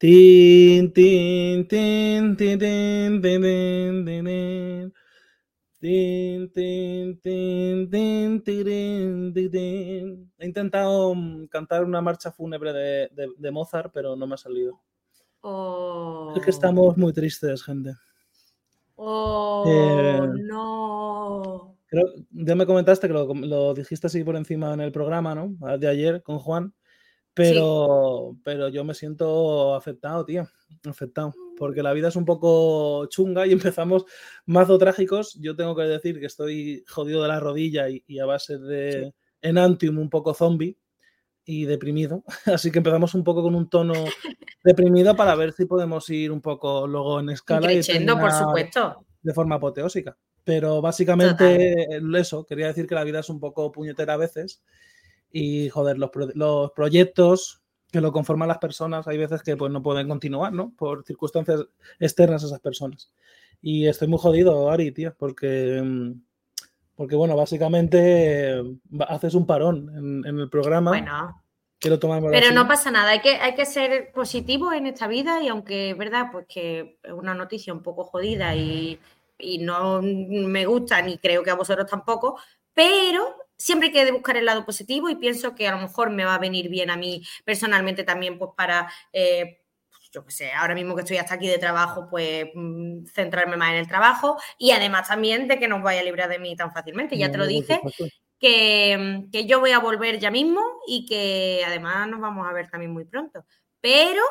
He 0.00 0.78
intentado 10.40 11.14
cantar 11.50 11.84
una 11.84 12.00
marcha 12.00 12.32
fúnebre 12.32 12.72
de, 12.72 13.50
Mozart, 13.50 13.92
pero 13.92 14.16
no 14.16 14.26
me 14.26 14.34
ha 14.34 14.38
salido. 14.38 14.80
Oh. 15.42 16.32
Es 16.34 16.42
que 16.42 16.50
estamos 16.50 16.96
muy 16.96 17.12
tristes, 17.12 17.62
gente. 17.62 17.94
Oh, 18.96 20.26
no. 20.38 21.76
Creo, 21.86 22.06
ya 22.30 22.54
me 22.54 22.66
comentaste 22.66 23.06
que 23.06 23.12
lo, 23.12 23.32
lo, 23.34 23.74
dijiste 23.74 24.06
así 24.06 24.24
por 24.24 24.36
encima 24.36 24.72
en 24.72 24.80
el 24.80 24.90
programa, 24.90 25.34
¿no? 25.34 25.54
De 25.78 25.86
ayer 25.86 26.22
con 26.22 26.38
Juan. 26.38 26.74
Pero, 27.34 28.36
pero 28.44 28.68
yo 28.68 28.84
me 28.84 28.94
siento 28.94 29.74
afectado, 29.74 30.24
tío. 30.24 30.48
Afectado. 30.88 31.34
Porque 31.58 31.82
la 31.82 31.92
vida 31.92 32.08
es 32.08 32.16
un 32.16 32.24
poco 32.24 33.06
chunga 33.06 33.46
y 33.46 33.52
empezamos 33.76 34.04
mazo 34.46 34.78
trágicos. 34.78 35.34
Yo 35.40 35.56
tengo 35.56 35.74
que 35.74 35.82
decir 35.82 36.20
que 36.20 36.26
estoy 36.26 36.84
jodido 36.88 37.22
de 37.22 37.28
la 37.28 37.40
rodilla 37.40 37.88
y, 37.88 38.04
y 38.06 38.20
a 38.20 38.26
base 38.26 38.58
de 38.58 39.12
Enantium 39.42 39.98
un 39.98 40.10
poco 40.10 40.32
zombie 40.32 40.78
y 41.44 41.64
deprimido. 41.64 42.24
Así 42.46 42.70
que 42.70 42.78
empezamos 42.78 43.14
un 43.14 43.24
poco 43.24 43.42
con 43.42 43.54
un 43.54 43.68
tono 43.68 43.92
deprimido 44.64 45.14
para 45.16 45.34
ver 45.34 45.52
si 45.52 45.66
podemos 45.66 46.08
ir 46.10 46.32
un 46.32 46.40
poco 46.40 46.86
luego 46.86 47.20
en 47.20 47.30
escala 47.30 47.72
y 47.72 47.76
Creciendo, 47.76 48.14
por 48.14 48.30
terminar 48.30 48.48
supuesto. 48.48 49.06
de 49.22 49.34
forma 49.34 49.56
apoteósica. 49.56 50.16
Pero 50.44 50.82
básicamente 50.82 51.86
eso, 52.16 52.44
quería 52.44 52.66
decir 52.66 52.86
que 52.86 52.94
la 52.94 53.04
vida 53.04 53.20
es 53.20 53.30
un 53.30 53.40
poco 53.40 53.72
puñetera 53.72 54.12
a 54.12 54.18
veces 54.18 54.62
y 55.36 55.68
joder, 55.68 55.98
los, 55.98 56.10
pro- 56.10 56.28
los 56.34 56.70
proyectos 56.70 57.60
que 57.90 58.00
lo 58.00 58.12
conforman 58.12 58.46
las 58.48 58.58
personas, 58.58 59.08
hay 59.08 59.18
veces 59.18 59.42
que 59.42 59.56
pues 59.56 59.72
no 59.72 59.82
pueden 59.82 60.06
continuar, 60.08 60.52
¿no? 60.52 60.72
Por 60.76 61.04
circunstancias 61.04 61.66
externas 61.98 62.44
a 62.44 62.46
esas 62.46 62.60
personas. 62.60 63.12
Y 63.60 63.86
estoy 63.88 64.06
muy 64.06 64.18
jodido, 64.20 64.70
Ari, 64.70 64.92
tío, 64.92 65.12
porque, 65.18 65.82
mm, 65.84 66.12
porque 66.94 67.16
bueno, 67.16 67.34
básicamente 67.36 68.58
eh, 68.60 68.62
haces 69.08 69.34
un 69.34 69.44
parón 69.44 69.90
en, 69.96 70.26
en 70.28 70.38
el 70.38 70.48
programa. 70.48 70.90
Bueno, 70.92 71.40
Quiero 71.80 71.98
tomarme 71.98 72.30
pero 72.30 72.52
no 72.52 72.66
pasa 72.68 72.90
nada, 72.90 73.10
hay 73.10 73.20
que, 73.20 73.34
hay 73.34 73.54
que 73.56 73.66
ser 73.66 74.12
positivo 74.12 74.72
en 74.72 74.86
esta 74.86 75.06
vida 75.08 75.42
y 75.42 75.48
aunque 75.48 75.90
es 75.90 75.98
verdad, 75.98 76.28
pues 76.32 76.46
que 76.48 76.98
es 77.02 77.12
una 77.12 77.34
noticia 77.34 77.74
un 77.74 77.82
poco 77.82 78.04
jodida 78.04 78.54
y, 78.54 78.98
y 79.38 79.58
no 79.58 80.00
me 80.00 80.64
gusta 80.64 81.02
ni 81.02 81.18
creo 81.18 81.42
que 81.42 81.50
a 81.50 81.56
vosotros 81.56 81.90
tampoco, 81.90 82.38
pero 82.72 83.34
siempre 83.56 83.88
hay 83.88 83.92
que 83.92 84.12
buscar 84.12 84.36
el 84.36 84.44
lado 84.44 84.64
positivo 84.64 85.08
y 85.08 85.16
pienso 85.16 85.54
que 85.54 85.68
a 85.68 85.72
lo 85.72 85.78
mejor 85.78 86.10
me 86.10 86.24
va 86.24 86.34
a 86.34 86.38
venir 86.38 86.68
bien 86.68 86.90
a 86.90 86.96
mí 86.96 87.22
personalmente 87.44 88.04
también 88.04 88.38
pues 88.38 88.50
para... 88.56 88.90
eh, 89.12 89.60
yo 90.12 90.24
qué 90.24 90.30
sé, 90.30 90.52
ahora 90.52 90.76
mismo 90.76 90.94
que 90.94 91.00
estoy 91.00 91.16
hasta 91.16 91.34
aquí 91.34 91.48
de 91.48 91.58
trabajo, 91.58 92.06
pues 92.08 92.46
mm, 92.54 93.06
centrarme 93.06 93.56
más 93.56 93.70
en 93.70 93.78
el 93.78 93.88
trabajo 93.88 94.36
y 94.58 94.70
además 94.70 95.08
también 95.08 95.48
de 95.48 95.58
que 95.58 95.66
no 95.66 95.82
vaya 95.82 96.02
a 96.02 96.04
librar 96.04 96.28
de 96.28 96.38
mí 96.38 96.54
tan 96.54 96.72
fácilmente. 96.72 97.18
Ya 97.18 97.32
te 97.32 97.38
lo 97.38 97.46
dije, 97.46 97.80
que, 98.38 99.24
que 99.32 99.46
yo 99.46 99.58
voy 99.58 99.72
a 99.72 99.80
volver 99.80 100.20
ya 100.20 100.30
mismo 100.30 100.60
y 100.86 101.04
que 101.06 101.64
además 101.66 102.06
nos 102.06 102.20
vamos 102.20 102.46
a 102.46 102.52
ver 102.52 102.70
también 102.70 102.92
muy 102.92 103.04
pronto. 103.04 103.44
Pero 103.80 104.22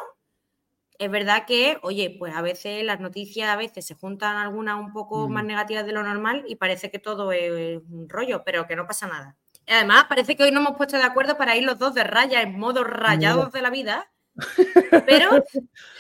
es 1.04 1.12
verdad 1.12 1.46
que, 1.46 1.78
oye, 1.82 2.16
pues 2.18 2.36
a 2.36 2.42
veces 2.42 2.84
las 2.84 3.00
noticias 3.00 3.50
a 3.50 3.56
veces 3.56 3.86
se 3.86 3.96
juntan 3.96 4.38
algunas 4.38 4.80
un 4.80 4.92
poco 4.94 5.28
Mm. 5.28 5.32
más 5.34 5.44
negativas 5.46 5.86
de 5.86 5.92
lo 5.94 6.04
normal 6.04 6.44
y 6.48 6.56
parece 6.56 6.90
que 6.92 7.00
todo 7.00 7.32
es 7.32 7.82
un 7.90 8.08
rollo, 8.10 8.44
pero 8.46 8.66
que 8.68 8.76
no 8.76 8.86
pasa 8.88 9.08
nada. 9.08 9.36
Y 9.66 9.72
además, 9.74 10.06
parece 10.10 10.36
que 10.36 10.44
hoy 10.44 10.52
nos 10.52 10.62
hemos 10.66 10.78
puesto 10.78 10.98
de 10.98 11.04
acuerdo 11.04 11.38
para 11.38 11.56
ir 11.56 11.64
los 11.64 11.80
dos 11.80 11.94
de 11.94 12.04
raya, 12.04 12.42
en 12.42 12.58
modo 12.60 12.84
rayados 12.84 13.52
de 13.52 13.62
la 13.62 13.70
vida. 13.70 14.12
Pero, 15.08 15.30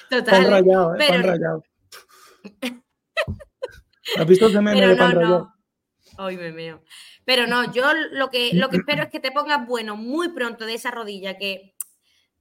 total. 0.09 0.49
rayado, 0.49 0.95
¿eh? 0.95 0.97
pero- 0.97 1.13
Pan 1.13 1.23
rayado. 1.23 1.63
¿Has 4.17 4.27
visto 4.27 4.47
ese 4.47 4.61
meme 4.61 4.81
de 4.81 4.87
no, 4.87 4.97
pan 4.97 5.11
rayado? 5.11 5.39
no. 6.17 6.23
Hoy 6.25 6.37
me 6.37 6.51
meo. 6.51 6.83
Pero 7.25 7.47
no, 7.47 7.71
yo 7.73 7.91
lo 8.11 8.29
que, 8.29 8.51
lo 8.53 8.69
que 8.69 8.77
espero 8.77 9.01
es 9.03 9.09
que 9.09 9.19
te 9.19 9.31
pongas 9.31 9.65
bueno 9.65 9.95
muy 9.95 10.29
pronto 10.29 10.65
de 10.65 10.75
esa 10.75 10.91
rodilla, 10.91 11.37
que 11.37 11.72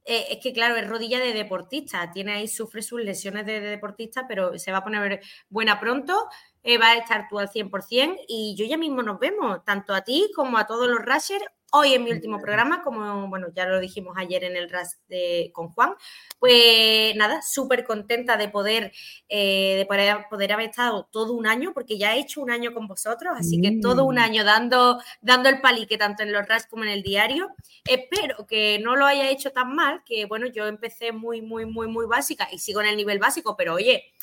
eh, 0.05 0.27
es 0.31 0.39
que 0.41 0.53
claro, 0.53 0.75
es 0.75 0.87
rodilla 0.87 1.19
de 1.19 1.33
deportista, 1.33 2.11
tiene 2.11 2.33
ahí, 2.33 2.47
sufre 2.47 2.81
sus 2.81 3.01
lesiones 3.01 3.45
de, 3.45 3.59
de 3.61 3.69
deportista, 3.69 4.25
pero 4.27 4.57
se 4.59 4.71
va 4.71 4.79
a 4.79 4.83
poner 4.83 5.21
buena 5.49 5.79
pronto, 5.79 6.27
eh, 6.63 6.77
va 6.77 6.91
a 6.91 6.97
estar 6.97 7.27
tú 7.29 7.39
al 7.39 7.49
100% 7.49 8.17
y 8.27 8.55
yo 8.57 8.65
ya 8.65 8.77
mismo 8.77 9.01
nos 9.01 9.19
vemos, 9.19 9.63
tanto 9.65 9.93
a 9.93 10.01
ti 10.01 10.31
como 10.35 10.57
a 10.57 10.65
todos 10.65 10.87
los 10.87 10.99
Rashers. 10.99 11.45
Hoy 11.75 11.95
en 11.95 12.03
mi 12.03 12.11
último 12.11 12.39
programa, 12.39 12.83
como 12.83 13.27
bueno, 13.29 13.47
ya 13.55 13.65
lo 13.65 13.79
dijimos 13.79 14.13
ayer 14.15 14.43
en 14.43 14.55
el 14.55 14.69
RAS 14.69 14.99
de, 15.07 15.49
con 15.53 15.69
Juan, 15.69 15.95
pues 16.37 17.15
nada, 17.15 17.41
súper 17.41 17.83
contenta 17.83 18.37
de 18.37 18.47
poder, 18.47 18.91
eh, 19.27 19.77
de 19.77 19.85
poder, 19.87 20.25
poder 20.29 20.53
haber 20.53 20.69
estado 20.69 21.09
todo 21.11 21.33
un 21.33 21.47
año, 21.47 21.73
porque 21.73 21.97
ya 21.97 22.15
he 22.15 22.19
hecho 22.19 22.41
un 22.41 22.51
año 22.51 22.75
con 22.75 22.85
vosotros, 22.87 23.33
así 23.35 23.59
que 23.59 23.79
todo 23.81 24.05
un 24.05 24.15
Mm. 24.15 24.19
año 24.19 24.43
dando, 24.43 24.99
dando 25.21 25.49
el 25.49 25.61
palique 25.61 25.97
tanto 25.97 26.21
en 26.21 26.31
los 26.31 26.47
RAS 26.47 26.67
como 26.67 26.83
en 26.83 26.91
el 26.91 27.01
diario. 27.01 27.49
Espero 27.85 28.45
que 28.45 28.77
no 28.77 28.95
lo 28.95 29.07
haya 29.07 29.31
hecho 29.31 29.51
tan 29.51 29.73
mal, 29.73 30.03
que 30.05 30.25
bueno, 30.25 30.45
yo 30.45 30.67
empecé 30.67 31.11
muy, 31.11 31.41
muy, 31.41 31.65
muy, 31.65 31.87
muy 31.87 32.05
básica 32.05 32.47
y 32.51 32.59
sigo 32.59 32.81
en 32.81 32.87
el 32.89 32.97
nivel 32.97 33.17
básico, 33.17 33.57
pero 33.57 33.73
oye, 33.73 34.13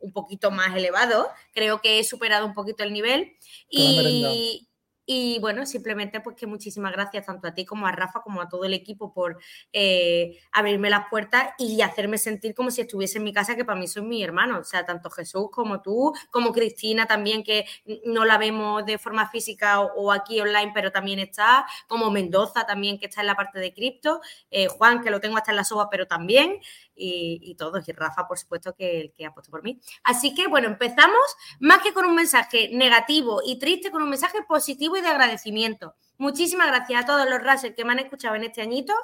un 0.00 0.12
poquito 0.12 0.50
más 0.50 0.74
elevado. 0.74 1.28
Creo 1.52 1.80
que 1.80 2.00
he 2.00 2.04
superado 2.04 2.46
un 2.46 2.54
poquito 2.54 2.82
el 2.82 2.92
nivel. 2.92 3.36
Merendado. 3.96 4.34
Y, 5.06 5.38
bueno, 5.40 5.64
simplemente 5.66 6.20
pues 6.20 6.36
que 6.36 6.46
muchísimas 6.46 6.92
gracias 6.92 7.26
tanto 7.26 7.46
a 7.46 7.54
ti 7.54 7.64
como 7.64 7.86
a 7.86 7.92
Rafa, 7.92 8.20
como 8.20 8.42
a 8.42 8.48
todo 8.48 8.64
el 8.64 8.74
equipo 8.74 9.12
por 9.12 9.38
eh, 9.72 10.38
abrirme 10.52 10.90
las 10.90 11.08
puertas 11.08 11.50
y 11.58 11.80
hacerme 11.80 12.18
sentir 12.18 12.54
como 12.54 12.70
si 12.70 12.80
estuviese 12.80 13.18
en 13.18 13.24
mi 13.24 13.32
casa, 13.32 13.56
que 13.56 13.64
para 13.64 13.78
mí 13.78 13.86
son 13.86 14.08
mis 14.08 14.24
hermanos. 14.24 14.58
O 14.60 14.64
sea, 14.64 14.84
tanto 14.84 15.10
Jesús 15.10 15.48
como 15.52 15.80
tú, 15.80 16.12
como 16.30 16.52
Cristina 16.52 17.06
también, 17.06 17.44
que 17.44 17.66
no 18.04 18.24
la 18.24 18.36
vemos 18.36 18.84
de 18.84 18.98
forma 18.98 19.28
física 19.30 19.80
o, 19.80 19.92
o 19.94 20.12
aquí 20.12 20.40
online, 20.40 20.72
pero 20.74 20.90
también 20.90 21.20
está, 21.20 21.66
como 21.86 22.10
Mendoza 22.10 22.66
también, 22.66 22.98
que 22.98 23.06
está 23.06 23.20
en 23.20 23.28
la 23.28 23.36
parte 23.36 23.58
de 23.60 23.72
cripto, 23.72 24.20
eh, 24.50 24.66
Juan, 24.66 25.02
que 25.02 25.10
lo 25.10 25.20
tengo 25.20 25.36
hasta 25.36 25.52
en 25.52 25.56
la 25.56 25.64
soba, 25.64 25.88
pero 25.90 26.06
también, 26.06 26.60
y, 26.96 27.40
y 27.42 27.54
todos, 27.54 27.88
y 27.88 27.92
Rafa, 27.92 28.26
por 28.26 28.38
supuesto, 28.38 28.74
que 28.74 29.00
el 29.00 29.12
que 29.12 29.26
ha 29.26 29.34
puesto 29.34 29.50
por 29.50 29.62
mí. 29.62 29.80
Así 30.04 30.34
que, 30.34 30.48
bueno, 30.48 30.68
empezamos 30.68 31.20
más 31.60 31.82
que 31.82 31.92
con 31.92 32.06
un 32.06 32.14
mensaje 32.14 32.70
negativo 32.72 33.42
y 33.44 33.58
triste, 33.58 33.90
con 33.90 34.02
un 34.02 34.10
mensaje 34.10 34.38
positivo 34.48 34.96
y 34.96 35.02
de 35.02 35.08
agradecimiento. 35.08 35.94
Muchísimas 36.18 36.68
gracias 36.68 37.04
a 37.04 37.06
todos 37.06 37.28
los 37.28 37.42
Rashers 37.42 37.74
que 37.74 37.84
me 37.84 37.92
han 37.92 37.98
escuchado 37.98 38.34
en 38.34 38.44
este 38.44 38.62
añito, 38.62 38.94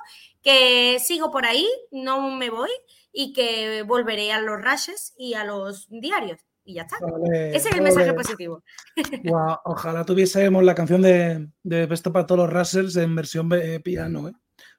que 0.43 0.99
sigo 0.99 1.31
por 1.31 1.45
ahí, 1.45 1.69
no 1.91 2.31
me 2.31 2.51
voy 2.51 2.71
y 3.13 3.33
que 3.33 3.83
volveré 3.83 4.33
a 4.33 4.41
los 4.41 4.61
Rashers 4.61 5.15
y 5.19 5.35
a 5.35 5.45
los 5.45 5.89
diarios. 5.91 6.41
Y 6.65 6.75
ya 6.75 6.83
está. 6.83 6.97
Ese 7.33 7.71
es 7.71 7.75
el 7.75 7.83
mensaje 7.83 8.15
positivo. 8.15 8.63
Ojalá 9.65 10.05
tuviésemos 10.05 10.63
la 10.63 10.75
canción 10.75 11.03
de, 11.03 11.49
de 11.65 11.89
para 11.89 12.27
todos 12.27 12.43
los 12.43 12.53
Russels 12.53 12.97
en 12.97 13.15
versión 13.17 13.51
eh, 13.53 13.81
piano, 13.81 14.29
¿eh? 14.29 14.33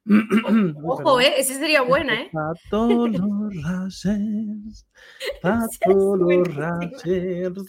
Ojo. 0.84 1.20
¿eh? 1.20 1.34
Ese 1.38 1.54
sería 1.54 1.82
buena, 1.82 2.20
¿eh? 2.22 2.30
Para 2.32 2.52
todos 2.70 3.10
los 3.10 3.54
Russels, 3.64 4.86
para 5.42 5.66
todos 5.84 6.18
los. 6.18 6.48
Russels. 6.48 7.64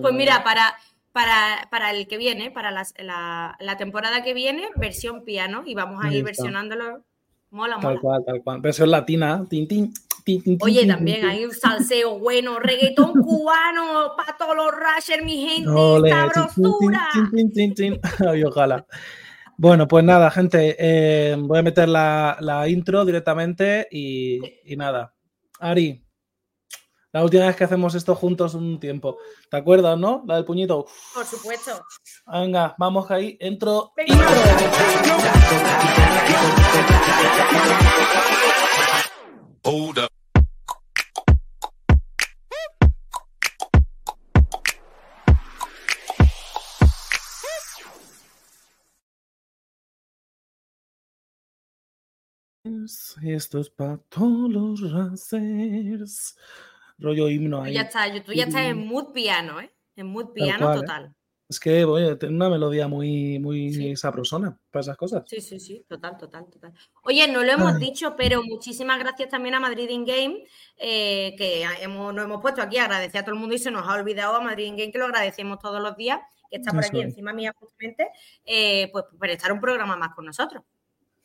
Pues 0.00 0.14
mira, 0.14 0.42
para, 0.44 0.74
para, 1.12 1.68
para 1.70 1.90
el 1.92 2.06
que 2.06 2.16
viene, 2.18 2.50
para 2.50 2.70
las- 2.70 2.94
la, 2.98 3.56
la 3.60 3.76
temporada 3.76 4.22
que 4.22 4.34
viene, 4.34 4.68
versión 4.76 5.24
piano, 5.24 5.62
y 5.66 5.74
vamos 5.74 6.02
a 6.04 6.12
ir 6.12 6.24
versionándolo. 6.24 7.04
Mola, 7.50 7.74
Tal 7.80 7.90
mola. 7.90 8.00
cual, 8.00 8.22
tal 8.24 8.42
cual. 8.42 8.60
Versión 8.62 8.90
latina. 8.90 9.44
Tin, 9.48 9.68
tin, 9.68 9.92
Oye, 10.60 10.86
también 10.86 11.24
hay 11.24 11.44
un 11.44 11.50
salseo 11.52 12.18
bueno, 12.18 12.58
reggaetón 12.58 13.12
cubano, 13.22 14.12
para 14.16 14.36
todos 14.38 14.56
los 14.56 14.70
Rasher, 14.70 15.22
mi 15.22 15.46
gente, 15.46 15.68
Ole, 15.70 16.10
sabrosura. 16.10 17.08
Ay, 18.28 18.44
ojalá. 18.44 18.86
Bueno, 19.56 19.86
pues 19.86 20.04
nada, 20.04 20.30
gente, 20.30 20.76
eh, 20.78 21.36
voy 21.38 21.58
a 21.58 21.62
meter 21.62 21.88
la, 21.88 22.36
la 22.40 22.68
intro 22.68 23.04
directamente 23.04 23.86
y, 23.90 24.40
y 24.64 24.76
nada. 24.76 25.14
Ari, 25.60 26.04
la 27.12 27.22
última 27.22 27.46
vez 27.46 27.56
que 27.56 27.64
hacemos 27.64 27.94
esto 27.94 28.14
juntos 28.14 28.54
un 28.54 28.80
tiempo. 28.80 29.18
¿Te 29.50 29.58
acuerdas, 29.58 29.98
no? 29.98 30.24
La 30.26 30.36
del 30.36 30.46
puñito. 30.46 30.86
Por 31.12 31.26
supuesto. 31.26 31.84
Venga, 32.26 32.74
vamos 32.78 33.10
ahí. 33.10 33.36
Entro. 33.38 33.92
Venga. 33.94 34.14
intro. 34.14 34.32
Hold 39.64 40.08
Y 53.22 53.32
esto 53.32 53.60
es 53.60 53.70
para 53.70 53.98
todos 54.08 54.50
los 54.50 54.92
racers. 54.92 56.36
Rollo 56.98 57.28
himno 57.28 57.58
Tú 57.58 57.64
ahí. 57.64 57.74
ya 57.74 57.82
estás, 57.82 58.24
tú 58.24 58.32
ya 58.32 58.44
estás 58.44 58.62
en 58.62 58.86
mood 58.86 59.12
piano, 59.12 59.60
¿eh? 59.60 59.72
En 59.96 60.06
mood 60.06 60.32
piano 60.32 60.66
cual, 60.66 60.76
¿eh? 60.76 60.80
total. 60.80 61.14
Es 61.48 61.60
que 61.60 61.84
oye, 61.84 62.16
tiene 62.16 62.34
una 62.34 62.48
melodía 62.48 62.88
muy, 62.88 63.38
muy 63.38 63.94
sabrosona 63.94 64.58
para 64.70 64.80
esas 64.80 64.96
cosas. 64.96 65.24
Sí, 65.26 65.38
sí, 65.42 65.60
sí, 65.60 65.84
total, 65.86 66.16
total, 66.16 66.46
total. 66.48 66.72
Oye, 67.02 67.28
no 67.28 67.42
lo 67.42 67.52
hemos 67.52 67.78
dicho, 67.78 68.16
pero 68.16 68.42
muchísimas 68.42 68.98
gracias 68.98 69.28
también 69.28 69.54
a 69.56 69.60
Madrid 69.60 69.90
In 69.90 70.06
Game, 70.06 70.46
eh, 70.78 71.34
que 71.36 71.62
hemos, 71.82 72.14
nos 72.14 72.24
hemos 72.24 72.40
puesto 72.40 72.62
aquí 72.62 72.78
a 72.78 72.84
agradecer 72.84 73.20
a 73.20 73.24
todo 73.24 73.34
el 73.34 73.40
mundo 73.40 73.54
y 73.54 73.58
se 73.58 73.70
nos 73.70 73.86
ha 73.86 73.94
olvidado 73.94 74.34
a 74.34 74.40
Madrid 74.40 74.64
In 74.64 74.76
Game, 74.76 74.92
que 74.92 74.98
lo 74.98 75.04
agradecemos 75.04 75.58
todos 75.58 75.82
los 75.82 75.94
días, 75.94 76.20
que 76.50 76.56
está 76.56 76.70
por 76.70 76.86
aquí 76.86 77.00
encima 77.02 77.34
mía 77.34 77.52
justamente, 77.54 78.08
eh, 78.46 78.88
pues 78.90 79.04
por 79.18 79.28
estar 79.28 79.52
un 79.52 79.60
programa 79.60 79.94
más 79.94 80.14
con 80.14 80.24
nosotros. 80.24 80.62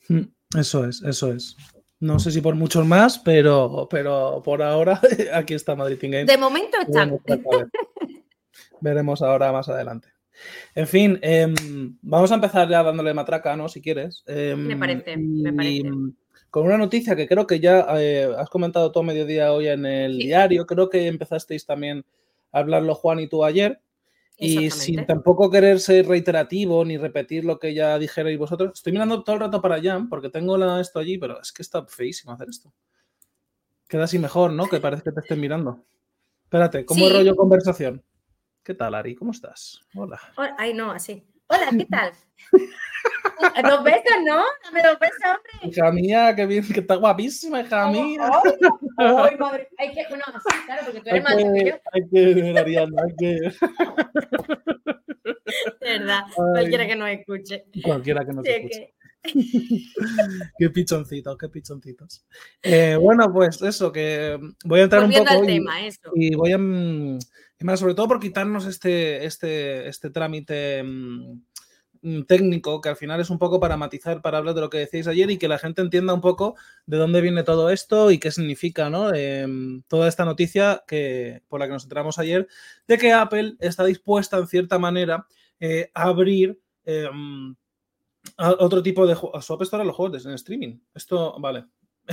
Mm, 0.10 0.24
eso 0.56 0.86
es, 0.86 1.02
eso 1.04 1.32
es. 1.32 1.58
No 2.00 2.20
sé 2.20 2.32
si 2.32 2.42
por 2.42 2.56
muchos 2.56 2.86
más, 2.86 3.18
pero, 3.20 3.88
pero 3.90 4.42
por 4.44 4.62
ahora 4.62 5.02
aquí 5.34 5.56
está 5.56 5.76
Madrid 5.76 6.02
In 6.04 6.12
Game. 6.12 6.26
De 6.26 6.38
momento 6.38 6.78
están. 6.80 7.20
Veremos 8.82 9.22
ahora 9.22 9.52
más 9.52 9.68
adelante. 9.68 10.10
En 10.76 10.88
fin, 10.88 11.18
em, 11.24 11.56
vamos 12.02 12.32
a 12.32 12.36
empezar 12.36 12.70
ya 12.70 12.84
dándole 12.84 13.14
matraca, 13.14 13.56
¿no? 13.56 13.68
Si 13.68 13.82
quieres. 13.82 14.24
Em, 14.28 14.60
me 14.68 14.78
parece, 14.78 15.18
me 15.18 15.52
parece. 15.52 15.90
Con 16.52 16.66
una 16.66 16.78
noticia 16.78 17.16
que 17.16 17.28
creo 17.28 17.48
que 17.48 17.60
ya 17.60 17.86
eh, 17.98 18.30
has 18.38 18.50
comentado 18.50 18.92
todo 18.92 19.04
mediodía 19.04 19.52
hoy 19.52 19.68
en 19.68 19.86
el 19.86 20.18
diario, 20.18 20.66
creo 20.68 20.90
que 20.90 21.08
empezasteis 21.08 21.66
también 21.66 22.06
a 22.52 22.60
hablarlo 22.60 22.94
Juan 22.96 23.20
y 23.20 23.28
tú 23.28 23.44
ayer. 23.44 23.82
Y 24.40 24.70
sin 24.70 25.06
tampoco 25.06 25.50
querer 25.50 25.80
ser 25.80 26.08
reiterativo 26.08 26.86
ni 26.86 26.98
repetir 26.98 27.44
lo 27.44 27.58
que 27.58 27.74
ya 27.74 27.98
dijerais 27.98 28.38
vosotros, 28.38 28.72
estoy 28.76 28.94
mirando 28.94 29.24
todo 29.24 29.36
el 29.36 29.42
rato 29.42 29.62
para 29.62 29.76
allá 29.76 30.00
porque 30.08 30.30
tengo 30.30 30.58
la, 30.58 30.80
esto 30.80 31.00
allí, 31.00 31.18
pero 31.18 31.42
es 31.42 31.52
que 31.52 31.64
está 31.64 31.86
feísimo 31.88 32.34
hacer 32.34 32.48
esto. 32.50 32.72
Queda 33.88 34.04
así 34.04 34.20
mejor, 34.20 34.52
¿no? 34.52 34.68
Que 34.68 34.80
parece 34.80 35.02
que 35.04 35.12
te 35.12 35.22
estén 35.22 35.40
mirando. 35.40 35.84
Espérate, 36.44 36.86
¿cómo 36.86 37.10
rollo 37.10 37.36
conversación? 37.36 38.04
¿Qué 38.64 38.76
tal, 38.76 38.94
Ari? 38.94 39.16
¿Cómo 39.16 39.32
estás? 39.32 39.80
Hola. 39.96 40.20
Ay, 40.58 40.74
no, 40.74 40.92
así. 40.92 41.26
Hola, 41.48 41.70
¿qué 41.72 41.86
tal? 41.86 42.12
Los 43.64 43.84
besos, 43.84 44.18
¿no? 44.26 44.44
Dame 44.64 44.84
los 44.84 45.00
besos, 45.00 45.18
hombre. 45.26 45.70
Hija 45.70 45.92
mía, 45.92 46.36
qué 46.36 46.46
bien, 46.46 46.68
que 46.68 46.80
está 46.80 46.96
guapísima, 46.96 47.62
hija 47.62 47.90
mía. 47.90 48.30
Ay, 48.98 49.38
madre. 49.38 49.70
Hay 49.78 49.94
que, 49.94 50.04
sí, 50.04 50.16
claro, 50.66 50.82
porque 50.86 51.02
tú 51.02 51.10
eres 51.10 51.24
más 51.24 51.36
que 51.36 51.82
Hay 51.94 52.10
que, 52.10 52.60
Ariana, 52.60 53.04
hay 53.04 53.16
que. 53.16 53.52
verdad, 55.82 56.22
cualquiera 56.36 56.88
que 56.88 56.96
nos 56.96 57.10
escuche. 57.10 57.66
Cualquiera 57.84 58.26
que 58.26 58.34
nos 58.34 58.46
escuche. 58.46 58.94
qué 60.58 60.70
pichoncitos, 60.70 61.38
qué 61.38 61.50
pichoncitos. 61.50 62.26
Eh, 62.62 62.98
bueno, 63.00 63.32
pues 63.34 63.62
eso, 63.62 63.92
que 63.92 64.40
voy 64.64 64.80
a 64.80 64.84
entrar 64.84 65.04
un 65.04 65.12
poco. 65.12 65.30
Al 65.30 65.46
tema, 65.46 65.82
y, 65.82 65.88
eso. 65.88 66.12
y 66.16 66.36
voy 66.36 66.54
a. 66.54 66.58
Y 67.60 67.66
más, 67.66 67.80
sobre 67.80 67.96
todo 67.96 68.08
por 68.08 68.20
quitarnos 68.20 68.66
este, 68.68 69.26
este, 69.26 69.88
este 69.88 70.12
trámite 70.12 70.84
mm, 70.84 71.42
técnico, 72.28 72.82
que 72.82 72.90
al 72.90 72.96
final 72.96 73.20
es 73.20 73.30
un 73.30 73.40
poco 73.40 73.60
para 73.60 73.78
matizar, 73.78 74.22
para 74.22 74.38
hablar 74.38 74.56
de 74.56 74.62
lo 74.62 74.70
que 74.70 74.78
decíais 74.78 75.08
ayer 75.08 75.30
y 75.32 75.38
que 75.38 75.48
la 75.48 75.58
gente 75.58 75.82
entienda 75.82 76.14
un 76.14 76.22
poco 76.22 76.56
de 76.86 76.98
dónde 76.98 77.22
viene 77.22 77.44
todo 77.44 77.70
esto 77.70 78.12
y 78.12 78.20
qué 78.20 78.32
significa 78.32 78.90
¿no? 78.90 79.14
Em, 79.14 79.82
toda 79.88 80.08
esta 80.08 80.26
noticia 80.26 80.84
que, 80.88 81.42
por 81.48 81.60
la 81.60 81.68
que 81.68 81.74
nos 81.74 81.84
enteramos 81.84 82.20
ayer, 82.20 82.48
de 82.88 82.98
que 82.98 83.14
Apple 83.14 83.56
está 83.60 83.84
dispuesta, 83.84 84.38
en 84.38 84.48
cierta 84.48 84.80
manera, 84.80 85.28
eh, 85.60 85.90
a 85.94 86.04
abrir 86.04 86.60
em, 86.86 87.56
otro 88.38 88.84
tipo 88.84 89.08
de 89.08 89.16
juegos. 89.16 89.40
A 89.40 89.42
su 89.42 89.54
App 89.54 89.62
Store 89.64 89.84
a 89.84 89.86
los 89.86 89.96
juegos 89.96 90.26
en 90.26 90.34
streaming. 90.34 90.80
Esto, 90.94 91.40
vale. 91.40 91.66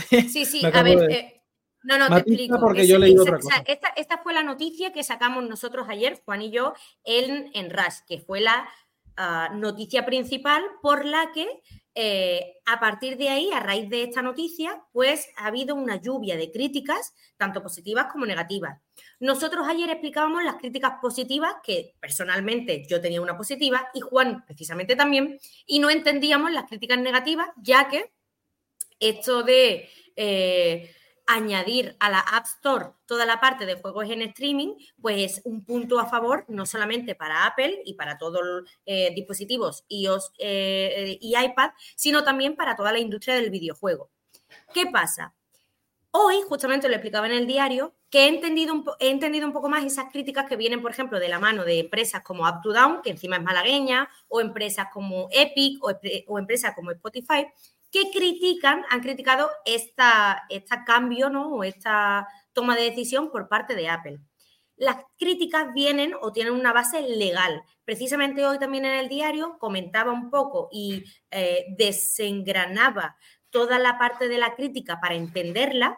Sí, 0.08 0.44
sí, 0.44 0.62
a 0.72 0.82
ver. 0.82 1.10
Eh, 1.10 1.42
no, 1.82 1.98
no, 1.98 2.08
te 2.08 2.31
explico. 2.31 2.58
Porque 2.58 2.86
yo 2.86 2.98
leí 2.98 3.16
otra 3.16 3.38
cosa. 3.38 3.62
esta, 3.66 4.19
fue 4.22 4.32
la 4.32 4.42
noticia 4.42 4.92
que 4.92 5.02
sacamos 5.04 5.46
nosotros 5.46 5.86
ayer, 5.88 6.20
Juan 6.25 6.42
y 6.42 6.50
yo, 6.50 6.72
en, 7.04 7.50
en 7.54 7.70
RAS, 7.70 8.02
que 8.06 8.19
fue 8.19 8.40
la 8.40 8.66
noticia 9.52 10.05
principal 10.05 10.62
por 10.82 11.05
la 11.05 11.31
que 11.32 11.46
eh, 11.96 12.56
a 12.66 12.81
partir 12.81 13.16
de 13.16 13.28
ahí, 13.28 13.52
a 13.52 13.61
raíz 13.61 13.88
de 13.88 14.02
esta 14.02 14.20
noticia, 14.20 14.82
pues 14.93 15.28
ha 15.37 15.46
habido 15.46 15.76
una 15.76 16.00
lluvia 16.00 16.37
de 16.37 16.50
críticas, 16.50 17.14
tanto 17.37 17.62
positivas 17.62 18.06
como 18.11 18.26
negativas. 18.26 18.81
Nosotros 19.20 19.69
ayer 19.69 19.88
explicábamos 19.90 20.43
las 20.43 20.56
críticas 20.56 20.94
positivas, 21.00 21.55
que 21.62 21.94
personalmente 22.00 22.84
yo 22.88 23.00
tenía 23.00 23.22
una 23.22 23.37
positiva 23.37 23.88
y 23.94 24.00
Juan 24.00 24.44
precisamente 24.44 24.96
también, 24.96 25.38
y 25.67 25.78
no 25.78 25.88
entendíamos 25.88 26.50
las 26.50 26.64
críticas 26.64 26.99
negativas, 26.99 27.49
ya 27.56 27.88
que 27.88 28.12
esto 28.99 29.43
de... 29.44 29.88
Eh, 30.17 30.94
añadir 31.26 31.97
a 32.00 32.11
la 32.11 32.21
App 32.21 32.47
Store 32.47 32.91
toda 33.06 33.26
la 33.26 33.41
parte 33.41 33.67
de 33.67 33.75
juegos 33.75 34.09
en 34.11 34.23
streaming, 34.23 34.75
pues 35.00 35.38
es 35.38 35.43
un 35.44 35.65
punto 35.65 35.99
a 35.99 36.06
favor 36.06 36.44
no 36.49 36.67
solamente 36.67 37.15
para 37.15 37.47
Apple 37.47 37.82
y 37.85 37.94
para 37.94 38.19
todos 38.19 38.41
los 38.44 38.71
eh, 38.87 39.12
dispositivos 39.15 39.85
iOS 39.88 40.32
eh, 40.38 41.19
y 41.21 41.35
iPad, 41.37 41.71
sino 41.97 42.25
también 42.25 42.56
para 42.56 42.76
toda 42.76 42.93
la 42.93 42.99
industria 42.99 43.35
del 43.37 43.50
videojuego. 43.50 44.11
¿Qué 44.73 44.87
pasa? 44.87 45.35
Hoy, 46.17 46.43
justamente 46.49 46.88
lo 46.88 46.94
explicaba 46.94 47.27
en 47.27 47.32
el 47.32 47.47
diario, 47.49 47.97
que 48.09 48.27
he 48.27 48.29
entendido, 48.29 48.73
un 48.73 48.85
he 49.00 49.11
entendido 49.11 49.49
un 49.49 49.53
poco 49.53 49.69
más 49.69 49.85
esas 49.85 50.12
críticas 50.12 50.49
que 50.49 50.55
vienen, 50.55 50.81
por 50.81 50.93
ejemplo, 50.93 51.19
de 51.19 51.29
la 51.29 51.41
mano 51.41 51.65
de 51.65 51.81
empresas 51.81 52.23
como 52.23 52.49
Up 52.49 52.61
to 52.62 52.73
Down, 52.73 53.03
que 53.03 53.11
encima 53.11 53.35
es 53.35 53.43
malagueña, 53.43 54.09
o 54.29 54.41
empresas 54.41 54.87
como 54.93 55.27
Epic 55.32 55.82
o, 55.82 55.91
o 56.29 56.38
empresas 56.38 56.73
como 56.77 56.93
Spotify, 56.93 57.49
que 57.94 58.11
critican, 58.11 58.85
han 58.91 59.02
criticado 59.02 59.49
esta, 59.64 60.46
este 60.49 60.75
cambio 60.85 61.31
¿no? 61.31 61.55
o 61.55 61.62
esta 61.62 62.26
toma 62.52 62.75
de 62.75 62.91
decisión 62.91 63.31
por 63.31 63.49
parte 63.49 63.76
de 63.76 63.88
Apple. 63.88 64.19
Las 64.75 64.96
críticas 65.17 65.73
vienen 65.73 66.12
o 66.20 66.32
tienen 66.32 66.55
una 66.55 66.73
base 66.73 67.02
legal. 67.02 67.62
Precisamente 67.85 68.44
hoy 68.44 68.58
también 68.58 68.85
en 68.85 68.94
el 68.94 69.08
diario 69.08 69.58
comentaba 69.61 70.11
un 70.11 70.29
poco 70.29 70.69
y 70.73 71.05
eh, 71.31 71.67
desengranaba 71.79 73.17
toda 73.50 73.79
la 73.79 73.96
parte 73.96 74.26
de 74.26 74.38
la 74.38 74.56
crítica 74.56 75.00
para 75.00 75.14
entenderla. 75.14 75.96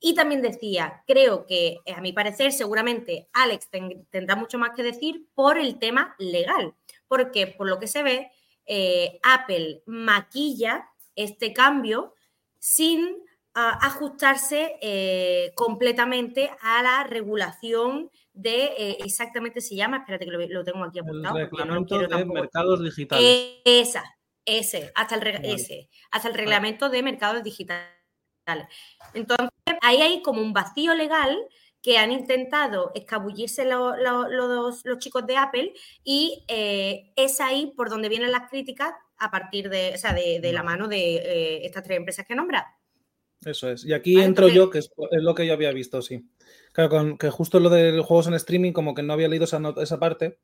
Y 0.00 0.14
también 0.14 0.40
decía, 0.40 1.04
creo 1.06 1.44
que 1.44 1.80
a 1.94 2.00
mi 2.00 2.14
parecer 2.14 2.52
seguramente 2.52 3.28
Alex 3.34 3.68
tendrá 4.08 4.34
mucho 4.34 4.58
más 4.58 4.70
que 4.74 4.82
decir 4.82 5.28
por 5.34 5.58
el 5.58 5.78
tema 5.78 6.14
legal, 6.18 6.74
porque 7.06 7.48
por 7.48 7.68
lo 7.68 7.78
que 7.78 7.86
se 7.86 8.02
ve, 8.02 8.30
eh, 8.64 9.18
Apple 9.22 9.82
maquilla 9.84 10.87
este 11.18 11.52
cambio 11.52 12.14
sin 12.58 13.16
ah, 13.54 13.78
ajustarse 13.82 14.76
eh, 14.80 15.52
completamente 15.54 16.50
a 16.60 16.82
la 16.82 17.04
regulación 17.04 18.10
de 18.32 18.64
eh, 18.78 18.98
exactamente 19.04 19.60
se 19.60 19.74
llama, 19.74 19.98
espérate 19.98 20.24
que 20.24 20.30
lo, 20.30 20.64
tengo 20.64 20.84
aquí 20.84 21.00
apuntado. 21.00 21.38
El 21.38 21.50
reglamento 21.50 21.98
de 21.98 22.24
mercados 22.24 22.82
digitales. 22.82 23.60
esa, 23.64 24.04
ese, 24.44 24.92
hasta 24.94 25.16
el, 25.16 25.44
ese, 25.44 25.90
hasta 26.10 26.28
el 26.28 26.34
reglamento 26.34 26.88
de 26.88 27.02
mercados 27.02 27.42
digitales. 27.42 27.88
Entonces, 29.12 29.50
ahí 29.82 30.00
hay 30.00 30.22
como 30.22 30.40
un 30.40 30.52
vacío 30.52 30.94
legal 30.94 31.36
que 31.82 31.98
han 31.98 32.12
intentado 32.12 32.90
escabullirse 32.94 33.64
los, 33.64 34.82
chicos 34.98 35.26
de 35.26 35.36
Apple 35.36 35.72
y 36.04 36.44
eh, 36.48 37.12
es 37.16 37.40
ahí 37.40 37.72
por 37.76 37.88
donde 37.88 38.08
vienen 38.08 38.32
las 38.32 38.48
críticas 38.48 38.94
a 39.18 39.30
partir 39.30 39.68
de, 39.68 39.92
o 39.94 39.98
sea, 39.98 40.12
de, 40.12 40.52
la 40.52 40.62
mano 40.62 40.88
de 40.88 41.16
eh, 41.16 41.66
estas 41.66 41.84
tres 41.84 41.98
empresas 41.98 42.26
que 42.26 42.34
nombra. 42.34 42.66
Eso 43.44 43.70
es. 43.70 43.84
Y 43.84 43.92
aquí 43.92 44.20
entro 44.20 44.48
yo, 44.48 44.70
que 44.70 44.78
es, 44.78 44.90
lo 45.12 45.34
que 45.34 45.46
yo 45.46 45.52
había 45.52 45.72
visto, 45.72 46.02
sí. 46.02 46.28
Claro, 46.72 46.90
con, 46.90 47.18
que 47.18 47.30
justo 47.30 47.60
lo 47.60 47.70
de 47.70 47.92
los 47.92 48.06
juegos 48.06 48.26
en 48.26 48.34
streaming, 48.34 48.72
como 48.72 48.94
que 48.94 49.02
no 49.02 49.12
había 49.12 49.28
leído 49.28 49.44
esa, 49.44 49.60
esa 49.80 49.98
parte 49.98 50.38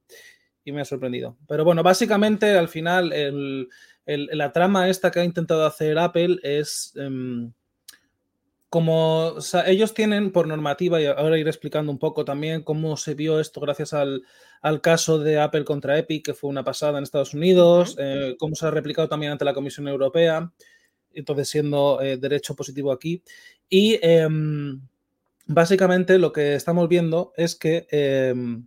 y 0.65 0.73
me 0.73 0.81
ha 0.81 0.85
sorprendido. 0.85 1.37
Pero 1.49 1.65
bueno, 1.65 1.83
básicamente 1.83 2.57
al 2.57 2.69
final 2.69 3.69
la 4.07 4.53
trama 4.53 4.89
esta 4.89 5.11
que 5.11 5.21
ha 5.21 5.25
intentado 5.25 5.67
hacer 5.67 5.99
Apple 5.99 6.39
es... 6.43 6.93
Em, 6.97 7.53
como 8.75 9.37
ellos 9.67 9.95
tienen 9.95 10.33
por 10.33 10.49
normativa, 10.49 11.01
y 11.01 11.07
ahora 11.07 11.39
iré 11.39 11.49
explicando 11.49 11.93
un 11.93 11.99
poco 12.01 12.25
también 12.25 12.65
cómo 12.65 12.97
se 12.97 13.15
vio 13.15 13.39
esto 13.39 13.61
gracias 13.61 13.93
al, 13.93 14.25
caso 14.83 15.21
de 15.21 15.39
Apple 15.39 15.65
contra 15.65 15.97
Epic, 15.97 16.25
que 16.25 16.35
fue 16.35 16.51
una 16.51 16.65
pasada 16.65 16.99
en 16.99 17.05
Estados 17.05 17.35
Unidos, 17.35 17.95
eh, 18.01 18.35
cómo 18.37 18.57
se 18.57 18.67
ha 18.67 18.73
replicado 18.73 19.09
también 19.09 19.31
ante 19.31 19.45
la 19.45 19.55
Comisión 19.55 19.87
Europea, 19.87 20.53
entonces 21.13 21.49
siendo 21.49 22.03
eh, 22.03 22.17
derecho 22.17 22.57
positivo 22.57 22.91
aquí. 22.91 23.23
Y 23.69 23.97
em, 24.03 24.81
básicamente 25.47 26.19
lo 26.19 26.33
que 26.33 26.57
estamos 26.57 26.89
viendo 26.89 27.33
es 27.37 27.55
que 27.55 27.87
em, 27.93 28.67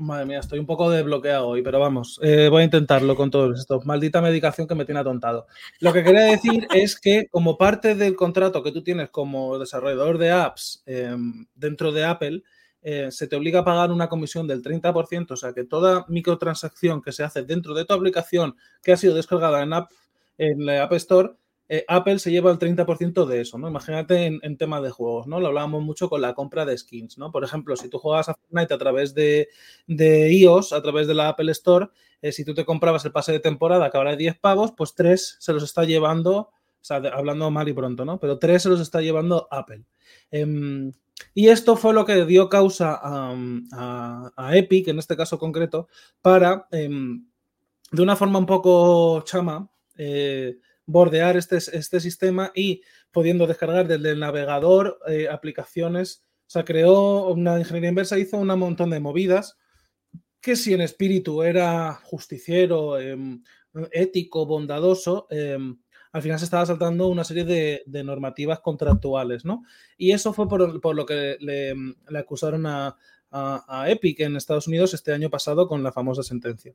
Madre 0.00 0.24
mía, 0.24 0.38
estoy 0.38 0.58
un 0.58 0.66
poco 0.66 0.90
desbloqueado 0.90 1.48
hoy, 1.48 1.62
pero 1.62 1.78
vamos, 1.78 2.18
eh, 2.22 2.48
voy 2.48 2.62
a 2.62 2.64
intentarlo 2.64 3.14
con 3.14 3.30
todo 3.30 3.52
esto. 3.52 3.80
Maldita 3.84 4.22
medicación 4.22 4.66
que 4.66 4.74
me 4.74 4.86
tiene 4.86 5.00
atontado. 5.00 5.46
Lo 5.80 5.92
que 5.92 6.02
quería 6.02 6.22
decir 6.22 6.66
es 6.74 6.98
que 6.98 7.26
como 7.30 7.58
parte 7.58 7.94
del 7.94 8.16
contrato 8.16 8.62
que 8.62 8.72
tú 8.72 8.82
tienes 8.82 9.10
como 9.10 9.58
desarrollador 9.58 10.16
de 10.16 10.30
apps 10.30 10.82
em, 10.86 11.46
dentro 11.54 11.92
de 11.92 12.04
Apple, 12.04 12.42
eh, 12.80 13.08
se 13.10 13.26
te 13.26 13.36
obliga 13.36 13.60
a 13.60 13.64
pagar 13.64 13.92
una 13.92 14.08
comisión 14.08 14.46
del 14.46 14.62
30%, 14.62 15.32
o 15.32 15.36
sea 15.36 15.52
que 15.52 15.64
toda 15.64 16.06
microtransacción 16.08 17.02
que 17.02 17.12
se 17.12 17.22
hace 17.22 17.42
dentro 17.42 17.74
de 17.74 17.84
tu 17.84 17.92
aplicación 17.92 18.56
que 18.82 18.92
ha 18.92 18.96
sido 18.96 19.14
descargada 19.14 19.62
en, 19.62 19.74
app, 19.74 19.90
en 20.38 20.64
la 20.64 20.82
App 20.82 20.94
Store, 20.94 21.32
eh, 21.72 21.84
Apple 21.86 22.18
se 22.18 22.32
lleva 22.32 22.50
el 22.50 22.58
30% 22.58 23.26
de 23.26 23.42
eso, 23.42 23.56
¿no? 23.56 23.68
Imagínate 23.68 24.26
en, 24.26 24.56
temas 24.56 24.82
de 24.82 24.90
juegos, 24.90 25.28
¿no? 25.28 25.38
Lo 25.38 25.46
hablábamos 25.46 25.84
mucho 25.84 26.10
con 26.10 26.20
la 26.20 26.34
compra 26.34 26.64
de 26.64 26.76
skins, 26.76 27.16
¿no? 27.16 27.30
Por 27.30 27.44
ejemplo, 27.44 27.76
si 27.76 27.88
tú 27.88 27.98
juegas 28.00 28.28
a 28.28 28.34
Fortnite 28.34 28.74
a 28.74 28.78
través 28.78 29.14
de, 29.14 29.48
de 29.86 30.32
iOS, 30.32 30.72
a 30.72 30.82
través 30.82 31.06
de 31.06 31.14
la 31.14 31.28
Apple 31.28 31.52
Store, 31.52 31.86
eh, 32.22 32.32
si 32.32 32.44
tú 32.44 32.54
te 32.54 32.64
comprabas 32.64 33.04
el 33.04 33.12
pase 33.12 33.30
de 33.30 33.38
temporada 33.38 33.88
que 33.88 33.96
ahora 33.96 34.10
es 34.10 34.18
10 34.18 34.40
pavos, 34.40 34.72
pues 34.76 34.96
3 34.96 35.36
se 35.38 35.52
los 35.52 35.62
está 35.62 35.84
llevando, 35.84 36.38
o 36.38 36.50
sea, 36.80 36.96
hablando 36.96 37.48
mal 37.52 37.68
y 37.68 37.72
pronto, 37.72 38.04
¿no? 38.04 38.18
Pero 38.18 38.40
3 38.40 38.60
se 38.60 38.68
los 38.68 38.80
está 38.80 39.00
llevando 39.00 39.46
Apple. 39.48 39.84
Eh, 40.32 40.90
y 41.34 41.48
esto 41.50 41.76
fue 41.76 41.94
lo 41.94 42.04
que 42.04 42.24
dio 42.24 42.48
causa 42.48 42.98
a, 43.00 44.30
a, 44.36 44.56
Epic, 44.56 44.88
en 44.88 44.98
este 44.98 45.16
caso 45.16 45.38
concreto, 45.38 45.86
para, 46.20 46.66
eh, 46.72 46.88
de 47.92 48.02
una 48.02 48.16
forma 48.16 48.40
un 48.40 48.46
poco 48.46 49.22
chama, 49.22 49.70
eh, 49.96 50.58
bordear 50.90 51.36
este, 51.36 51.56
este, 51.56 52.00
sistema 52.00 52.52
y 52.54 52.82
pudiendo 53.10 53.46
descargar 53.46 53.86
desde 53.86 54.10
el 54.10 54.20
navegador 54.20 54.98
eh, 55.06 55.28
aplicaciones. 55.30 56.24
O 56.46 56.50
sea, 56.50 56.64
creó 56.64 57.28
una 57.28 57.58
ingeniería 57.58 57.90
inversa, 57.90 58.18
hizo 58.18 58.36
un 58.36 58.48
montón 58.48 58.90
de 58.90 59.00
movidas 59.00 59.56
que 60.40 60.56
si 60.56 60.72
en 60.74 60.80
espíritu 60.80 61.42
era 61.42 61.94
justiciero, 61.94 62.98
eh, 62.98 63.16
ético, 63.92 64.46
bondadoso, 64.46 65.26
eh, 65.30 65.58
al 66.12 66.22
final 66.22 66.38
se 66.38 66.46
estaba 66.46 66.66
saltando 66.66 67.06
una 67.08 67.24
serie 67.24 67.44
de, 67.44 68.04
normativas 68.04 68.60
contractuales, 68.60 69.44
¿no? 69.44 69.62
Y 69.96 70.10
eso 70.12 70.32
fue 70.32 70.48
por, 70.48 70.80
por 70.80 70.96
lo 70.96 71.06
que 71.06 71.36
le, 71.38 71.74
acusaron 72.18 72.66
a, 72.66 72.96
a, 73.30 73.84
Epic 73.88 74.20
en 74.20 74.36
Estados 74.36 74.66
Unidos 74.66 74.92
este 74.94 75.12
año 75.12 75.30
pasado 75.30 75.68
con 75.68 75.82
la 75.82 75.92
famosa 75.92 76.22
sentencia. 76.22 76.74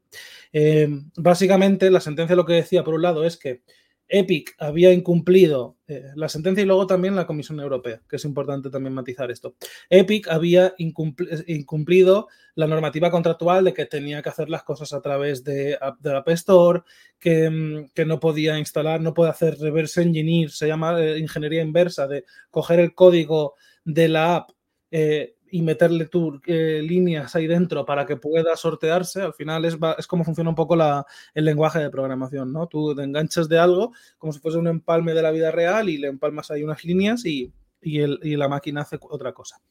Eh, 0.53 0.87
básicamente, 1.17 1.91
la 1.91 1.99
sentencia 1.99 2.35
lo 2.35 2.45
que 2.45 2.53
decía, 2.53 2.83
por 2.83 2.93
un 2.93 3.01
lado, 3.01 3.25
es 3.25 3.37
que 3.37 3.61
Epic 4.07 4.55
había 4.59 4.93
incumplido 4.93 5.77
eh, 5.87 6.11
la 6.15 6.29
sentencia 6.29 6.61
y 6.61 6.65
luego 6.65 6.87
también 6.87 7.15
la 7.15 7.25
Comisión 7.25 7.59
Europea, 7.59 8.01
que 8.07 8.15
es 8.17 8.25
importante 8.25 8.69
también 8.69 8.93
matizar 8.93 9.31
esto. 9.31 9.55
Epic 9.89 10.27
había 10.27 10.73
incumpl 10.77 11.25
incumplido 11.47 12.27
la 12.55 12.67
normativa 12.67 13.11
contractual 13.11 13.65
de 13.65 13.73
que 13.73 13.85
tenía 13.85 14.21
que 14.21 14.29
hacer 14.29 14.49
las 14.49 14.63
cosas 14.63 14.93
a 14.93 15.01
través 15.01 15.43
de, 15.43 15.77
de 15.99 16.15
App 16.15 16.29
Store, 16.29 16.81
que, 17.19 17.87
que, 17.93 18.05
no 18.05 18.19
podía 18.19 18.57
instalar, 18.57 19.01
no 19.01 19.13
puede 19.13 19.31
hacer 19.31 19.57
reverse 19.57 20.01
engineer, 20.01 20.51
se 20.51 20.67
llama 20.67 21.01
eh, 21.01 21.17
ingeniería 21.19 21.61
inversa, 21.61 22.07
de 22.07 22.25
coger 22.49 22.79
el 22.79 22.93
código 22.93 23.55
de 23.83 24.07
la 24.07 24.35
app. 24.35 24.51
Eh, 24.91 25.35
y 25.55 25.61
meterle 25.61 26.07
tú 26.07 26.41
eh, 26.47 26.81
líneas 26.83 27.33
ahí 27.33 27.47
dentro 27.47 27.85
para 27.85 28.05
que 28.05 28.17
pueda 28.17 28.57
sortearse, 28.57 29.21
al 29.21 29.33
final 29.33 29.63
es, 29.63 29.77
es 29.97 30.05
como 30.05 30.25
funciona 30.25 30.49
un 30.49 30.55
poco 30.55 30.75
la, 30.75 31.05
el 31.33 31.45
lenguaje 31.45 31.79
de 31.79 31.89
programación, 31.89 32.51
¿no? 32.51 32.67
Tú 32.67 32.93
te 32.93 33.03
enganchas 33.03 33.47
de 33.47 33.57
algo 33.57 33.93
como 34.17 34.33
si 34.33 34.39
fuese 34.39 34.57
un 34.57 34.67
empalme 34.67 35.13
de 35.13 35.21
la 35.21 35.31
vida 35.31 35.51
real 35.51 35.87
y 35.87 35.97
le 35.97 36.09
empalmas 36.09 36.51
ahí 36.51 36.61
unas 36.61 36.83
líneas 36.83 37.25
y, 37.25 37.53
y, 37.81 38.01
el, 38.01 38.19
y 38.21 38.35
la 38.35 38.49
máquina 38.49 38.81
hace 38.81 38.99
otra 38.99 39.31
cosa. 39.31 39.61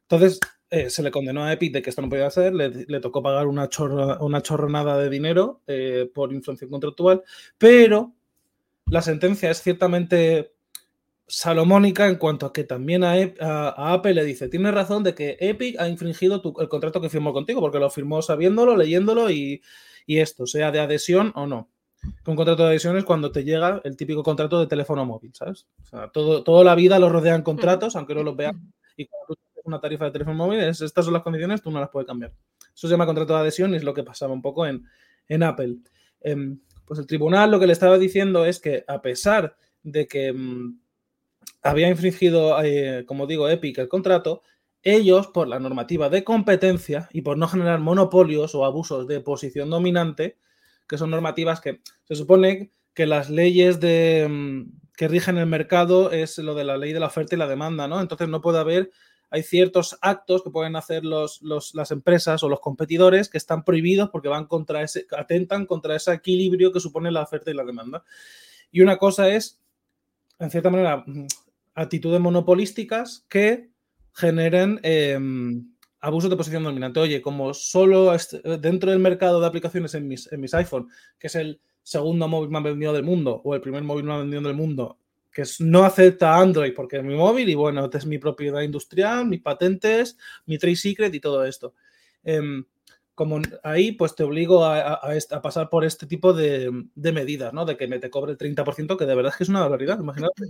Entonces, 0.00 0.40
eh, 0.70 0.90
se 0.90 1.04
le 1.04 1.12
condenó 1.12 1.44
a 1.44 1.52
Epic 1.52 1.72
de 1.72 1.82
que 1.82 1.90
esto 1.90 2.02
no 2.02 2.08
podía 2.08 2.26
hacer, 2.26 2.52
le, 2.52 2.98
tocó 2.98 3.22
pagar 3.22 3.46
una, 3.46 3.68
chorra, 3.68 4.20
una 4.20 4.42
chorronada 4.42 4.98
de 4.98 5.08
dinero 5.08 5.60
eh, 5.68 6.10
por 6.12 6.32
influencia 6.32 6.68
contractual, 6.68 7.22
pero 7.58 8.12
la 8.86 9.02
sentencia 9.02 9.52
es 9.52 9.62
ciertamente 9.62 10.52
salomónica 11.32 12.08
en 12.08 12.16
cuanto 12.16 12.44
a 12.44 12.52
que 12.52 12.62
también 12.62 13.02
a, 13.04 13.14
a, 13.40 13.94
Apple 13.94 14.12
le 14.12 14.22
dice, 14.22 14.48
tienes 14.48 14.74
razón 14.74 15.02
de 15.02 15.14
que 15.14 15.38
Epic 15.40 15.80
ha 15.80 15.88
infringido 15.88 16.42
el 16.60 16.68
contrato 16.68 17.00
que 17.00 17.08
firmó 17.08 17.32
contigo, 17.32 17.62
porque 17.62 17.78
lo 17.78 17.88
firmó 17.88 18.20
sabiéndolo, 18.20 18.76
leyéndolo 18.76 19.30
y, 19.30 19.62
y, 20.06 20.18
esto, 20.18 20.46
sea 20.46 20.70
de 20.70 20.80
adhesión 20.80 21.32
o 21.34 21.46
no. 21.46 21.70
Un 22.26 22.36
contrato 22.36 22.64
de 22.64 22.68
adhesión 22.68 22.98
es 22.98 23.04
cuando 23.04 23.32
te 23.32 23.44
llega 23.44 23.80
el 23.82 23.96
típico 23.96 24.22
contrato 24.22 24.60
de 24.60 24.66
teléfono 24.66 25.06
móvil, 25.06 25.32
¿sabes? 25.34 25.66
O 25.82 25.86
sea, 25.86 26.08
todo, 26.08 26.44
toda 26.44 26.64
la 26.64 26.74
vida 26.74 26.98
lo 26.98 27.08
rodean 27.08 27.40
contratos, 27.40 27.96
aunque 27.96 28.14
no 28.14 28.22
los 28.22 28.36
veas. 28.36 28.54
Y 28.98 29.06
cuando 29.06 29.28
tú 29.28 29.36
tienes 29.36 29.64
una 29.64 29.80
tarifa 29.80 30.04
de 30.04 30.10
teléfono 30.10 30.36
móvil, 30.36 30.60
es, 30.60 30.82
estas 30.82 31.06
son 31.06 31.14
las 31.14 31.22
condiciones, 31.22 31.62
tú 31.62 31.70
no 31.70 31.80
las 31.80 31.88
puedes 31.88 32.06
cambiar. 32.06 32.34
Eso 32.74 32.88
se 32.88 32.90
llama 32.92 33.06
contrato 33.06 33.32
de 33.32 33.40
adhesión 33.40 33.72
y 33.72 33.78
es 33.78 33.84
lo 33.84 33.94
que 33.94 34.04
pasaba 34.04 34.34
un 34.34 34.42
poco 34.42 34.66
en, 34.66 34.84
en 35.28 35.42
Apple. 35.42 35.78
Eh, 36.20 36.56
pues 36.84 37.00
el 37.00 37.06
tribunal 37.06 37.50
lo 37.50 37.58
que 37.58 37.66
le 37.66 37.72
estaba 37.72 37.96
diciendo 37.96 38.44
es 38.44 38.60
que 38.60 38.84
a 38.86 39.00
pesar 39.00 39.56
de 39.82 40.06
que 40.06 40.30
mm, 40.30 40.81
había 41.62 41.88
infringido, 41.88 42.62
eh, 42.62 43.04
como 43.06 43.26
digo, 43.26 43.48
Epic 43.48 43.78
el 43.78 43.88
contrato, 43.88 44.42
ellos, 44.82 45.28
por 45.28 45.46
la 45.46 45.60
normativa 45.60 46.08
de 46.08 46.24
competencia 46.24 47.08
y 47.12 47.22
por 47.22 47.38
no 47.38 47.46
generar 47.46 47.78
monopolios 47.78 48.54
o 48.54 48.64
abusos 48.64 49.06
de 49.06 49.20
posición 49.20 49.70
dominante, 49.70 50.38
que 50.88 50.98
son 50.98 51.10
normativas 51.10 51.60
que 51.60 51.80
se 52.04 52.16
supone 52.16 52.72
que 52.92 53.06
las 53.06 53.30
leyes 53.30 53.78
mm, 53.78 54.62
que 54.96 55.08
rigen 55.08 55.38
el 55.38 55.46
mercado 55.46 56.10
es 56.10 56.36
lo 56.38 56.54
de 56.54 56.64
la 56.64 56.76
ley 56.76 56.92
de 56.92 57.00
la 57.00 57.06
oferta 57.06 57.36
y 57.36 57.38
la 57.38 57.46
demanda, 57.46 57.86
¿no? 57.86 58.00
Entonces 58.00 58.28
no 58.28 58.40
puede 58.40 58.58
haber, 58.58 58.90
hay 59.30 59.44
ciertos 59.44 59.96
actos 60.02 60.42
que 60.42 60.50
pueden 60.50 60.74
hacer 60.74 61.04
los, 61.04 61.40
las 61.42 61.90
empresas 61.92 62.42
o 62.42 62.48
los 62.48 62.60
competidores 62.60 63.28
que 63.28 63.38
están 63.38 63.62
prohibidos 63.64 64.10
porque 64.10 64.28
van 64.28 64.46
contra 64.46 64.82
ese, 64.82 65.06
atentan 65.16 65.66
contra 65.66 65.94
ese 65.94 66.12
equilibrio 66.12 66.72
que 66.72 66.80
supone 66.80 67.12
la 67.12 67.22
oferta 67.22 67.52
y 67.52 67.54
la 67.54 67.64
demanda. 67.64 68.04
Y 68.72 68.80
una 68.80 68.96
cosa 68.98 69.28
es 69.28 69.62
en 70.42 70.50
cierta 70.50 70.70
manera, 70.70 71.04
actitudes 71.74 72.20
monopolísticas 72.20 73.24
que 73.28 73.70
generen 74.14 74.80
eh, 74.82 75.18
abusos 76.00 76.30
de 76.30 76.36
posición 76.36 76.64
dominante. 76.64 77.00
Oye, 77.00 77.22
como 77.22 77.54
solo 77.54 78.14
dentro 78.60 78.90
del 78.90 79.00
mercado 79.00 79.40
de 79.40 79.46
aplicaciones 79.46 79.94
en 79.94 80.08
mis, 80.08 80.30
en 80.32 80.40
mis 80.40 80.52
iPhone, 80.54 80.88
que 81.18 81.28
es 81.28 81.34
el 81.36 81.60
segundo 81.82 82.28
móvil 82.28 82.50
más 82.50 82.62
vendido 82.62 82.92
del 82.92 83.04
mundo 83.04 83.40
o 83.44 83.54
el 83.54 83.60
primer 83.60 83.82
móvil 83.82 84.04
más 84.04 84.18
vendido 84.18 84.42
del 84.42 84.56
mundo, 84.56 84.98
que 85.32 85.44
no 85.60 85.84
acepta 85.84 86.36
Android 86.36 86.74
porque 86.74 86.98
es 86.98 87.04
mi 87.04 87.14
móvil 87.14 87.48
y 87.48 87.54
bueno, 87.54 87.88
es 87.90 88.06
mi 88.06 88.18
propiedad 88.18 88.60
industrial, 88.60 89.26
mis 89.26 89.40
patentes, 89.40 90.18
mi 90.44 90.58
trade 90.58 90.76
secret 90.76 91.14
y 91.14 91.20
todo 91.20 91.44
esto. 91.44 91.74
Eh, 92.24 92.62
como 93.14 93.40
ahí, 93.62 93.92
pues 93.92 94.14
te 94.14 94.24
obligo 94.24 94.64
a, 94.64 95.00
pasar 95.42 95.68
por 95.68 95.84
este 95.84 96.06
tipo 96.06 96.32
de, 96.32 96.70
de, 96.94 97.12
medidas, 97.12 97.52
¿no? 97.52 97.66
De 97.66 97.76
que 97.76 97.86
me 97.86 97.98
te 97.98 98.10
cobre 98.10 98.32
el 98.32 98.38
30%, 98.38 98.96
que 98.96 99.04
de 99.04 99.14
verdad 99.14 99.32
es 99.32 99.36
que 99.36 99.44
es 99.44 99.50
una 99.50 99.60
barbaridad. 99.60 100.00
Imagínate, 100.00 100.44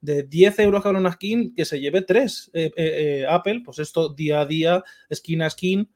de 0.00 0.22
10 0.22 0.58
euros 0.60 0.82
que 0.82 0.88
una 0.88 1.12
skin, 1.12 1.54
que 1.54 1.64
se 1.64 1.80
lleve 1.80 2.02
3 2.02 2.50
eh, 2.52 2.64
eh, 2.64 2.72
eh, 2.76 3.26
Apple, 3.28 3.62
pues 3.64 3.78
esto 3.78 4.08
día 4.08 4.40
a 4.40 4.46
día, 4.46 4.84
skin 5.12 5.42
a 5.42 5.50
skin, 5.50 5.90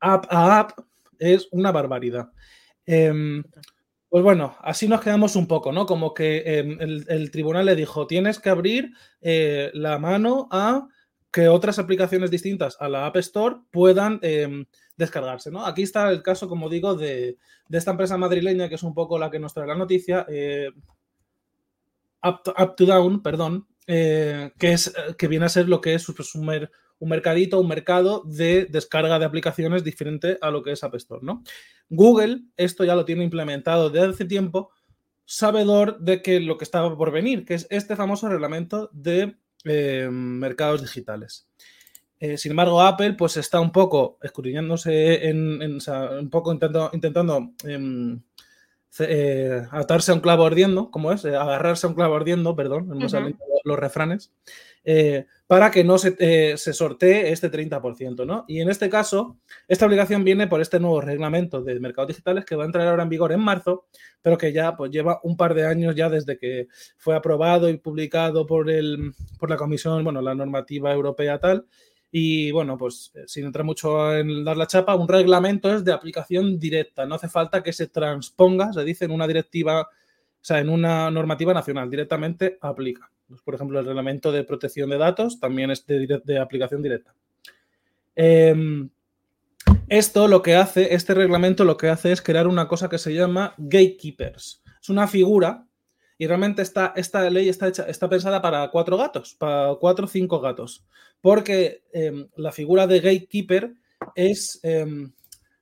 app 0.00 0.26
a 0.30 0.60
app, 0.60 0.78
es 1.18 1.48
una 1.52 1.72
barbaridad. 1.72 2.30
Eh, 2.86 3.42
pues 4.08 4.22
bueno, 4.22 4.56
así 4.60 4.86
nos 4.86 5.00
quedamos 5.00 5.34
un 5.34 5.48
poco, 5.48 5.72
¿no? 5.72 5.86
Como 5.86 6.14
que 6.14 6.60
el, 6.60 7.04
el, 7.08 7.30
tribunal 7.32 7.66
le 7.66 7.74
dijo, 7.74 8.06
tienes 8.06 8.38
que 8.38 8.48
abrir 8.48 8.92
la 9.20 9.98
mano 9.98 10.46
a 10.52 10.86
que 11.34 11.48
otras 11.48 11.80
aplicaciones 11.80 12.30
distintas 12.30 12.76
a 12.78 12.88
la 12.88 13.06
App 13.06 13.16
Store 13.16 13.56
puedan 13.72 14.20
eh, 14.22 14.64
descargarse. 14.96 15.50
¿no? 15.50 15.66
Aquí 15.66 15.82
está 15.82 16.08
el 16.10 16.22
caso, 16.22 16.48
como 16.48 16.68
digo, 16.68 16.94
de, 16.94 17.38
de, 17.68 17.78
esta 17.78 17.90
empresa 17.90 18.16
madrileña, 18.16 18.68
que 18.68 18.76
es 18.76 18.84
un 18.84 18.94
poco 18.94 19.18
la 19.18 19.32
que 19.32 19.40
nos 19.40 19.52
trae 19.52 19.66
la 19.66 19.74
noticia, 19.74 20.24
up, 22.24 22.74
to, 22.76 22.86
Down, 22.86 23.22
perdón, 23.22 23.68
eh, 23.86 24.52
que, 24.58 24.72
es, 24.72 24.92
que 25.18 25.28
viene 25.28 25.46
a 25.46 25.50
ser 25.50 25.68
lo 25.68 25.80
que 25.80 25.94
es 25.94 26.06
pues, 26.16 26.34
un, 26.34 26.46
mer, 26.46 26.70
un, 26.98 27.08
mercadito, 27.08 27.60
un 27.60 27.68
mercado 27.68 28.22
de 28.24 28.66
descarga 28.66 29.18
de 29.18 29.26
aplicaciones 29.26 29.84
diferente 29.84 30.38
a 30.40 30.50
lo 30.50 30.62
que 30.62 30.72
es 30.72 30.82
App 30.82 30.94
Store. 30.94 31.24
¿no? 31.24 31.42
Google 31.88 32.42
esto 32.56 32.84
ya 32.84 32.94
lo 32.94 33.04
tiene 33.04 33.24
implementado 33.24 33.90
desde 33.90 34.08
hace 34.08 34.24
tiempo, 34.24 34.70
sabedor 35.26 35.98
de 36.00 36.22
que 36.22 36.40
lo 36.40 36.58
que 36.58 36.64
estaba 36.64 36.96
por 36.96 37.10
venir, 37.10 37.44
que 37.44 37.54
es 37.54 37.66
este 37.70 37.96
famoso 37.96 38.28
reglamento 38.28 38.90
de 38.92 39.36
eh, 39.64 40.08
mercados 40.10 40.82
digitales. 40.82 41.48
Eh, 42.20 42.38
sin 42.38 42.52
embargo, 42.52 42.80
Apple 42.80 43.14
pues 43.14 43.36
está 43.36 43.60
un 43.60 43.72
poco 43.72 44.18
escudriñándose 44.22 45.28
en, 45.28 45.60
un 45.60 46.30
poco 46.30 46.52
intentando, 46.52 46.90
intentando 46.92 47.52
eh, 49.00 49.62
atarse 49.70 50.12
a 50.12 50.14
un 50.14 50.20
clavo 50.20 50.46
ardiendo, 50.46 50.90
¿cómo 50.90 51.12
es? 51.12 51.24
Eh, 51.24 51.34
agarrarse 51.34 51.86
a 51.86 51.90
un 51.90 51.94
clavo 51.94 52.16
ardiendo, 52.16 52.54
perdón, 52.54 52.88
no 52.88 52.94
uh 52.94 52.98
-huh. 53.00 53.22
los, 53.22 53.34
los 53.64 53.78
refranes, 53.78 54.32
eh, 54.84 55.26
para 55.46 55.70
que 55.70 55.84
no 55.84 55.98
se, 55.98 56.56
se, 56.56 56.72
sortee 56.72 57.32
este 57.32 57.50
30%, 57.50 58.26
¿no? 58.26 58.44
Y 58.46 58.60
en 58.60 58.68
este 58.70 58.88
caso, 58.88 59.38
esta 59.66 59.86
obligación 59.86 60.24
viene 60.24 60.46
por 60.46 60.60
este 60.60 60.78
nuevo 60.78 61.00
reglamento 61.00 61.62
de 61.62 61.80
mercados 61.80 62.08
digitales 62.08 62.44
que 62.44 62.56
va 62.56 62.64
a 62.64 62.66
entrar 62.66 62.86
ahora 62.86 63.02
en 63.02 63.08
vigor 63.08 63.32
en 63.32 63.40
marzo, 63.40 63.86
pero 64.22 64.38
que 64.38 64.52
ya 64.52 64.76
pues 64.76 64.90
lleva 64.90 65.20
un 65.22 65.36
par 65.36 65.54
de 65.54 65.66
años 65.66 65.94
ya 65.94 66.08
desde 66.08 66.38
que 66.38 66.68
fue 66.96 67.16
aprobado 67.16 67.68
y 67.68 67.78
publicado 67.78 68.46
por, 68.46 68.70
el, 68.70 69.12
por 69.38 69.50
la 69.50 69.56
Comisión, 69.56 70.04
bueno, 70.04 70.20
la 70.20 70.34
normativa 70.34 70.92
europea 70.92 71.38
tal, 71.38 71.66
y 72.16 72.52
bueno, 72.52 72.78
pues 72.78 73.10
eh, 73.16 73.24
sin 73.26 73.44
entrar 73.44 73.64
mucho 73.64 74.14
en 74.14 74.44
dar 74.44 74.56
la 74.56 74.68
chapa, 74.68 74.94
un 74.94 75.08
reglamento 75.08 75.74
es 75.74 75.82
de 75.82 75.90
aplicación 75.90 76.60
directa. 76.60 77.06
No 77.06 77.16
hace 77.16 77.28
falta 77.28 77.60
que 77.60 77.72
se 77.72 77.88
transponga, 77.88 78.72
se 78.72 78.84
dice 78.84 79.06
en 79.06 79.10
una 79.10 79.26
directiva, 79.26 79.80
o 79.80 79.88
sea, 80.40 80.60
en 80.60 80.68
una 80.68 81.10
normativa 81.10 81.52
nacional, 81.52 81.90
directamente 81.90 82.56
aplica. 82.60 83.10
Pues, 83.26 83.42
por 83.42 83.56
ejemplo, 83.56 83.80
el 83.80 83.86
reglamento 83.86 84.30
de 84.30 84.44
protección 84.44 84.90
de 84.90 84.98
datos 84.98 85.40
también 85.40 85.72
es 85.72 85.84
de, 85.86 86.22
de 86.24 86.38
aplicación 86.38 86.82
directa. 86.82 87.12
Eh, 88.14 88.54
esto 89.88 90.28
lo 90.28 90.40
que 90.40 90.54
hace, 90.54 90.94
este 90.94 91.14
reglamento 91.14 91.64
lo 91.64 91.76
que 91.76 91.88
hace 91.88 92.12
es 92.12 92.22
crear 92.22 92.46
una 92.46 92.68
cosa 92.68 92.88
que 92.88 92.98
se 92.98 93.12
llama 93.12 93.54
gatekeepers. 93.58 94.62
Es 94.80 94.88
una 94.88 95.08
figura 95.08 95.63
Y 96.16 96.26
realmente 96.26 96.62
esta, 96.62 96.92
esta 96.96 97.28
ley 97.28 97.48
está, 97.48 97.68
hecha, 97.68 97.84
está 97.84 98.08
pensada 98.08 98.40
para 98.40 98.70
cuatro 98.70 98.96
gatos, 98.96 99.34
para 99.34 99.74
cuatro 99.80 100.04
o 100.04 100.08
cinco 100.08 100.40
gatos. 100.40 100.84
Porque 101.20 101.82
em, 101.92 102.28
la 102.36 102.52
figura 102.52 102.86
de 102.86 103.00
gatekeeper 103.00 103.74
es 104.14 104.60
em, 104.62 105.12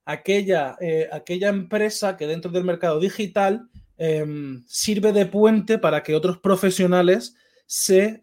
aquella, 0.04 0.76
eh, 0.80 1.08
aquella 1.10 1.48
empresa 1.48 2.16
que 2.16 2.26
dentro 2.26 2.50
del 2.50 2.64
mercado 2.64 3.00
digital 3.00 3.68
em, 3.96 4.62
sirve 4.66 5.12
de 5.12 5.26
puente 5.26 5.78
para 5.78 6.02
que 6.02 6.14
otros 6.14 6.38
profesionales 6.38 7.34
se 7.66 8.20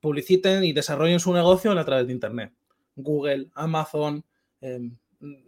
publiciten 0.00 0.62
y 0.62 0.72
desarrollen 0.72 1.18
su 1.18 1.32
negocio 1.32 1.72
a 1.72 1.84
través 1.84 2.06
de 2.06 2.12
Internet. 2.12 2.52
Google, 2.94 3.48
Amazon, 3.54 4.24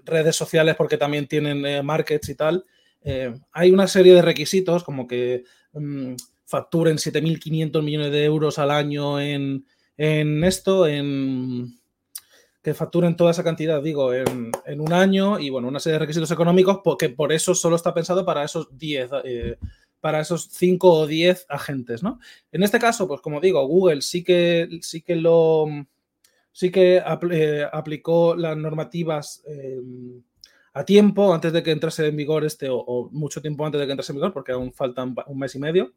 redes 0.04 0.36
sociales 0.36 0.76
porque 0.76 0.96
también 0.96 1.26
tienen 1.26 1.64
eh, 1.66 1.82
markets 1.82 2.28
y 2.28 2.34
tal. 2.34 2.64
Eh, 3.04 3.34
hay 3.52 3.70
una 3.70 3.86
serie 3.86 4.14
de 4.14 4.22
requisitos 4.22 4.82
como 4.82 5.06
que 5.06 5.44
mm, 5.74 6.14
facturen 6.46 6.96
7.500 6.96 7.82
millones 7.82 8.10
de 8.10 8.24
euros 8.24 8.58
al 8.58 8.70
año 8.70 9.20
en, 9.20 9.66
esto, 9.96 10.86
que 10.86 12.74
facturen 12.74 13.14
toda 13.14 13.30
esa 13.30 13.44
cantidad, 13.44 13.82
digo, 13.82 14.12
en, 14.14 14.50
un 14.80 14.92
año 14.92 15.38
y 15.38 15.50
bueno, 15.50 15.68
una 15.68 15.80
serie 15.80 15.94
de 15.94 16.00
requisitos 16.00 16.30
económicos 16.30 16.80
porque 16.82 17.10
por 17.10 17.32
eso 17.32 17.54
solo 17.54 17.76
está 17.76 17.92
pensado 17.92 18.24
para 18.24 18.42
esos 18.42 18.76
10, 18.76 19.10
eh, 19.24 19.58
para 20.00 20.20
esos 20.20 20.48
5 20.50 20.92
o 20.92 21.06
10 21.06 21.46
agentes, 21.48 22.02
¿no? 22.02 22.18
En 22.52 22.62
este 22.62 22.78
caso, 22.78 23.06
pues 23.06 23.20
como 23.20 23.40
digo, 23.40 23.66
Google 23.66 24.00
sí 24.00 24.24
que, 24.24 24.68
sí 24.80 25.02
que 25.02 25.16
lo 25.16 25.66
sí 26.52 26.70
que 26.70 27.02
eh, 27.30 27.66
aplicó 27.70 28.34
las 28.34 28.56
normativas 28.56 29.42
a 30.74 30.84
tiempo, 30.84 31.32
antes 31.32 31.52
de 31.52 31.62
que 31.62 31.70
entrase 31.70 32.06
en 32.08 32.16
vigor 32.16 32.44
este, 32.44 32.68
o, 32.68 33.08
mucho 33.12 33.40
tiempo 33.40 33.64
antes 33.64 33.80
de 33.80 33.86
que 33.86 33.92
entrase 33.92 34.12
en 34.12 34.16
vigor, 34.16 34.32
porque 34.32 34.52
aún 34.52 34.72
faltan 34.72 35.14
un 35.26 35.38
mes 35.38 35.54
y 35.54 35.60
medio. 35.60 35.94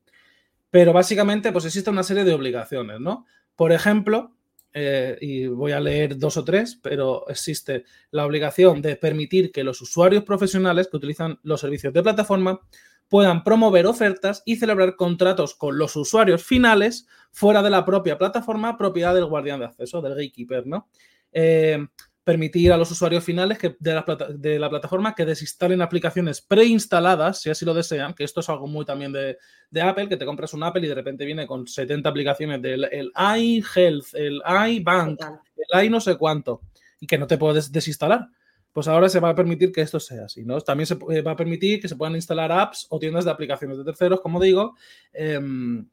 Pero 0.69 0.93
básicamente, 0.93 1.51
pues 1.51 1.65
existe 1.65 1.89
una 1.89 2.03
serie 2.03 2.23
de 2.23 2.33
obligaciones, 2.33 2.99
¿no? 2.99 3.25
Por 3.55 3.71
ejemplo, 3.71 4.35
eh, 4.73 5.17
y 5.19 5.47
voy 5.47 5.71
a 5.71 5.79
leer 5.79 6.17
dos 6.17 6.37
o 6.37 6.43
tres, 6.43 6.79
pero 6.81 7.27
existe 7.27 7.85
la 8.11 8.25
obligación 8.25 8.81
de 8.81 8.95
permitir 8.95 9.51
que 9.51 9.63
los 9.63 9.81
usuarios 9.81 10.23
profesionales 10.23 10.87
que 10.87 10.97
utilizan 10.97 11.39
los 11.41 11.61
servicios 11.61 11.91
de 11.93 12.03
plataforma 12.03 12.59
puedan 13.07 13.43
promover 13.43 13.87
ofertas 13.87 14.43
y 14.45 14.57
celebrar 14.57 14.95
contratos 14.95 15.55
con 15.55 15.79
los 15.79 15.95
usuarios 15.95 16.43
finales 16.43 17.07
fuera 17.31 17.63
de 17.63 17.71
la 17.71 17.83
propia 17.83 18.19
plataforma 18.19 18.77
propiedad 18.77 19.15
del 19.15 19.25
guardián 19.25 19.59
de 19.59 19.65
acceso, 19.65 20.01
del 20.01 20.13
gatekeeper, 20.13 20.67
¿no? 20.67 20.89
Eh, 21.31 21.87
permitir 22.27 22.73
a 22.73 22.77
los 22.77 22.91
usuarios 22.91 23.23
finales 23.23 23.57
que, 23.57 23.77
de, 23.79 23.93
la 23.93 24.03
de, 24.35 24.59
la 24.59 24.69
plataforma 24.69 25.15
que 25.15 25.23
desinstalen 25.23 25.81
aplicaciones 25.81 26.41
preinstaladas, 26.41 27.39
si 27.39 27.49
así 27.49 27.63
lo 27.63 27.73
desean, 27.73 28.13
que 28.13 28.25
esto 28.25 28.41
es 28.41 28.49
algo 28.49 28.67
muy 28.67 28.83
también 28.83 29.13
de, 29.13 29.37
Apple, 29.81 30.09
que 30.09 30.17
te 30.17 30.25
compras 30.25 30.53
un 30.53 30.61
Apple 30.61 30.85
y 30.85 30.89
de 30.89 30.95
repente 30.95 31.23
viene 31.23 31.47
con 31.47 31.65
70 31.65 32.09
aplicaciones 32.09 32.61
del 32.61 32.83
el 32.91 33.13
iHealth, 33.15 34.13
el 34.13 34.41
iBank, 34.45 35.21
el 35.55 35.85
i 35.85 35.89
no 35.89 36.01
sé 36.01 36.17
cuánto, 36.17 36.63
y 36.99 37.07
que 37.07 37.17
no 37.17 37.27
te 37.27 37.37
puedes 37.37 37.71
desinstalar. 37.71 38.27
Pues 38.73 38.89
ahora 38.89 39.07
se 39.07 39.21
va 39.21 39.29
a 39.29 39.35
permitir 39.35 39.71
que 39.71 39.79
esto 39.79 39.97
sea 39.97 40.25
así, 40.25 40.43
¿no? 40.43 40.59
También 40.59 40.85
se 40.85 40.95
va 40.95 41.31
a 41.31 41.37
permitir 41.37 41.79
que 41.79 41.87
se 41.87 41.95
puedan 41.95 42.15
instalar 42.15 42.51
apps 42.51 42.87
o 42.89 42.99
tiendas 42.99 43.23
de 43.23 43.31
aplicaciones 43.31 43.77
de 43.77 43.85
terceros, 43.85 44.19
como 44.19 44.41
digo, 44.41 44.75
em, 45.13 45.87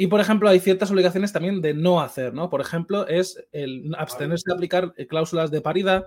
y, 0.00 0.06
por 0.06 0.20
ejemplo, 0.20 0.48
hay 0.48 0.60
ciertas 0.60 0.92
obligaciones 0.92 1.32
también 1.32 1.60
de 1.60 1.74
no 1.74 2.00
hacer, 2.00 2.32
¿no? 2.32 2.48
Por 2.48 2.60
ejemplo, 2.60 3.08
es 3.08 3.44
el 3.50 3.92
abstenerse 3.98 4.44
de 4.46 4.54
aplicar 4.54 4.94
eh, 4.96 5.08
cláusulas 5.08 5.50
de 5.50 5.60
paridad 5.60 6.06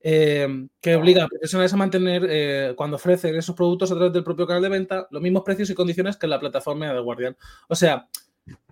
eh, 0.00 0.46
que 0.80 0.94
obliga 0.94 1.24
a 1.24 1.26
profesionales 1.26 1.72
a 1.72 1.76
mantener, 1.76 2.24
eh, 2.30 2.74
cuando 2.76 2.94
ofrecen 2.94 3.34
esos 3.34 3.56
productos 3.56 3.90
a 3.90 3.96
través 3.96 4.12
del 4.12 4.22
propio 4.22 4.46
canal 4.46 4.62
de 4.62 4.68
venta, 4.68 5.08
los 5.10 5.20
mismos 5.20 5.42
precios 5.42 5.68
y 5.68 5.74
condiciones 5.74 6.16
que 6.16 6.26
en 6.26 6.30
la 6.30 6.38
plataforma 6.38 6.92
de 6.92 7.00
Guardian. 7.00 7.36
O 7.68 7.74
sea, 7.74 8.06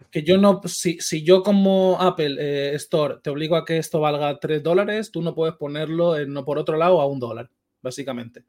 que 0.09 0.23
yo 0.23 0.39
no, 0.39 0.61
si, 0.67 1.01
si 1.01 1.25
yo 1.25 1.43
como 1.43 2.01
Apple 2.01 2.77
Store 2.77 3.17
te 3.25 3.31
obligo 3.31 3.57
a 3.57 3.65
que 3.65 3.79
esto 3.79 3.99
valga 3.99 4.39
3 4.39 4.63
dólares, 4.63 5.11
tú 5.11 5.21
no 5.21 5.35
puedes 5.35 5.57
ponerlo 5.57 6.17
en, 6.17 6.33
no 6.33 6.45
por 6.45 6.59
otro 6.59 6.77
lado 6.77 7.01
a 7.01 7.09
un 7.09 7.19
dólar, 7.19 7.51
básicamente. 7.83 8.45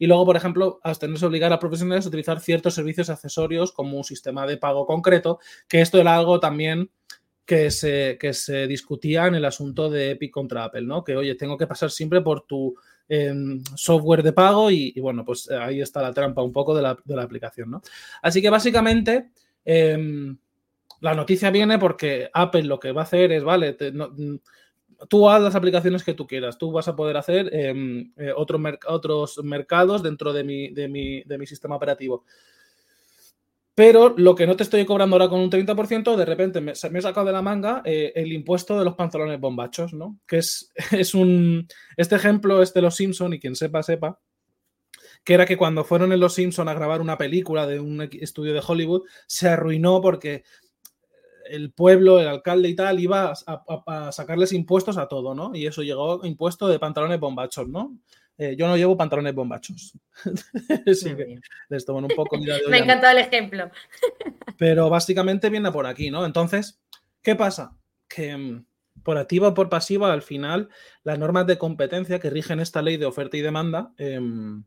Y 0.00 0.06
luego, 0.06 0.24
por 0.24 0.36
ejemplo, 0.36 0.80
abstenerse 0.82 1.26
obligar 1.26 1.52
a 1.52 1.58
profesionales 1.58 2.06
a 2.06 2.08
utilizar 2.08 2.40
ciertos 2.40 2.74
servicios 2.74 3.10
accesorios 3.10 3.70
como 3.70 3.98
un 3.98 4.02
sistema 4.02 4.46
de 4.46 4.56
pago 4.56 4.86
concreto, 4.86 5.40
que 5.68 5.82
esto 5.82 6.00
era 6.00 6.16
algo 6.16 6.40
también 6.40 6.90
que 7.44 7.70
se, 7.70 8.18
se 8.32 8.66
discutía 8.66 9.26
en 9.26 9.34
el 9.34 9.44
asunto 9.44 9.90
de 9.90 10.12
Epic 10.12 10.32
contra 10.32 10.64
Apple, 10.64 10.82
¿no? 10.82 11.04
Que, 11.04 11.16
oye, 11.16 11.34
tengo 11.34 11.58
que 11.58 11.66
pasar 11.66 11.90
siempre 11.90 12.22
por 12.22 12.46
tu 12.46 12.74
em, 13.10 13.62
software 13.76 14.22
de 14.22 14.32
pago 14.32 14.70
y, 14.70 14.98
bueno, 15.00 15.22
pues 15.22 15.50
ahí 15.50 15.82
está 15.82 16.00
la 16.00 16.14
trampa 16.14 16.42
un 16.42 16.52
poco 16.52 16.74
de 16.74 16.80
la, 16.80 17.22
aplicación, 17.22 17.70
¿no? 17.70 17.82
Así 18.22 18.40
que 18.40 18.50
básicamente... 18.50 19.30
Em, 19.64 20.36
la 21.00 21.14
noticia 21.14 21.50
viene 21.50 21.78
porque 21.78 22.28
Apple 22.32 22.64
lo 22.64 22.78
que 22.78 22.92
va 22.92 23.02
a 23.02 23.04
hacer 23.04 23.32
es, 23.32 23.42
vale, 23.42 23.74
tú 25.08 25.28
haz 25.28 25.42
las 25.42 25.54
aplicaciones 25.54 26.04
que 26.04 26.14
tú 26.14 26.26
quieras, 26.26 26.58
tú 26.58 26.72
vas 26.72 26.88
a 26.88 26.96
poder 26.96 27.16
hacer 27.16 27.54
em, 27.54 28.12
eh, 28.16 28.32
otros 28.36 29.38
mercados 29.42 30.02
dentro 30.02 30.32
de 30.32 30.44
mi, 30.44 30.70
de, 30.70 30.88
mi, 30.88 31.46
sistema 31.46 31.76
operativo. 31.76 32.24
Pero 33.74 34.14
lo 34.16 34.34
que 34.34 34.46
no 34.46 34.56
te 34.56 34.62
estoy 34.62 34.84
cobrando 34.84 35.16
ahora 35.16 35.28
con 35.28 35.40
un 35.40 35.50
30%, 35.50 36.16
de 36.16 36.24
repente 36.24 36.60
me, 36.60 36.72
me 36.90 36.98
he 36.98 37.02
sacado 37.02 37.26
de 37.26 37.32
la 37.32 37.40
manga 37.40 37.82
eh, 37.84 38.12
el 38.14 38.32
impuesto 38.32 38.78
de 38.78 38.84
los 38.84 38.94
pantalones 38.94 39.40
bombachos, 39.40 39.94
¿no? 39.94 40.18
Que 40.26 40.38
es, 40.38 40.70
es 40.90 41.14
un. 41.14 41.66
Este 41.96 42.16
ejemplo 42.16 42.62
es 42.62 42.74
de 42.74 42.82
los 42.82 42.96
Simpson 42.96 43.32
y 43.32 43.40
quien 43.40 43.56
sepa, 43.56 43.82
sepa. 43.82 44.20
Que 45.24 45.34
era 45.34 45.46
que 45.46 45.56
cuando 45.56 45.84
fueron 45.84 46.12
en 46.12 46.20
Los 46.20 46.32
Simpson 46.34 46.68
a 46.68 46.74
grabar 46.74 47.02
una 47.02 47.18
película 47.18 47.66
de 47.66 47.78
un 47.78 48.00
estudio 48.00 48.54
de 48.54 48.62
Hollywood, 48.66 49.02
se 49.26 49.50
arruinó 49.50 50.00
porque 50.00 50.44
el 51.50 51.72
pueblo, 51.72 52.20
el 52.20 52.28
alcalde 52.28 52.68
y 52.68 52.76
tal, 52.76 53.00
iba 53.00 53.32
a, 53.32 54.12
sacarles 54.12 54.52
impuestos 54.52 54.96
a 54.96 55.08
todo, 55.08 55.34
¿no? 55.34 55.54
Y 55.54 55.66
eso 55.66 55.82
llegó 55.82 56.24
impuesto 56.24 56.68
de 56.68 56.78
pantalones 56.78 57.18
bombachos, 57.18 57.68
¿no? 57.68 57.96
Eh, 58.38 58.56
yo 58.56 58.68
no 58.68 58.76
llevo 58.76 58.96
pantalones 58.96 59.34
bombachos. 59.34 59.92
sí, 60.94 61.14
les 61.68 61.84
toman 61.84 62.04
un 62.04 62.10
poco. 62.10 62.38
Me 62.68 62.76
ha 62.78 62.80
encantado 62.80 63.18
el 63.18 63.24
ejemplo. 63.24 63.70
Pero 64.56 64.88
básicamente 64.88 65.50
viene 65.50 65.70
por 65.70 65.86
aquí, 65.86 66.10
¿no? 66.10 66.24
Entonces, 66.24 66.80
¿qué 67.22 67.34
pasa? 67.34 67.76
Que 68.08 68.36
mm, 68.36 68.64
por 69.02 69.18
activa 69.18 69.48
o 69.48 69.54
por 69.54 69.68
pasiva, 69.68 70.12
al 70.12 70.22
final, 70.22 70.68
las 71.02 71.18
normas 71.18 71.46
de 71.46 71.58
competencia 71.58 72.18
que 72.18 72.30
rigen 72.30 72.60
esta 72.60 72.80
ley 72.80 72.96
de 72.96 73.06
oferta 73.06 73.36
y 73.36 73.42
demanda 73.42 73.92
em, 73.98 74.64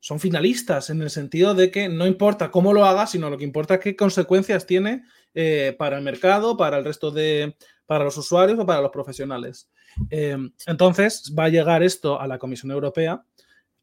son 0.00 0.20
finalistas 0.20 0.90
en 0.90 1.02
el 1.02 1.10
sentido 1.10 1.54
de 1.54 1.70
que 1.70 1.88
no 1.88 2.06
importa 2.06 2.50
cómo 2.50 2.72
lo 2.72 2.84
haga, 2.84 3.06
sino 3.06 3.30
lo 3.30 3.36
que 3.36 3.44
importa 3.44 3.74
es 3.74 3.80
qué 3.80 3.96
consecuencias 3.96 4.66
tiene 4.66 5.04
eh, 5.40 5.72
para 5.78 5.98
el 5.98 6.02
mercado, 6.02 6.56
para 6.56 6.78
el 6.78 6.84
resto 6.84 7.12
de, 7.12 7.54
para 7.86 8.02
los 8.02 8.16
usuarios 8.16 8.58
o 8.58 8.66
para 8.66 8.80
los 8.80 8.90
profesionales. 8.90 9.70
Em, 10.10 10.50
entonces 10.66 11.32
va 11.38 11.44
a 11.44 11.48
llegar 11.48 11.84
esto 11.84 12.20
a 12.20 12.26
la 12.26 12.40
Comisión 12.40 12.72
Europea. 12.72 13.22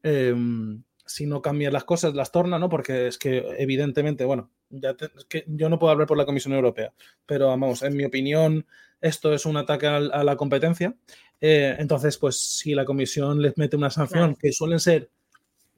Em, 0.04 0.84
si 1.06 1.26
no 1.26 1.42
cambian 1.42 1.72
las 1.72 1.86
cosas, 1.86 2.14
las 2.14 2.34
torna, 2.34 2.60
¿no? 2.60 2.68
Porque 2.68 3.08
es 3.08 3.18
que 3.18 3.38
evidentemente, 3.58 4.26
bueno, 4.26 4.52
ya 4.70 4.98
que 5.30 5.46
yo 5.48 5.70
no 5.70 5.80
puedo 5.80 5.94
hablar 5.94 6.10
por 6.10 6.18
la 6.18 6.26
Comisión 6.26 6.54
Europea, 6.54 6.92
pero 7.26 7.48
vamos, 7.48 7.84
en 7.84 7.96
mi 7.96 8.04
opinión, 8.04 8.66
esto 9.00 9.34
es 9.34 9.46
un 9.46 9.56
ataque 9.56 9.88
a, 9.88 10.02
la 10.02 10.36
competencia. 10.36 10.94
Eh, 11.40 11.78
entonces, 11.80 12.18
pues 12.18 12.38
si 12.38 12.76
la 12.76 12.84
Comisión 12.84 13.42
les 13.42 13.58
mete 13.58 13.78
una 13.78 13.90
sanción, 13.90 14.36
que 14.36 14.52
suelen 14.52 14.82
ser 14.82 15.10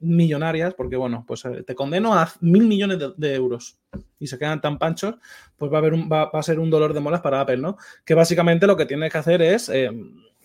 millonarias, 0.00 0.74
porque 0.74 0.96
bueno, 0.96 1.24
pues 1.26 1.44
eh, 1.44 1.62
te 1.66 1.74
condeno 1.74 2.14
a 2.14 2.32
mil 2.40 2.66
millones 2.66 2.98
de, 3.16 3.34
euros 3.34 3.78
y 4.18 4.26
se 4.26 4.38
quedan 4.38 4.60
tan 4.60 4.78
panchos, 4.78 5.16
pues 5.56 5.72
va 5.72 5.76
a, 5.76 5.80
haber 5.80 5.94
un, 5.94 6.08
va, 6.10 6.30
a 6.32 6.42
ser 6.42 6.60
un 6.60 6.70
dolor 6.70 6.92
de 6.92 7.00
molas 7.00 7.20
para 7.20 7.40
Apple, 7.40 7.58
¿no? 7.58 7.76
Que 8.04 8.14
básicamente 8.14 8.66
lo 8.66 8.76
que 8.76 8.86
tiene 8.86 9.10
que 9.10 9.18
hacer 9.18 9.42
es 9.42 9.68
eh, 9.68 9.90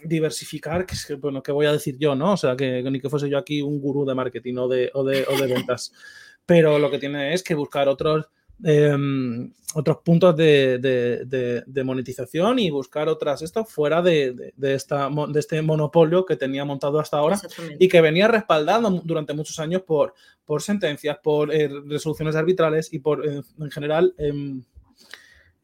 diversificar, 0.04 0.86
que 0.86 0.96
es 0.96 1.20
bueno, 1.20 1.44
¿qué 1.44 1.52
voy 1.52 1.66
a 1.66 1.72
decir 1.72 1.98
yo, 1.98 2.16
no? 2.16 2.34
O 2.34 2.38
sea, 2.38 2.56
que, 2.56 2.84
ni 2.84 3.00
que 3.00 3.10
fuese 3.10 3.30
yo 3.30 3.38
aquí 3.38 3.62
un 3.62 3.80
gurú 3.80 4.06
de 4.06 4.16
marketing 4.16 4.56
o 4.58 4.68
de, 4.68 4.92
o 4.94 5.04
de 5.04 5.48
ventas, 5.48 5.94
pero 6.46 6.80
lo 6.80 6.89
que 6.89 7.00
tiene 7.00 7.34
es 7.34 7.44
que 7.44 7.56
buscar 7.56 7.88
otros 7.88 8.28
Em, 8.63 9.52
otros 9.76 9.98
puntos 10.06 10.36
de, 10.38 11.63
monetización 11.84 12.60
y 12.60 12.70
buscar 12.70 13.10
otras 13.10 13.42
esto 13.42 13.66
fuera 13.66 14.02
de, 14.02 14.54
esta, 14.62 15.10
de 15.10 15.39
este 15.39 15.62
monopolio 15.62 16.26
que 16.26 16.36
tenía 16.36 16.63
montado 16.63 17.00
hasta 17.00 17.18
ahora 17.18 17.39
y 17.80 17.88
que 17.88 18.02
venía 18.02 18.28
respaldado 18.28 19.02
durante 19.04 19.34
muchos 19.34 19.60
años 19.60 19.82
por, 19.82 20.13
por 20.46 20.62
sentencias, 20.62 21.18
por 21.24 21.54
eh, 21.54 21.70
resoluciones 21.88 22.36
arbitrales 22.36 22.94
y 22.94 23.00
por 23.00 23.26
en 23.26 23.72
general 23.72 24.13
em, 24.18 24.63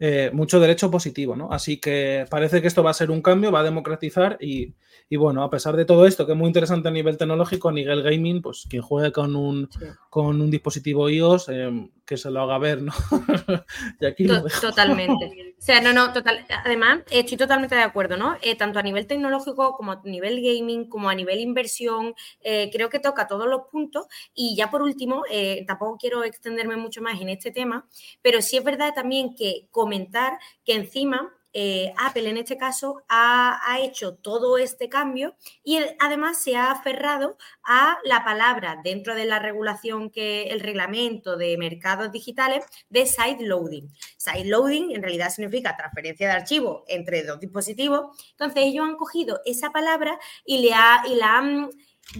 eh, 0.01 0.31
mucho 0.33 0.61
derecho 0.61 0.89
positivo, 0.89 1.35
¿no? 1.35 1.51
Así 1.51 1.77
que 1.77 2.25
parece 2.29 2.61
que 2.61 2.67
esto 2.67 2.83
va 2.83 2.91
a 2.91 2.93
ser 2.93 3.11
un 3.11 3.21
cambio, 3.21 3.51
va 3.51 3.59
a 3.59 3.63
democratizar 3.63 4.37
y, 4.39 4.73
bueno, 5.17 5.43
a 5.43 5.49
pesar 5.49 5.75
de 5.75 5.83
todo 5.83 6.05
esto, 6.05 6.25
que 6.25 6.31
es 6.31 6.37
muy 6.37 6.47
interesante 6.47 6.87
a 6.87 6.91
nivel 6.91 7.17
tecnológico, 7.17 7.67
a 7.67 7.73
nivel 7.73 8.01
gaming, 8.01 8.41
pues 8.41 8.65
quien 8.69 8.81
juegue 8.81 9.11
con 9.11 9.35
un, 9.35 9.69
con 10.09 10.41
un 10.41 10.49
dispositivo 10.49 11.09
iOS, 11.09 11.49
em, 11.49 11.89
que 12.05 12.15
se 12.15 12.31
lo 12.31 12.41
haga 12.41 12.57
ver, 12.59 12.81
¿no? 12.81 12.93
y 13.99 14.05
aquí 14.05 14.25
Totalmente. 14.61 15.31
O 15.59 15.61
sea, 15.61 15.81
no, 15.81 15.91
no, 15.91 16.13
total. 16.13 16.45
Además, 16.63 16.99
estoy 17.11 17.37
totalmente 17.37 17.75
de 17.75 17.81
acuerdo, 17.81 18.15
¿no? 18.15 18.37
Eh, 18.41 18.55
tanto 18.55 18.79
a 18.79 18.81
nivel 18.81 19.07
tecnológico 19.07 19.73
como 19.75 19.91
a 19.91 20.01
nivel 20.05 20.41
gaming, 20.41 20.87
como 20.87 21.09
a 21.09 21.15
nivel 21.15 21.41
inversión, 21.41 22.15
eh, 22.39 22.69
creo 22.71 22.89
que 22.89 22.99
toca 22.99 23.27
todos 23.27 23.45
los 23.47 23.63
puntos. 23.69 24.07
Y 24.33 24.55
ya 24.55 24.71
por 24.71 24.81
último, 24.81 25.23
eh, 25.29 25.65
tampoco 25.67 25.97
quiero 25.97 26.23
extenderme 26.23 26.77
mucho 26.77 27.01
más 27.01 27.19
en 27.19 27.27
este 27.27 27.51
tema, 27.51 27.89
pero 28.21 28.41
sí 28.41 28.55
es 28.55 28.63
verdad 28.63 28.93
también 28.95 29.35
que 29.35 29.67
comentar 29.69 30.39
que 30.63 30.75
encima 30.75 31.29
eh, 31.53 31.93
Apple 31.97 32.29
en 32.29 32.37
este 32.37 32.57
caso 32.57 33.03
ha, 33.09 33.57
hecho 33.81 34.15
todo 34.15 34.57
este 34.57 34.89
cambio 34.89 35.35
y 35.63 35.79
además 35.99 36.41
se 36.41 36.55
ha 36.55 36.71
aferrado 36.71 37.37
a 37.63 37.97
la 38.03 38.23
palabra 38.25 38.79
dentro 38.83 39.15
de 39.15 39.25
la 39.25 39.39
regulación 39.39 40.09
que 40.09 40.43
el 40.49 40.59
reglamento 40.59 41.37
de 41.37 41.57
mercados 41.57 42.11
digitales 42.11 42.65
de 42.89 43.05
side 43.05 43.37
loading. 43.39 43.89
Side 44.17 44.45
loading 44.45 44.91
en 44.91 45.01
realidad 45.01 45.29
significa 45.29 45.77
transferencia 45.77 46.27
de 46.27 46.33
archivo 46.33 46.83
entre 46.87 47.23
dos 47.23 47.39
dispositivos. 47.39 48.17
Entonces 48.31 48.63
ellos 48.65 48.85
han 48.85 48.95
cogido 48.95 49.39
esa 49.45 49.71
palabra 49.71 50.19
y, 50.45 50.61
le 50.61 50.69
la 50.69 51.37
han 51.37 51.69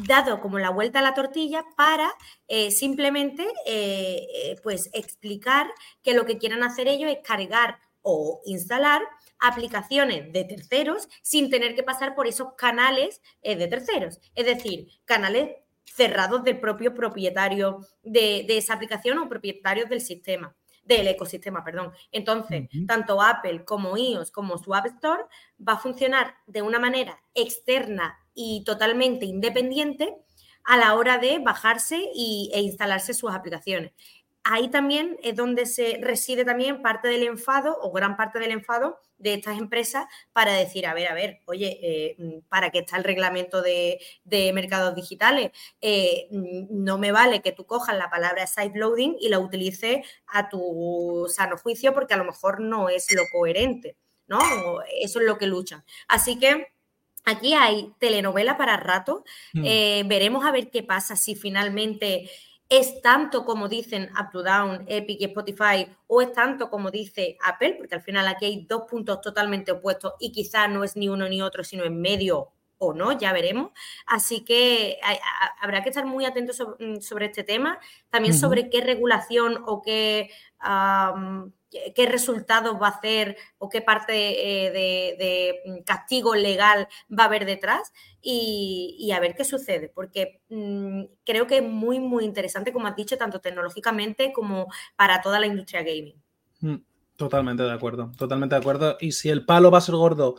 dado 0.07 0.39
como 0.39 0.59
la 0.59 0.69
vuelta 0.69 0.99
a 0.99 1.01
la 1.01 1.13
tortilla 1.13 1.65
para 1.75 2.13
eh, 2.47 2.71
simplemente 2.71 3.47
eh, 3.65 4.55
pues 4.63 4.89
explicar 4.93 5.67
que 6.03 6.13
lo 6.13 6.25
que 6.25 6.37
quieren 6.37 6.63
hacer 6.63 6.87
ellos 6.87 7.11
es 7.11 7.19
cargar 7.23 7.79
o 8.01 8.41
instalar 8.45 9.01
aplicaciones 9.39 10.32
de 10.32 10.43
terceros 10.43 11.08
sin 11.21 11.49
tener 11.49 11.75
que 11.75 11.84
pasar 11.84 12.15
por 12.15 12.28
esos 12.28 12.54
canales 12.56 13.21
eh, 13.41 13.56
de 13.56 13.67
terceros. 13.67 14.19
Es 14.36 14.45
decir, 14.45 14.88
canales 15.06 15.52
cerrados 15.86 16.43
del 16.43 16.60
propio 16.60 16.93
propietario 16.93 17.86
de, 18.04 18.45
esa 18.49 18.73
aplicación 18.73 19.17
o 19.17 19.30
propietarios 19.30 19.89
del 19.89 20.02
sistema 20.02 20.56
del 20.84 21.08
ecosistema, 21.08 21.63
perdón. 21.63 21.91
Entonces, 22.12 22.67
tanto 22.88 23.21
Apple 23.21 23.63
como 23.63 23.95
iOS 23.95 24.32
como 24.32 24.58
su 24.58 24.73
App 24.73 24.88
Store 24.88 25.23
va 25.60 25.73
a 25.73 25.78
funcionar 25.78 26.34
de 26.47 26.63
una 26.63 26.80
manera 26.80 27.21
externa 27.36 28.17
y 28.34 28.63
totalmente 28.63 29.28
independiente 29.28 30.15
a 30.63 30.78
la 30.78 30.95
hora 30.95 31.19
de 31.19 31.38
bajarse 31.39 31.95
e 31.95 32.62
instalarse 32.62 33.13
sus 33.13 33.32
aplicaciones 33.32 33.91
ahí 34.49 34.67
también 34.69 35.17
es 35.21 35.35
donde 35.35 35.67
se 35.67 35.99
reside 36.01 36.43
también 36.43 36.81
parte 36.81 37.07
del 37.07 37.21
enfado 37.21 37.77
o 37.81 37.91
gran 37.91 38.17
parte 38.17 38.39
del 38.39 38.51
enfado 38.51 38.99
de 39.19 39.35
estas 39.35 39.59
empresas 39.59 40.07
para 40.33 40.53
decir, 40.53 40.88
a 40.88 40.95
ver, 40.95 41.07
a 41.07 41.13
ver, 41.13 41.41
oye, 41.45 41.79
eh, 41.83 42.15
mm, 42.17 42.47
¿para 42.49 42.71
qué 42.71 42.79
está 42.79 42.97
el 42.97 43.03
reglamento 43.03 43.62
de, 43.62 43.99
mercados 44.53 44.95
digitales? 44.95 45.51
Eh, 45.81 46.27
mm, 46.31 46.83
no 46.83 46.97
me 46.97 47.12
vale 47.12 47.43
que 47.43 47.51
tú 47.51 47.67
cojas 47.67 47.95
la 47.95 48.09
palabra 48.09 48.47
side 48.47 48.71
loading 48.73 49.17
y 49.19 49.29
la 49.29 49.38
utilices 49.38 49.99
a 50.25 50.49
tu 50.49 51.27
sano 51.29 51.55
juicio 51.55 51.93
porque 51.93 52.15
a 52.15 52.17
lo 52.17 52.25
mejor 52.25 52.59
no 52.59 52.89
es 52.89 53.13
lo 53.13 53.23
coherente, 53.31 53.97
¿no? 54.25 54.39
Eso 54.99 55.19
es 55.19 55.25
lo 55.27 55.38
que 55.38 55.47
luchan. 55.47 55.85
Así 56.07 56.39
que... 56.39 56.67
Aquí 57.25 57.53
hay 57.53 57.93
telenovela 57.99 58.57
para 58.57 58.77
rato. 58.77 59.25
Mm. 59.53 59.63
Eh, 59.65 60.03
veremos 60.07 60.45
a 60.45 60.51
ver 60.51 60.71
qué 60.71 60.83
pasa 60.83 61.17
si 61.17 61.35
finalmente 61.35 62.29
es 62.69 63.01
tanto 63.01 63.45
como 63.45 63.67
dicen 63.67 64.12
Up 64.19 64.29
to 64.32 64.43
Down, 64.43 64.86
Epic 64.88 65.19
y 65.19 65.25
Spotify, 65.25 65.88
o 66.05 66.21
es 66.21 66.32
tanto 66.34 66.69
como 66.69 66.91
dice 66.91 67.38
Apple, 67.43 67.75
porque 67.79 67.95
al 67.95 68.01
final 68.01 68.27
aquí 68.27 68.45
hay 68.45 68.65
dos 68.65 68.84
puntos 68.88 69.19
totalmente 69.21 69.71
opuestos 69.71 70.13
y 70.19 70.32
quizás 70.32 70.69
no 70.69 70.84
es 70.84 70.95
ni 70.95 71.10
uno 71.10 71.27
ni 71.27 71.41
otro, 71.41 71.63
sino 71.63 71.84
en 71.84 71.99
medio 71.99 72.51
o 72.77 72.93
no, 72.93 73.12
ya 73.12 73.34
veremos. 73.34 73.71
Así 74.05 74.45
que 74.45 74.99
habrá 75.60 75.84
que 75.84 75.89
estar 75.89 76.05
muy 76.05 76.25
atentos 76.25 76.60
mm, 76.79 76.99
sobre, 76.99 77.25
este 77.25 77.43
tema, 77.43 77.79
también 78.10 78.34
sobre 78.34 78.69
qué 78.69 78.82
regulación 78.82 79.63
o 79.65 79.82
qué 79.82 80.29
qué 81.69 82.05
resultados 82.05 82.82
va 82.82 82.88
a 82.88 82.91
hacer 82.91 83.38
o 83.58 83.69
qué 83.69 83.82
parte 83.82 84.65
eh, 84.67 84.71
de, 84.71 85.60
mm, 85.65 85.84
castigo 85.84 86.36
legal 86.36 86.88
va 87.12 87.23
a 87.23 87.27
haber 87.27 87.45
detrás 87.45 87.91
y, 88.21 89.12
a 89.15 89.19
ver 89.19 89.36
qué 89.36 89.45
sucede, 89.45 89.91
porque 89.93 90.41
mm, 90.49 91.03
creo 91.25 91.47
que 91.47 91.58
es 91.58 91.63
muy, 91.63 91.99
muy 91.99 92.25
interesante, 92.25 92.73
como 92.73 92.88
has 92.88 92.95
dicho, 92.95 93.17
tanto 93.17 93.39
tecnológicamente 93.39 94.34
como 94.34 94.67
para 94.95 95.21
toda 95.21 95.39
la 95.39 95.47
industria 95.47 95.84
gaming. 95.84 96.15
Mm, 96.62 96.84
totalmente 97.15 97.63
de 97.63 97.71
acuerdo, 97.71 98.12
totalmente 98.17 98.55
de 98.55 98.62
acuerdo. 98.62 98.97
Y 98.99 99.12
si 99.13 99.29
el 99.29 99.45
palo 99.45 99.71
va 99.71 99.77
a 99.77 99.82
ser 99.82 99.95
gordo, 99.95 100.36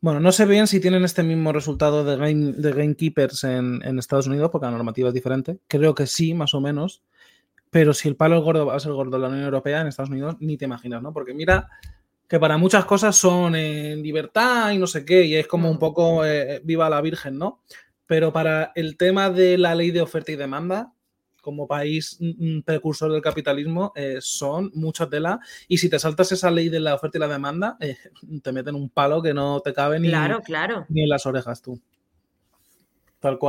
bueno, 0.00 0.20
no 0.20 0.32
sé 0.32 0.46
bien 0.46 0.66
si 0.66 0.80
tienen 0.80 1.04
este 1.04 1.22
mismo 1.22 1.52
resultado 1.52 2.04
de, 2.04 2.16
game, 2.16 2.52
de 2.52 2.72
Gamekeepers 2.72 3.44
en, 3.44 3.80
en 3.84 3.98
Estados 3.98 4.26
Unidos, 4.26 4.50
porque 4.50 4.66
la 4.66 4.72
normativa 4.72 5.08
es 5.08 5.14
diferente. 5.14 5.58
Creo 5.68 5.94
que 5.94 6.06
sí, 6.06 6.34
más 6.34 6.54
o 6.54 6.60
menos. 6.60 7.02
Pero 7.72 7.94
si 7.94 8.06
el 8.06 8.16
palo 8.16 8.36
es 8.36 8.44
gordo 8.44 8.66
va 8.66 8.76
a 8.76 8.80
ser 8.80 8.92
gordo 8.92 9.16
en 9.16 9.22
la 9.22 9.28
Unión 9.28 9.44
Europea, 9.44 9.80
en 9.80 9.86
Estados 9.86 10.10
Unidos, 10.10 10.36
ni 10.40 10.58
te 10.58 10.66
imaginas, 10.66 11.00
¿no? 11.00 11.10
Porque 11.10 11.32
mira 11.32 11.70
que 12.28 12.38
para 12.38 12.58
muchas 12.58 12.84
cosas 12.84 13.16
son 13.16 13.56
en 13.56 14.02
libertad 14.02 14.72
y 14.72 14.78
no 14.78 14.86
sé 14.86 15.06
qué, 15.06 15.24
y 15.24 15.36
es 15.36 15.46
como 15.46 15.70
un 15.70 15.76
mm. 15.76 15.80
poco 15.80 16.22
eh, 16.26 16.60
viva 16.62 16.90
la 16.90 17.00
Virgen, 17.00 17.38
¿no? 17.38 17.62
Pero 18.04 18.30
para 18.30 18.72
el 18.74 18.98
tema 18.98 19.30
de 19.30 19.56
la 19.56 19.74
ley 19.74 19.90
de 19.90 20.02
oferta 20.02 20.30
y 20.32 20.36
demanda, 20.36 20.92
como 21.40 21.66
país 21.66 22.18
precursor 22.62 23.10
del 23.10 23.22
capitalismo, 23.22 23.94
eh, 23.96 24.18
son 24.20 24.70
muchas 24.74 25.08
la 25.10 25.40
Y 25.66 25.78
si 25.78 25.88
te 25.88 25.98
saltas 25.98 26.30
esa 26.30 26.50
ley 26.50 26.68
de 26.68 26.80
la 26.80 26.94
oferta 26.94 27.16
y 27.16 27.20
la 27.20 27.28
demanda, 27.28 27.78
eh, 27.80 27.96
te 28.42 28.52
meten 28.52 28.74
un 28.74 28.90
palo 28.90 29.22
que 29.22 29.32
no 29.32 29.60
te 29.60 29.72
cabe 29.72 29.98
ni, 29.98 30.08
claro, 30.08 30.42
claro. 30.42 30.84
ni 30.90 31.04
en 31.04 31.08
las 31.08 31.24
orejas 31.24 31.62
tú. 31.62 31.80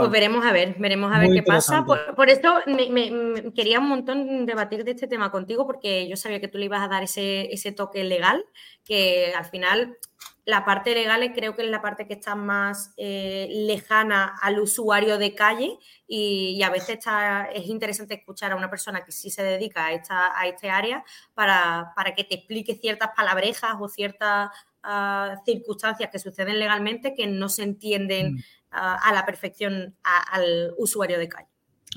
Pues 0.01 0.12
veremos 0.12 0.45
a 0.45 0.51
ver, 0.51 0.75
veremos 0.77 1.12
a 1.12 1.17
ver 1.17 1.31
qué 1.31 1.41
pasa. 1.41 1.83
Por, 1.83 2.29
esto 2.29 2.59
me, 2.67 3.51
quería 3.55 3.79
un 3.79 3.89
montón 3.89 4.45
debatir 4.45 4.83
de 4.83 4.91
este 4.91 5.07
tema 5.07 5.31
contigo 5.31 5.65
porque 5.65 6.07
yo 6.07 6.15
sabía 6.15 6.39
que 6.39 6.47
tú 6.47 6.59
le 6.59 6.65
ibas 6.65 6.83
a 6.83 6.88
dar 6.88 7.01
ese, 7.01 7.73
toque 7.75 8.03
legal, 8.03 8.45
que 8.86 9.33
al 9.36 9.45
final 9.45 9.97
la 10.45 10.63
parte 10.63 10.93
legal 10.93 11.31
creo 11.33 11.55
que 11.55 11.63
es 11.63 11.69
la 11.69 11.81
parte 11.81 12.05
que 12.05 12.13
está 12.13 12.36
más 12.36 12.93
eh, 12.97 13.47
lejana 13.49 14.36
al 14.43 14.59
usuario 14.59 15.17
de 15.17 15.33
calle 15.33 15.79
y, 16.07 16.62
a 16.62 16.69
veces 16.69 16.99
está, 16.99 17.45
es 17.45 17.65
interesante 17.65 18.13
escuchar 18.13 18.51
a 18.51 18.55
una 18.55 18.69
persona 18.69 19.03
que 19.03 19.12
sí 19.12 19.31
se 19.31 19.41
dedica 19.41 19.88
a 19.88 19.93
esta, 19.93 20.39
a 20.39 20.45
este 20.45 20.69
área 20.69 21.03
para, 21.33 21.93
para 21.95 22.13
que 22.13 22.25
te 22.25 22.36
explique 22.36 22.75
ciertas 22.75 23.09
palabrejas 23.15 23.73
o 23.79 23.88
ciertas 23.88 24.49
ah, 24.83 25.36
circunstancias 25.45 26.12
que 26.12 26.19
suceden 26.19 26.59
legalmente 26.59 27.15
que 27.15 27.25
no 27.25 27.49
se 27.49 27.63
entienden. 27.63 28.33
Mm 28.33 28.43
a, 28.73 29.12
la 29.13 29.25
perfección 29.25 29.95
al 30.03 30.73
usuario 30.77 31.19
de 31.19 31.29
calle. 31.29 31.47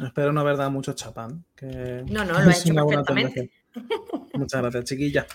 Espero 0.05 0.33
no 0.33 0.41
haber 0.43 0.57
dado 0.57 0.71
mucho 0.71 0.93
chapán. 0.93 1.45
no, 1.63 2.25
no, 2.25 2.25
lo 2.33 2.39
ha 2.39 2.53
hecho 2.53 2.75
perfectamente. 2.75 3.51
Muchas 4.35 4.61
gracias, 4.61 4.85
chiquilla. 4.85 5.27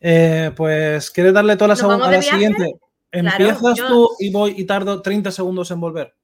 Eh, 0.00 0.52
pues, 0.56 1.10
¿quieres 1.10 1.32
darle 1.32 1.56
toda 1.56 1.74
la, 1.74 2.06
a 2.06 2.10
la 2.10 2.22
siguiente? 2.22 2.74
Empiezas 3.12 3.76
tú 3.76 4.10
y 4.18 4.30
voy 4.30 4.54
y 4.56 4.64
tardo 4.64 5.02
30 5.02 5.30
segundos 5.30 5.70
en 5.70 5.80
volver. 5.80 6.14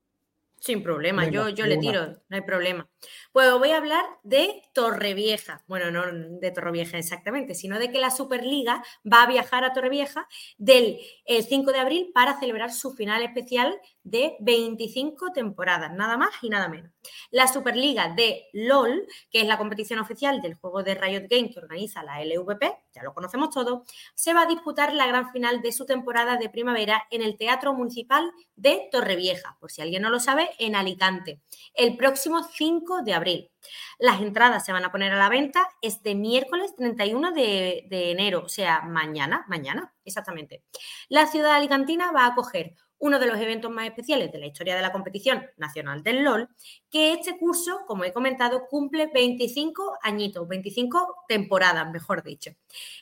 Sin 0.58 0.82
problema, 0.82 1.28
yo, 1.28 1.48
yo 1.48 1.66
le 1.66 1.76
tiro, 1.78 2.06
no 2.28 2.36
hay 2.36 2.40
problema. 2.40 2.88
Pues 3.32 3.52
voy 3.52 3.70
a 3.70 3.78
hablar 3.78 4.04
de 4.22 4.62
Torrevieja. 4.72 5.62
Bueno, 5.66 5.90
no 5.90 6.38
de 6.38 6.50
Torrevieja 6.50 6.98
exactamente, 6.98 7.54
sino 7.54 7.78
de 7.78 7.90
que 7.90 7.98
la 7.98 8.10
Superliga 8.10 8.82
va 9.10 9.22
a 9.22 9.26
viajar 9.26 9.64
a 9.64 9.72
Torrevieja 9.72 10.28
del 10.58 10.98
5 11.26 11.72
de 11.72 11.78
abril 11.78 12.10
para 12.14 12.38
celebrar 12.38 12.72
su 12.72 12.92
final 12.92 13.22
especial 13.22 13.78
de 14.02 14.36
25 14.40 15.32
temporadas, 15.32 15.92
nada 15.92 16.16
más 16.16 16.30
y 16.42 16.48
nada 16.48 16.68
menos. 16.68 16.92
La 17.30 17.48
Superliga 17.48 18.14
de 18.14 18.46
LOL, 18.52 19.06
que 19.30 19.40
es 19.40 19.46
la 19.46 19.58
competición 19.58 19.98
oficial 19.98 20.40
del 20.40 20.54
juego 20.54 20.82
de 20.82 20.94
Riot 20.94 21.26
Games 21.28 21.52
que 21.52 21.60
organiza 21.60 22.02
la 22.02 22.22
LVP, 22.24 22.72
ya 22.92 23.02
lo 23.02 23.14
conocemos 23.14 23.50
todos, 23.50 23.82
se 24.14 24.32
va 24.32 24.42
a 24.42 24.46
disputar 24.46 24.94
la 24.94 25.06
gran 25.06 25.32
final 25.32 25.60
de 25.60 25.72
su 25.72 25.86
temporada 25.86 26.36
de 26.36 26.48
primavera 26.48 27.04
en 27.10 27.22
el 27.22 27.36
Teatro 27.36 27.74
Municipal 27.74 28.30
de 28.54 28.88
Torrevieja, 28.90 29.56
por 29.60 29.70
si 29.70 29.82
alguien 29.82 30.02
no 30.02 30.10
lo 30.10 30.20
sabe, 30.20 30.50
en 30.58 30.76
Alicante, 30.76 31.40
el 31.74 31.96
próximo 31.96 32.42
5 32.42 32.95
de 33.02 33.14
abril. 33.14 33.50
Las 33.98 34.20
entradas 34.20 34.64
se 34.64 34.72
van 34.72 34.84
a 34.84 34.92
poner 34.92 35.12
a 35.12 35.18
la 35.18 35.28
venta 35.28 35.68
este 35.82 36.14
miércoles 36.14 36.74
31 36.76 37.32
de, 37.32 37.86
de 37.88 38.10
enero, 38.10 38.42
o 38.44 38.48
sea, 38.48 38.82
mañana, 38.82 39.44
mañana, 39.48 39.94
exactamente. 40.04 40.64
La 41.08 41.26
ciudad 41.26 41.54
alicantina 41.54 42.12
va 42.12 42.24
a 42.24 42.28
acoger 42.28 42.74
uno 42.98 43.18
de 43.18 43.26
los 43.26 43.38
eventos 43.38 43.70
más 43.70 43.86
especiales 43.86 44.32
de 44.32 44.38
la 44.38 44.46
historia 44.46 44.74
de 44.74 44.82
la 44.82 44.92
competición 44.92 45.44
nacional 45.56 46.02
del 46.02 46.22
LOL, 46.22 46.48
que 46.90 47.12
este 47.12 47.38
curso, 47.38 47.80
como 47.86 48.04
he 48.04 48.12
comentado, 48.12 48.66
cumple 48.68 49.10
25 49.12 49.98
añitos, 50.02 50.48
25 50.48 51.24
temporadas, 51.28 51.90
mejor 51.90 52.22
dicho. 52.22 52.52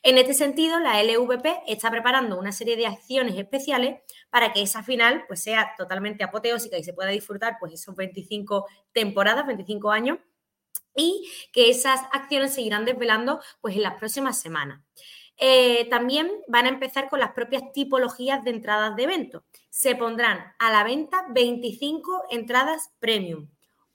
En 0.03 0.19
este 0.19 0.35
sentido, 0.35 0.81
la 0.81 1.03
LVP 1.03 1.63
está 1.67 1.91
preparando 1.91 2.39
una 2.39 2.53
serie 2.53 2.77
de 2.77 2.87
acciones 2.87 3.37
especiales 3.37 4.01
para 4.31 4.53
que 4.53 4.63
esa 4.63 4.83
final 4.83 5.25
pues, 5.29 5.43
sea 5.43 5.75
totalmente 5.79 6.25
apoteósica 6.25 6.77
y 6.77 6.85
se 6.85 6.93
pueda 6.93 7.11
disfrutar 7.11 7.57
pues, 7.61 7.73
esos 7.73 7.95
25 7.95 8.67
temporadas, 8.93 9.47
25 9.47 9.91
años, 9.91 10.19
y 10.97 11.29
que 11.53 11.71
esas 11.71 12.01
acciones 12.13 12.55
seguirán 12.55 12.85
desvelando 12.85 13.41
pues, 13.61 13.77
en 13.77 13.83
las 13.83 13.95
próximas 13.95 14.41
semanas. 14.41 14.81
Eh, 15.37 15.89
también 15.91 16.31
van 16.47 16.67
a 16.67 16.71
empezar 16.71 17.09
con 17.09 17.21
las 17.21 17.33
propias 17.33 17.73
tipologías 17.73 18.45
de 18.45 18.51
entradas 18.51 18.97
de 18.97 19.05
evento. 19.05 19.45
Se 19.69 19.97
pondrán 19.97 20.55
a 20.59 20.71
la 20.71 20.85
venta 20.85 21.27
25 21.31 22.25
entradas 22.31 22.93
premium, 23.01 23.49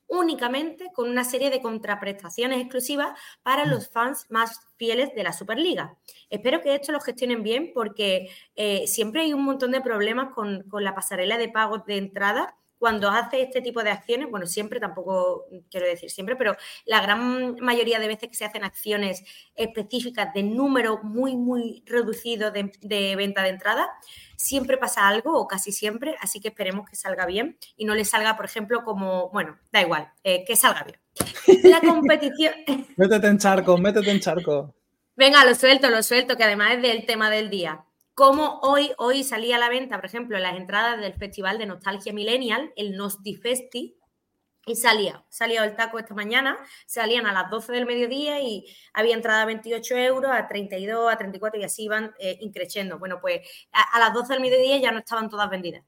únicamente 0.07 0.91
con 0.93 1.09
una 1.09 1.23
serie 1.23 1.49
de 1.49 1.61
contraprestaciones 1.61 2.59
exclusivas 2.59 3.17
para 3.41 3.65
los 3.65 3.89
fans 3.89 4.25
más 4.29 4.59
fieles 4.75 5.15
de 5.15 5.23
la 5.23 5.33
Superliga. 5.33 5.97
Espero 6.29 6.61
que 6.61 6.75
esto 6.75 6.91
lo 6.91 6.99
gestionen 6.99 7.43
bien 7.43 7.71
porque 7.73 8.29
eh, 8.55 8.87
siempre 8.87 9.21
hay 9.21 9.33
un 9.33 9.43
montón 9.43 9.71
de 9.71 9.81
problemas 9.81 10.33
con, 10.33 10.63
con 10.63 10.83
la 10.83 10.95
pasarela 10.95 11.37
de 11.37 11.49
pagos 11.49 11.85
de 11.85 11.97
entrada 11.97 12.58
cuando 12.79 13.09
hace 13.09 13.41
este 13.41 13.61
tipo 13.61 13.83
de 13.83 13.91
acciones, 13.91 14.29
bueno, 14.31 14.47
siempre 14.47 14.79
tampoco 14.79 15.45
quiero 15.69 15.85
decir 15.85 16.09
siempre, 16.09 16.37
pero 16.37 16.55
la 16.85 17.01
gran 17.01 17.57
mayoría 17.59 17.99
de 17.99 18.07
veces 18.07 18.29
que 18.29 18.35
se 18.35 18.45
hacen 18.45 18.63
acciones 18.63 19.23
específicas 19.53 20.33
de 20.33 20.43
número 20.43 21.01
muy, 21.03 21.35
muy 21.35 21.83
reducido 21.85 22.51
de, 22.51 23.15
venta 23.15 23.43
de 23.43 23.49
entrada, 23.49 23.89
siempre 24.37 24.77
pasa 24.77 25.07
algo 25.09 25.37
o 25.37 25.47
casi 25.47 25.73
siempre, 25.73 26.15
así 26.21 26.39
que 26.39 26.47
esperemos 26.47 26.89
que 26.89 26.95
salga 26.95 27.25
bien 27.25 27.57
y 27.75 27.83
no 27.83 27.93
le 27.93 28.05
salga, 28.05 28.37
por 28.37 28.45
ejemplo, 28.45 28.83
como, 28.85 29.29
bueno, 29.29 29.59
da 29.71 29.81
igual, 29.81 30.09
eh, 30.23 30.45
que 30.45 30.55
salga 30.55 30.83
bien. 30.83 30.99
La 31.63 31.81
competición... 31.85 32.53
métete 32.95 33.27
en 33.27 33.37
charco, 33.37 33.77
métete 33.77 34.09
en 34.09 34.19
charco. 34.21 34.73
Venga, 35.17 35.43
lo 35.43 35.53
suelto, 35.53 35.89
lo 35.89 36.01
suelto, 36.01 36.37
que 36.37 36.45
además 36.45 36.75
es 36.75 36.81
del 36.81 37.05
tema 37.05 37.29
del 37.29 37.49
día 37.49 37.83
como 38.19 38.59
hoy, 38.63 38.91
hoy 38.97 39.23
salía 39.23 39.55
a 39.55 39.59
la 39.59 39.69
venta, 39.69 39.95
por 39.95 40.05
ejemplo, 40.05 40.37
las 40.39 40.57
entradas 40.57 40.99
del 40.99 41.13
Festival 41.13 41.57
de 41.57 41.65
Nostalgia 41.65 42.11
Millennial, 42.11 42.73
el 42.75 42.97
Nostifesti, 42.97 43.97
y 44.65 44.75
salía, 44.75 45.23
salía 45.29 45.63
el 45.63 45.73
taco 45.77 45.99
esta 45.99 46.13
mañana, 46.13 46.57
salían 46.85 47.27
a 47.27 47.31
las 47.31 47.49
12 47.49 47.71
del 47.71 47.85
mediodía 47.85 48.41
y 48.41 48.65
había 48.91 49.15
entrada 49.15 49.43
a 49.43 49.45
28 49.45 49.95
euros, 49.99 50.31
a 50.33 50.49
32, 50.49 51.09
a 51.09 51.17
34 51.17 51.61
y 51.61 51.63
así 51.63 51.83
iban 51.83 52.13
eh, 52.19 52.37
increciendo. 52.41 52.99
Bueno, 52.99 53.21
pues 53.21 53.39
a, 53.71 53.97
las 53.99 54.13
12 54.13 54.33
del 54.33 54.41
mediodía 54.41 54.77
ya 54.79 54.91
no 54.91 54.99
estaban 54.99 55.29
todas 55.29 55.49
vendidas. 55.49 55.85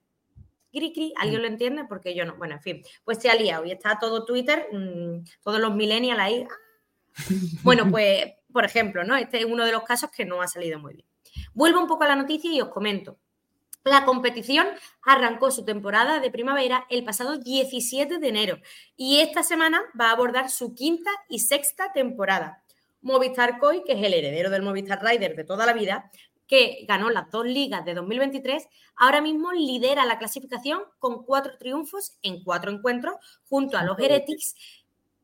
Cri, 0.72 0.94
cri, 0.94 1.14
¿alguien 1.18 1.42
mm. 1.42 1.44
lo 1.44 1.48
entiende? 1.50 1.84
Porque 1.84 2.16
yo 2.16 2.24
no. 2.24 2.38
Bueno, 2.38 2.54
en 2.54 2.62
fin, 2.62 2.82
pues 3.04 3.18
se 3.18 3.30
ha 3.30 3.36
liado 3.36 3.66
y 3.66 3.72
está 3.72 4.00
todo 4.00 4.24
Twitter, 4.24 4.70
mm, 4.72 5.26
todos 5.44 5.60
los 5.60 5.76
millennials 5.76 6.22
ahí. 6.22 6.48
Bueno, 7.64 7.92
pues, 7.92 8.24
por 8.54 8.64
ejemplo, 8.64 9.04
¿no? 9.04 9.18
Este 9.18 9.40
es 9.40 9.46
uno 9.46 9.66
de 9.66 9.74
los 9.74 9.84
casos 9.84 10.10
que 10.12 10.24
no 10.24 10.42
ha 10.42 10.48
salido 10.48 10.80
muy 10.80 10.94
bien. 10.94 11.11
Vuelvo 11.54 11.80
un 11.80 11.88
poco 11.88 12.04
a 12.04 12.08
la 12.08 12.16
noticia 12.16 12.52
y 12.52 12.62
os 12.62 12.70
comento. 12.70 13.18
La 13.84 14.06
competición 14.06 14.68
arrancó 15.04 15.50
su 15.50 15.66
temporada 15.66 16.20
de 16.20 16.30
primavera 16.30 16.86
el 16.90 17.04
pasado 17.04 17.38
17 17.38 18.20
de 18.20 18.28
enero 18.28 18.60
y 18.96 19.20
esta 19.20 19.42
semana 19.42 19.82
va 20.00 20.10
a 20.10 20.12
abordar 20.12 20.52
su 20.52 20.76
quinta 20.76 21.10
y 21.30 21.40
sexta 21.40 21.92
temporada. 21.92 22.64
Movistar 23.02 23.58
Coy, 23.58 23.84
que 23.84 23.94
es 23.94 24.04
el 24.04 24.14
heredero 24.14 24.52
del 24.52 24.62
Movistar 24.62 25.04
Rider 25.04 25.36
de 25.36 25.44
toda 25.44 25.66
la 25.66 25.74
vida, 25.74 26.12
que 26.48 26.86
ganó 26.88 27.10
las 27.10 27.32
dos 27.32 27.46
ligas 27.46 27.84
de 27.86 27.96
2023, 27.96 28.68
ahora 28.98 29.22
mismo 29.22 29.52
lidera 29.52 30.06
la 30.06 30.20
clasificación 30.20 30.82
con 31.00 31.24
cuatro 31.24 31.58
triunfos 31.58 32.18
en 32.22 32.44
cuatro 32.44 32.72
encuentros 32.72 33.16
junto 33.50 33.78
a 33.78 33.84
los 33.84 33.98
Heretics 33.98 34.56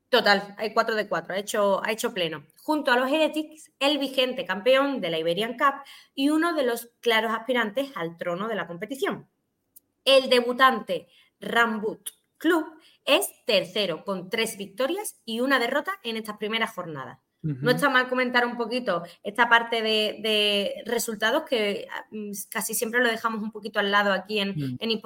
Total, 0.09 0.55
hay 0.57 0.73
4 0.73 0.95
de 0.95 1.07
4, 1.07 1.33
ha 1.33 1.37
hecho, 1.37 1.83
ha 1.83 1.91
hecho 1.91 2.13
pleno. 2.13 2.45
Junto 2.67 2.91
a 2.91 2.97
los 2.97 3.09
Heretics, 3.09 3.71
el 3.79 3.97
vigente 3.97 4.45
campeón 4.45 4.99
de 4.99 5.09
la 5.09 5.17
Iberian 5.17 5.57
Cup 5.57 5.85
y 6.13 6.31
uno 6.31 6.53
de 6.53 6.63
los 6.63 6.89
claros 6.99 7.31
aspirantes 7.31 7.93
al 7.95 8.17
trono 8.17 8.49
de 8.49 8.55
la 8.55 8.67
competición. 8.67 9.29
El 10.03 10.29
debutante 10.29 11.07
Rambut 11.39 12.09
Club 12.37 12.65
es 13.05 13.29
tercero, 13.45 14.03
con 14.03 14.29
tres 14.29 14.57
victorias 14.57 15.15
y 15.23 15.39
una 15.39 15.59
derrota 15.59 15.93
en 16.03 16.17
estas 16.17 16.35
primeras 16.35 16.73
jornadas. 16.73 17.19
No 17.61 17.71
está 17.71 17.89
mal 17.89 18.07
comentar 18.09 18.45
un 18.45 18.57
poquito 18.57 19.03
esta 19.23 19.49
parte 19.49 19.81
de, 19.81 20.83
resultados 20.85 21.43
que 21.43 21.87
mm, 22.11 22.31
casi 22.49 22.73
siempre 22.73 23.01
lo 23.01 23.09
dejamos 23.09 23.41
un 23.41 23.51
poquito 23.51 23.79
al 23.79 23.91
lado 23.91 24.11
aquí 24.11 24.39
en, 24.39 24.77
en 24.79 25.01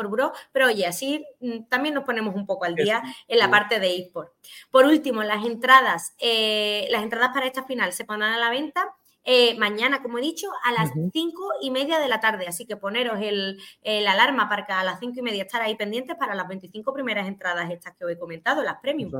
pero 0.51 0.67
oye, 0.67 0.85
así 0.85 1.25
mm, 1.39 1.63
también 1.69 1.93
nos 1.93 2.03
ponemos 2.03 2.35
un 2.35 2.45
poco 2.45 2.65
al 2.65 2.75
día 2.75 3.01
en 3.27 3.39
la 3.39 3.49
parte 3.49 3.79
de 3.79 3.97
eSport. 3.97 4.33
Por 4.69 4.85
último, 4.85 5.23
las 5.23 5.45
entradas, 5.45 6.15
eh, 6.19 6.87
las 6.89 7.03
entradas 7.03 7.31
para 7.33 7.45
esta 7.45 7.63
final 7.63 7.93
se 7.93 8.05
pondrán 8.05 8.33
a 8.33 8.37
la 8.37 8.49
venta 8.49 8.95
eh, 9.23 9.55
mañana, 9.57 10.01
como 10.01 10.17
he 10.17 10.21
dicho, 10.21 10.47
a 10.63 10.71
las 10.71 10.91
cinco 11.13 11.51
y 11.61 11.69
media 11.69 11.99
de 11.99 12.07
la 12.07 12.19
tarde. 12.19 12.47
Así 12.47 12.65
que 12.65 12.75
poneros 12.75 13.19
el, 13.21 13.59
alarma 14.07 14.49
para 14.49 14.65
que 14.65 14.73
a 14.73 14.83
las 14.83 14.99
cinco 14.99 15.19
y 15.19 15.23
media 15.23 15.43
estar 15.43 15.61
ahí 15.61 15.75
pendientes 15.75 16.15
para 16.15 16.35
las 16.35 16.47
25 16.47 16.93
primeras 16.93 17.27
entradas 17.27 17.69
estas 17.71 17.95
que 17.95 18.05
os 18.05 18.11
he 18.11 18.17
comentado, 18.17 18.63
las 18.63 18.79
premium. 18.81 19.11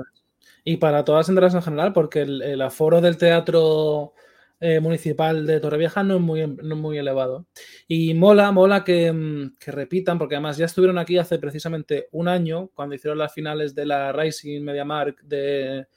Y 0.63 0.77
para 0.77 1.03
todas 1.03 1.21
las 1.21 1.29
entradas 1.29 1.55
en 1.55 1.61
general, 1.61 1.93
porque 1.93 2.21
el, 2.21 2.61
aforo 2.61 3.01
del 3.01 3.17
teatro 3.17 4.13
eh, 4.59 4.79
municipal 4.79 5.45
de 5.47 5.59
Torrevieja 5.59 6.03
no 6.03 6.15
es, 6.15 6.21
muy, 6.21 6.45
muy 6.47 6.97
elevado. 6.97 7.47
Y 7.87 8.13
mola, 8.13 8.51
mola 8.51 8.79
mm, 8.81 9.55
que, 9.59 9.71
repitan, 9.71 10.19
porque 10.19 10.35
además 10.35 10.57
ya 10.57 10.65
estuvieron 10.65 10.97
aquí 10.97 11.17
hace 11.17 11.39
precisamente 11.39 12.07
un 12.11 12.27
año, 12.27 12.69
cuando 12.75 12.95
hicieron 12.95 13.17
las 13.17 13.33
finales 13.33 13.73
de 13.73 13.85
la 13.85 14.11
Rising 14.11 14.61
Media 14.61 14.85
Mark 14.85 15.17
de, 15.23 15.87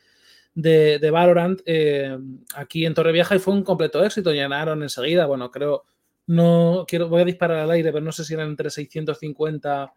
de, 0.54 1.10
Valorant 1.10 1.60
eh, 1.66 2.16
aquí 2.54 2.86
en 2.86 2.94
Torrevieja 2.94 3.36
y 3.36 3.38
fue 3.38 3.54
un 3.54 3.64
completo 3.64 4.02
éxito. 4.04 4.32
Llenaron 4.32 4.82
enseguida, 4.82 5.26
bueno, 5.26 5.50
creo, 5.50 5.84
no 6.26 6.84
quiero, 6.88 7.08
voy 7.08 7.22
a 7.22 7.26
disparar 7.26 7.58
al 7.58 7.70
aire, 7.70 7.92
pero 7.92 8.04
no 8.04 8.12
sé 8.12 8.24
si 8.24 8.34
eran 8.34 8.48
entre 8.48 8.70
650 8.70 9.92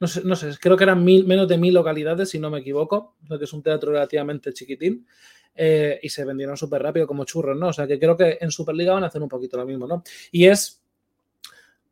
no 0.00 0.08
sé, 0.08 0.22
no 0.24 0.34
sé, 0.34 0.50
creo 0.60 0.76
que 0.76 0.84
eran 0.84 1.04
mil, 1.04 1.26
menos 1.26 1.46
de 1.46 1.58
mil 1.58 1.74
localidades, 1.74 2.30
si 2.30 2.38
no 2.38 2.50
me 2.50 2.60
equivoco, 2.60 3.16
lo 3.28 3.38
que 3.38 3.44
es 3.44 3.52
un 3.52 3.62
teatro 3.62 3.92
relativamente 3.92 4.52
chiquitín, 4.52 5.06
eh, 5.54 6.00
y 6.02 6.08
se 6.08 6.24
vendieron 6.24 6.56
súper 6.56 6.82
rápido 6.82 7.06
como 7.06 7.24
churros, 7.24 7.56
¿no? 7.56 7.68
O 7.68 7.72
sea 7.72 7.86
que 7.86 7.98
creo 7.98 8.16
que 8.16 8.38
en 8.40 8.50
Superliga 8.50 8.94
van 8.94 9.04
a 9.04 9.08
hacer 9.08 9.22
un 9.22 9.28
poquito 9.28 9.58
lo 9.58 9.66
mismo, 9.66 9.86
¿no? 9.86 10.02
Y 10.32 10.46
es 10.46 10.82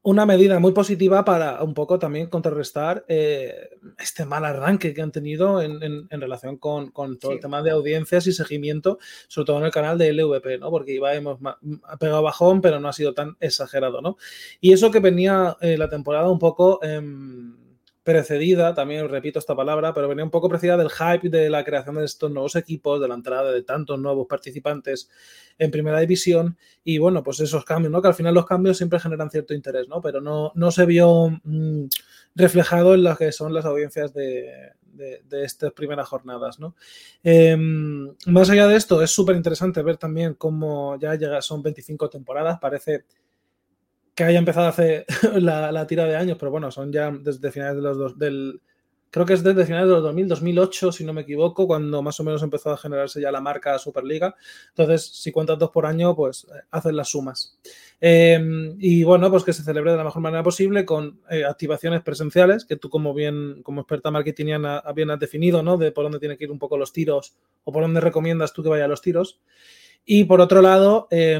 una 0.03 0.25
medida 0.25 0.59
muy 0.59 0.73
positiva 0.73 1.23
para 1.23 1.63
un 1.63 1.75
poco 1.75 1.99
también 1.99 2.29
contrarrestar 2.29 3.05
eh, 3.09 3.69
este 3.99 4.25
mal 4.25 4.45
arranque 4.45 4.95
que 4.95 5.03
han 5.03 5.13
tenido 5.13 5.61
en, 5.61 6.09
relación 6.09 6.57
con, 6.57 6.93
todo 7.19 7.33
el 7.33 7.41
tema 7.41 7.63
de 7.63 7.73
audiencias 7.73 8.27
y 8.27 8.33
seguimiento, 8.33 8.99
sobre 9.27 9.47
todo 9.47 9.59
en 9.59 9.65
el 9.67 9.71
canal 9.71 9.99
de 9.99 10.13
LVP, 10.15 10.59
¿no? 10.61 10.71
Porque 10.71 10.93
iba 10.93 11.13
hemos 11.15 11.39
pegado 12.01 12.23
bajón, 12.23 12.63
pero 12.63 12.81
no 12.81 12.89
ha 12.89 12.93
sido 12.95 13.13
tan 13.13 13.37
exagerado, 13.41 14.01
¿no? 14.01 14.17
Y 14.63 14.73
eso 14.73 14.91
que 14.91 15.01
venía 15.01 15.59
eh, 15.61 15.77
la 15.77 15.91
temporada 15.91 16.31
un 16.31 16.39
poco... 16.39 16.81
Precedida, 18.09 18.73
también 18.73 19.07
repito 19.07 19.39
esta 19.39 19.55
palabra, 19.55 19.93
pero 19.93 20.09
venía 20.09 20.25
un 20.25 20.31
poco 20.31 20.49
precedida 20.49 20.79
del 20.79 20.89
hype 20.89 21.29
de 21.29 21.51
la 21.51 21.63
creación 21.63 21.97
de 21.97 22.07
estos 22.07 22.31
nuevos 22.31 22.57
equipos, 22.57 23.03
de 23.03 23.07
la 23.07 23.15
entrada 23.15 23.53
de 23.53 23.63
tantos 23.63 23.99
nuevos 23.99 24.27
participantes 24.27 25.11
en 25.59 25.71
primera 25.71 26.01
división 26.01 26.57
y 26.83 26.97
bueno, 26.97 27.23
pues 27.23 27.41
esos 27.41 27.67
cambios, 27.67 27.93
¿no? 27.93 28.01
Que 28.01 28.09
al 28.09 28.15
final 28.15 28.33
los 28.33 28.47
cambios 28.47 28.79
siempre 28.79 28.99
generan 28.99 29.29
cierto 29.29 29.53
interés, 29.53 29.89
¿no? 29.89 30.01
Pero 30.01 30.23
no, 30.23 30.53
no 30.55 30.71
se 30.71 30.87
vio 30.87 31.39
mm, 31.45 31.85
reflejado 32.35 32.95
en 32.95 33.03
las 33.03 33.19
que 33.19 33.31
son 33.31 33.53
las 33.53 33.67
audiencias 33.67 34.15
de, 34.15 34.73
estas 35.31 35.75
primeras 35.75 36.09
jornadas. 36.09 36.59
¿no? 36.59 36.77
Em, 37.23 38.09
más 38.25 38.49
allá 38.49 38.67
de 38.69 38.77
esto, 38.77 39.03
es 39.03 39.11
súper 39.11 39.37
interesante 39.37 39.83
ver 39.83 39.99
también 39.99 40.33
cómo 40.33 40.99
ya 40.99 41.15
llega, 41.15 41.43
son 41.43 41.63
25 41.63 42.09
temporadas, 42.09 42.59
parece 42.59 43.05
que 44.19 44.25
haya 44.25 44.41
empezado 44.41 44.67
hace 44.67 45.07
la, 45.35 45.71
la, 45.71 45.87
tira 45.87 46.05
de 46.05 46.17
años, 46.17 46.37
pero 46.41 46.51
bueno, 46.51 46.73
son 46.73 46.93
ya 46.93 47.09
desde 47.09 47.53
finales 47.53 47.77
de 47.77 47.83
los 47.83 47.97
dos, 47.97 48.19
del, 48.19 48.61
creo 49.13 49.25
que 49.25 49.35
es 49.35 49.45
desde 49.45 49.65
finales 49.65 49.87
de 49.87 49.95
los 49.95 50.03
2000, 50.03 50.27
2008, 50.27 50.91
si 50.91 51.05
no 51.05 51.13
me 51.13 51.21
equivoco, 51.21 51.69
cuando 51.69 52.03
más 52.03 52.19
o 52.19 52.25
menos 52.25 52.43
empezó 52.43 52.73
a 52.73 52.77
generarse 52.77 53.21
ya 53.21 53.31
la 53.31 53.41
marca 53.41 53.79
Superliga. 53.79 54.35
Entonces, 54.71 55.07
si 55.07 55.31
cuentas 55.31 55.57
dos 55.57 55.71
por 55.71 55.87
año, 55.87 56.17
pues 56.17 56.49
eh, 56.53 56.63
hacen 56.73 56.97
las 56.97 57.11
sumas. 57.11 57.61
Em, 58.01 58.75
y 58.81 59.05
bueno, 59.05 59.31
pues 59.31 59.45
que 59.45 59.53
se 59.53 59.63
celebre 59.63 59.93
de 59.93 59.99
la 59.99 60.03
mejor 60.03 60.21
manera 60.21 60.43
posible 60.43 60.85
con 60.85 61.21
eh, 61.31 61.45
activaciones 61.45 62.03
presenciales, 62.03 62.65
que 62.65 62.75
tú 62.75 62.91
como 62.91 63.15
bien, 63.15 63.63
como 63.63 63.83
experta 63.83 64.11
marketingiana, 64.11 64.83
bien 64.97 65.13
has 65.13 65.21
definido, 65.21 65.63
¿no? 65.63 65.77
De 65.77 65.93
por 65.93 66.03
dónde 66.03 66.19
tienen 66.19 66.37
que 66.37 66.43
ir 66.43 66.51
un 66.51 66.59
poco 66.59 66.77
los 66.77 66.93
tiros 66.93 67.37
o 67.63 67.71
por 67.71 67.83
dónde 67.83 68.01
recomiendas 68.01 68.53
tú 68.53 68.65
que 68.65 68.69
vayan 68.69 68.91
los 68.91 69.01
tiros. 69.01 69.41
Y 70.05 70.25
por 70.25 70.41
otro 70.41 70.61
lado, 70.61 71.07
eh, 71.13 71.39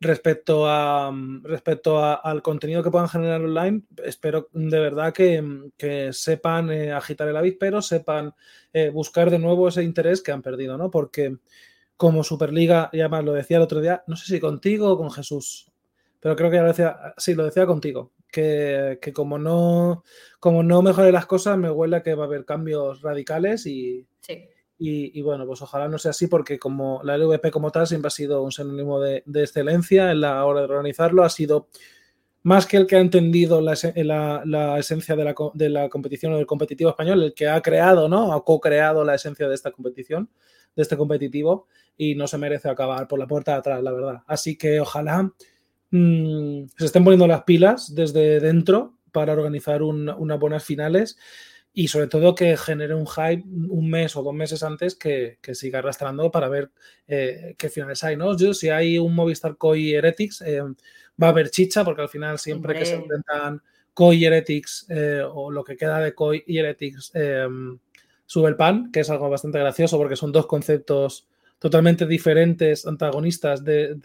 respecto 0.00 0.66
a 0.68 1.12
respecto 1.42 2.02
al 2.04 2.42
contenido 2.42 2.82
que 2.82 2.90
puedan 2.90 3.08
generar 3.08 3.40
online, 3.40 3.82
espero 4.04 4.48
de 4.52 4.78
verdad 4.78 5.12
que, 5.12 6.10
sepan 6.12 6.70
eh, 6.70 6.92
agitar 6.92 7.28
el 7.28 7.36
avispero, 7.36 7.80
sepan 7.80 8.34
eh, 8.72 8.90
buscar 8.90 9.30
de 9.30 9.38
nuevo 9.38 9.68
ese 9.68 9.82
interés 9.82 10.22
que 10.22 10.32
han 10.32 10.42
perdido, 10.42 10.76
¿no? 10.76 10.90
Porque 10.90 11.36
como 11.96 12.24
Superliga, 12.24 12.90
ya 12.92 13.08
más 13.08 13.24
lo 13.24 13.32
decía 13.32 13.58
el 13.58 13.62
otro 13.62 13.80
día, 13.80 14.02
no 14.06 14.16
sé 14.16 14.26
si 14.26 14.40
contigo 14.40 14.92
o 14.92 14.98
con 14.98 15.10
Jesús, 15.10 15.70
pero 16.20 16.36
creo 16.36 16.50
que 16.50 16.56
ya 16.56 16.62
lo 16.62 16.68
decía, 16.68 16.96
sí, 17.16 17.34
lo 17.34 17.44
decía 17.44 17.66
contigo, 17.66 18.12
que, 18.30 18.98
como 19.14 19.38
no 19.38 20.04
como 20.40 20.62
no 20.62 20.82
mejore 20.82 21.12
las 21.12 21.26
cosas, 21.26 21.56
me 21.56 21.70
huele 21.70 21.96
a 21.96 22.02
que 22.02 22.14
va 22.14 22.24
a 22.24 22.26
haber 22.26 22.44
cambios 22.44 23.00
radicales 23.00 23.66
y, 23.66 24.06
sí. 24.20 24.48
Y, 24.86 25.22
bueno, 25.22 25.46
pues 25.46 25.62
ojalá 25.62 25.88
no 25.88 25.96
sea 25.96 26.10
así 26.10 26.26
porque 26.26 26.58
como 26.58 27.00
la 27.04 27.16
LVP 27.16 27.50
como 27.50 27.70
tal 27.70 27.86
siempre 27.86 28.08
ha 28.08 28.10
sido 28.10 28.42
un 28.42 28.52
sinónimo 28.52 29.00
de, 29.00 29.22
excelencia 29.34 30.10
en 30.10 30.20
la 30.20 30.44
hora 30.44 30.60
de 30.60 30.66
organizarlo, 30.66 31.24
ha 31.24 31.30
sido 31.30 31.68
más 32.42 32.66
que 32.66 32.76
el 32.76 32.86
que 32.86 32.96
ha 32.96 33.00
entendido 33.00 33.62
la, 33.62 33.72
esencia 34.78 35.16
de 35.16 35.24
la, 35.70 35.88
competición 35.88 36.34
o 36.34 36.36
del 36.36 36.46
competitivo 36.46 36.90
español, 36.90 37.22
el 37.22 37.32
que 37.32 37.48
ha 37.48 37.62
creado, 37.62 38.10
¿no? 38.10 38.34
Ha 38.34 38.44
co-creado 38.44 39.04
la 39.04 39.14
esencia 39.14 39.48
de 39.48 39.54
esta 39.54 39.70
competición, 39.70 40.28
de 40.76 40.82
este 40.82 40.98
competitivo, 40.98 41.66
y 41.96 42.14
no 42.14 42.26
se 42.26 42.36
merece 42.36 42.68
acabar 42.68 43.08
por 43.08 43.18
la 43.18 43.26
puerta 43.26 43.52
de 43.52 43.58
atrás, 43.58 43.82
la 43.82 43.92
verdad. 43.92 44.22
Así 44.26 44.58
que 44.58 44.80
ojalá 44.80 45.32
mm, 45.92 46.64
se 46.76 46.84
estén 46.84 47.04
poniendo 47.04 47.26
las 47.26 47.44
pilas 47.44 47.94
desde 47.94 48.38
dentro 48.38 48.98
para 49.12 49.32
organizar 49.32 49.82
unas 49.82 50.38
buenas 50.38 50.62
finales 50.62 51.16
y 51.76 51.88
sobre 51.88 52.06
todo 52.06 52.36
que 52.36 52.56
genere 52.56 52.94
un 52.94 53.06
hype 53.06 53.42
un 53.44 53.90
mes 53.90 54.14
o 54.14 54.22
dos 54.22 54.32
meses 54.32 54.62
antes 54.62 54.94
que, 54.94 55.38
siga 55.54 55.80
arrastrando 55.80 56.30
para 56.30 56.48
ver 56.48 56.70
eh, 57.08 57.56
qué 57.58 57.68
finales 57.68 58.04
hay, 58.04 58.16
¿no? 58.16 58.36
Yo, 58.36 58.54
si 58.54 58.68
hay 58.68 58.96
un 58.96 59.12
Movistar 59.12 59.56
Koi 59.56 59.92
Heretics, 59.92 60.42
eh, 60.42 60.62
va 61.20 61.26
a 61.26 61.30
haber 61.30 61.50
chicha, 61.50 61.84
porque 61.84 62.02
al 62.02 62.08
final 62.08 62.38
siempre 62.38 62.78
que 62.78 62.86
se 62.86 62.94
enfrentan 62.94 63.60
Koi 63.92 64.24
Heretics 64.24 64.86
eh, 64.88 65.22
o 65.28 65.50
lo 65.50 65.64
que 65.64 65.76
queda 65.76 65.98
de 65.98 66.14
Koi 66.14 66.44
y 66.46 66.58
Heretics 66.58 67.12
sube 68.26 68.48
el 68.48 68.56
pan, 68.56 68.92
que 68.92 69.00
es 69.00 69.10
algo 69.10 69.28
bastante 69.28 69.58
gracioso 69.58 69.98
porque 69.98 70.16
son 70.16 70.30
dos 70.30 70.46
conceptos 70.46 71.26
totalmente 71.58 72.06
diferentes, 72.06 72.86
antagonistas 72.86 73.64
de, 73.64 73.96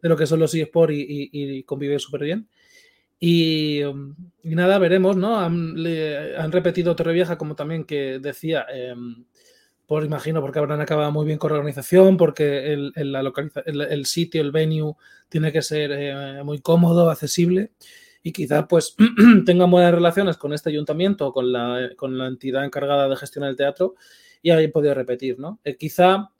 lo 0.00 0.16
que 0.16 0.26
son 0.26 0.40
los 0.40 0.54
eSports 0.54 0.94
y, 0.94 1.28
y 1.30 1.62
conviven 1.64 2.00
súper 2.00 2.22
bien. 2.22 2.48
Um, 3.22 4.16
y, 4.42 4.54
nada, 4.54 4.78
veremos, 4.78 5.16
¿no? 5.16 5.38
Han, 5.38 5.76
repetido 6.50 6.96
Torrevieja, 6.96 7.38
como 7.38 7.54
también 7.54 7.84
que 7.84 8.18
decía, 8.18 8.66
em, 8.72 9.24
por 9.86 10.04
imagino, 10.04 10.40
porque 10.40 10.58
habrán 10.58 10.80
acabado 10.80 11.12
muy 11.12 11.26
bien 11.26 11.38
con 11.38 11.52
la 11.52 11.58
organización, 11.58 12.16
porque 12.16 12.72
el, 12.72 12.92
el, 12.96 14.06
sitio, 14.06 14.40
el 14.40 14.50
venue, 14.50 14.94
tiene 15.28 15.52
que 15.52 15.62
ser 15.62 15.92
eh, 15.92 16.42
muy 16.42 16.60
cómodo, 16.60 17.10
accesible 17.10 17.70
y 18.22 18.32
quizá 18.32 18.66
pues 18.68 18.94
tengan 19.46 19.70
buenas 19.70 19.92
relaciones 19.94 20.36
con 20.36 20.52
este 20.52 20.70
ayuntamiento, 20.70 21.32
con 21.32 21.52
la, 21.52 21.90
con 21.96 22.16
la 22.16 22.26
entidad 22.26 22.64
encargada 22.64 23.08
de 23.08 23.16
gestionar 23.16 23.50
el 23.50 23.56
teatro 23.56 23.94
y 24.42 24.50
hayan 24.50 24.70
podido 24.70 24.94
repetir, 24.94 25.38
¿no? 25.38 25.60
Eh, 25.64 25.76
quizá 25.76 26.31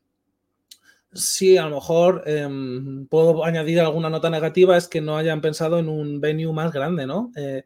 Sí, 1.14 1.58
a 1.58 1.64
lo 1.64 1.76
mejor 1.76 2.22
em, 2.26 3.06
puedo 3.06 3.44
añadir 3.44 3.80
alguna 3.80 4.08
nota 4.08 4.30
negativa, 4.30 4.78
es 4.78 4.88
que 4.88 5.02
no 5.02 5.16
hayan 5.16 5.42
pensado 5.42 5.78
en 5.78 5.90
un 5.90 6.20
venue 6.20 6.52
más 6.54 6.72
grande, 6.72 7.06
¿no? 7.06 7.30
Eh, 7.36 7.64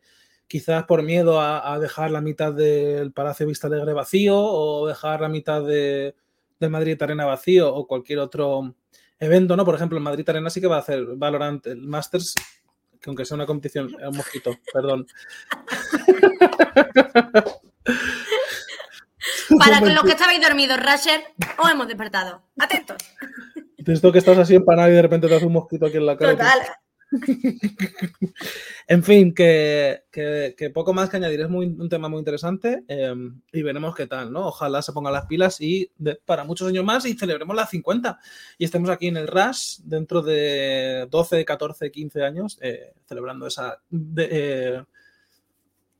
quizás 0.48 0.84
por 0.84 1.02
miedo 1.02 1.40
a, 1.40 1.78
dejar 1.78 2.10
la 2.10 2.20
mitad 2.20 2.52
del 2.52 3.12
Palacio 3.12 3.46
Vista 3.46 3.68
Alegre 3.68 3.92
vacío 3.92 4.36
o 4.36 4.86
dejar 4.88 5.20
la 5.20 5.28
mitad 5.28 5.62
de, 5.62 6.16
del 6.58 6.70
Madrid 6.70 7.00
Arena 7.00 7.24
vacío 7.24 7.72
o 7.72 7.86
cualquier 7.86 8.18
otro 8.18 8.74
evento, 9.18 9.56
¿no? 9.56 9.64
Por 9.64 9.76
ejemplo, 9.76 9.96
el 9.96 10.04
Madrid 10.04 10.28
Arena 10.28 10.50
sí 10.50 10.60
que 10.60 10.66
va 10.66 10.76
a 10.76 10.80
hacer 10.80 11.04
Valorant, 11.16 11.66
el 11.68 11.82
Masters, 11.82 12.34
que 13.00 13.10
aunque 13.10 13.24
sea 13.24 13.36
una 13.36 13.46
competición, 13.46 13.94
es 14.00 14.08
un 14.08 14.16
mosquito, 14.16 14.56
perdón. 14.72 15.06
Para 19.58 19.80
con 19.80 19.94
los 19.94 20.04
que 20.04 20.12
estabais 20.12 20.40
dormidos, 20.40 20.78
Rasher, 20.78 21.22
os 21.58 21.70
hemos 21.70 21.88
despertado. 21.88 22.42
Atentos. 22.58 22.96
De 23.78 23.92
esto 23.92 24.12
que 24.12 24.18
estás 24.18 24.38
así 24.38 24.54
empanado 24.54 24.90
y 24.90 24.94
de 24.94 25.02
repente 25.02 25.28
te 25.28 25.34
hace 25.34 25.46
un 25.46 25.52
mosquito 25.52 25.86
aquí 25.86 25.96
en 25.96 26.06
la 26.06 26.16
cara. 26.16 26.32
Total. 26.32 26.60
en 28.88 29.02
fin, 29.02 29.32
que, 29.32 30.02
poco 30.74 30.92
más 30.92 31.08
que 31.08 31.16
añadir. 31.16 31.40
Es 31.40 31.48
muy, 31.48 31.66
un 31.66 31.88
tema 31.88 32.08
muy 32.08 32.18
interesante 32.18 32.84
em, 32.88 33.40
y 33.52 33.62
veremos 33.62 33.94
qué 33.94 34.06
tal, 34.06 34.32
¿no? 34.32 34.48
Ojalá 34.48 34.82
se 34.82 34.92
pongan 34.92 35.12
las 35.12 35.26
pilas 35.26 35.60
y 35.60 35.90
para 36.24 36.44
muchos 36.44 36.68
años 36.68 36.84
más 36.84 37.06
y 37.06 37.14
celebremos 37.14 37.54
las 37.54 37.70
50 37.70 38.18
y 38.58 38.64
estemos 38.64 38.90
aquí 38.90 39.08
en 39.08 39.16
el 39.16 39.28
RAS 39.28 39.82
dentro 39.84 40.22
de 40.22 41.06
12, 41.10 41.44
14, 41.44 41.90
15 41.90 42.22
años 42.24 42.58
eh, 42.60 42.92
celebrando 43.06 43.46
esa 43.46 43.80
eh, 44.18 44.82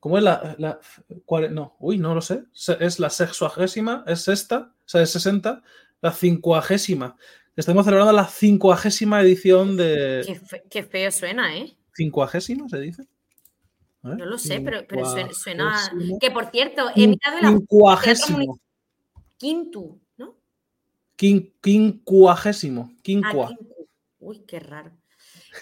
¿Cómo 0.06 0.18
es 0.18 0.22
la, 0.22 0.78
cuál, 1.24 1.52
no, 1.52 1.74
uy, 1.80 1.98
no 1.98 2.14
lo 2.14 2.20
sé. 2.20 2.44
Es 2.78 3.00
la 3.00 3.10
sexuagésima, 3.10 4.04
es 4.06 4.28
esta, 4.28 4.72
o 4.72 4.88
sea, 4.88 5.02
es 5.02 5.10
60, 5.10 5.64
la 6.00 6.12
cincuagésima. 6.12 7.16
Estamos 7.56 7.84
celebrando 7.84 8.12
la 8.12 8.28
cincuagésima 8.28 9.20
edición 9.20 9.76
de. 9.76 10.38
Qué, 10.70 10.84
feo 10.84 11.10
suena, 11.10 11.58
¿eh? 11.58 11.76
¿Cincuagésima 11.92 12.68
se 12.68 12.78
dice? 12.78 13.08
No 14.00 14.26
lo 14.26 14.38
sé, 14.38 14.60
pero, 14.60 14.86
suena, 15.32 15.76
Que 16.20 16.30
por 16.30 16.52
cierto, 16.52 16.88
he 16.94 17.08
mirado 17.08 17.40
la. 17.42 17.48
Cincuagésimo. 17.48 18.60
Quinto, 19.36 19.98
¿no? 20.18 20.36
quincuagésimo. 21.16 22.92
Quincua. 23.02 23.48
Ah, 23.50 23.64
uy, 24.20 24.44
qué 24.46 24.60
raro 24.60 24.92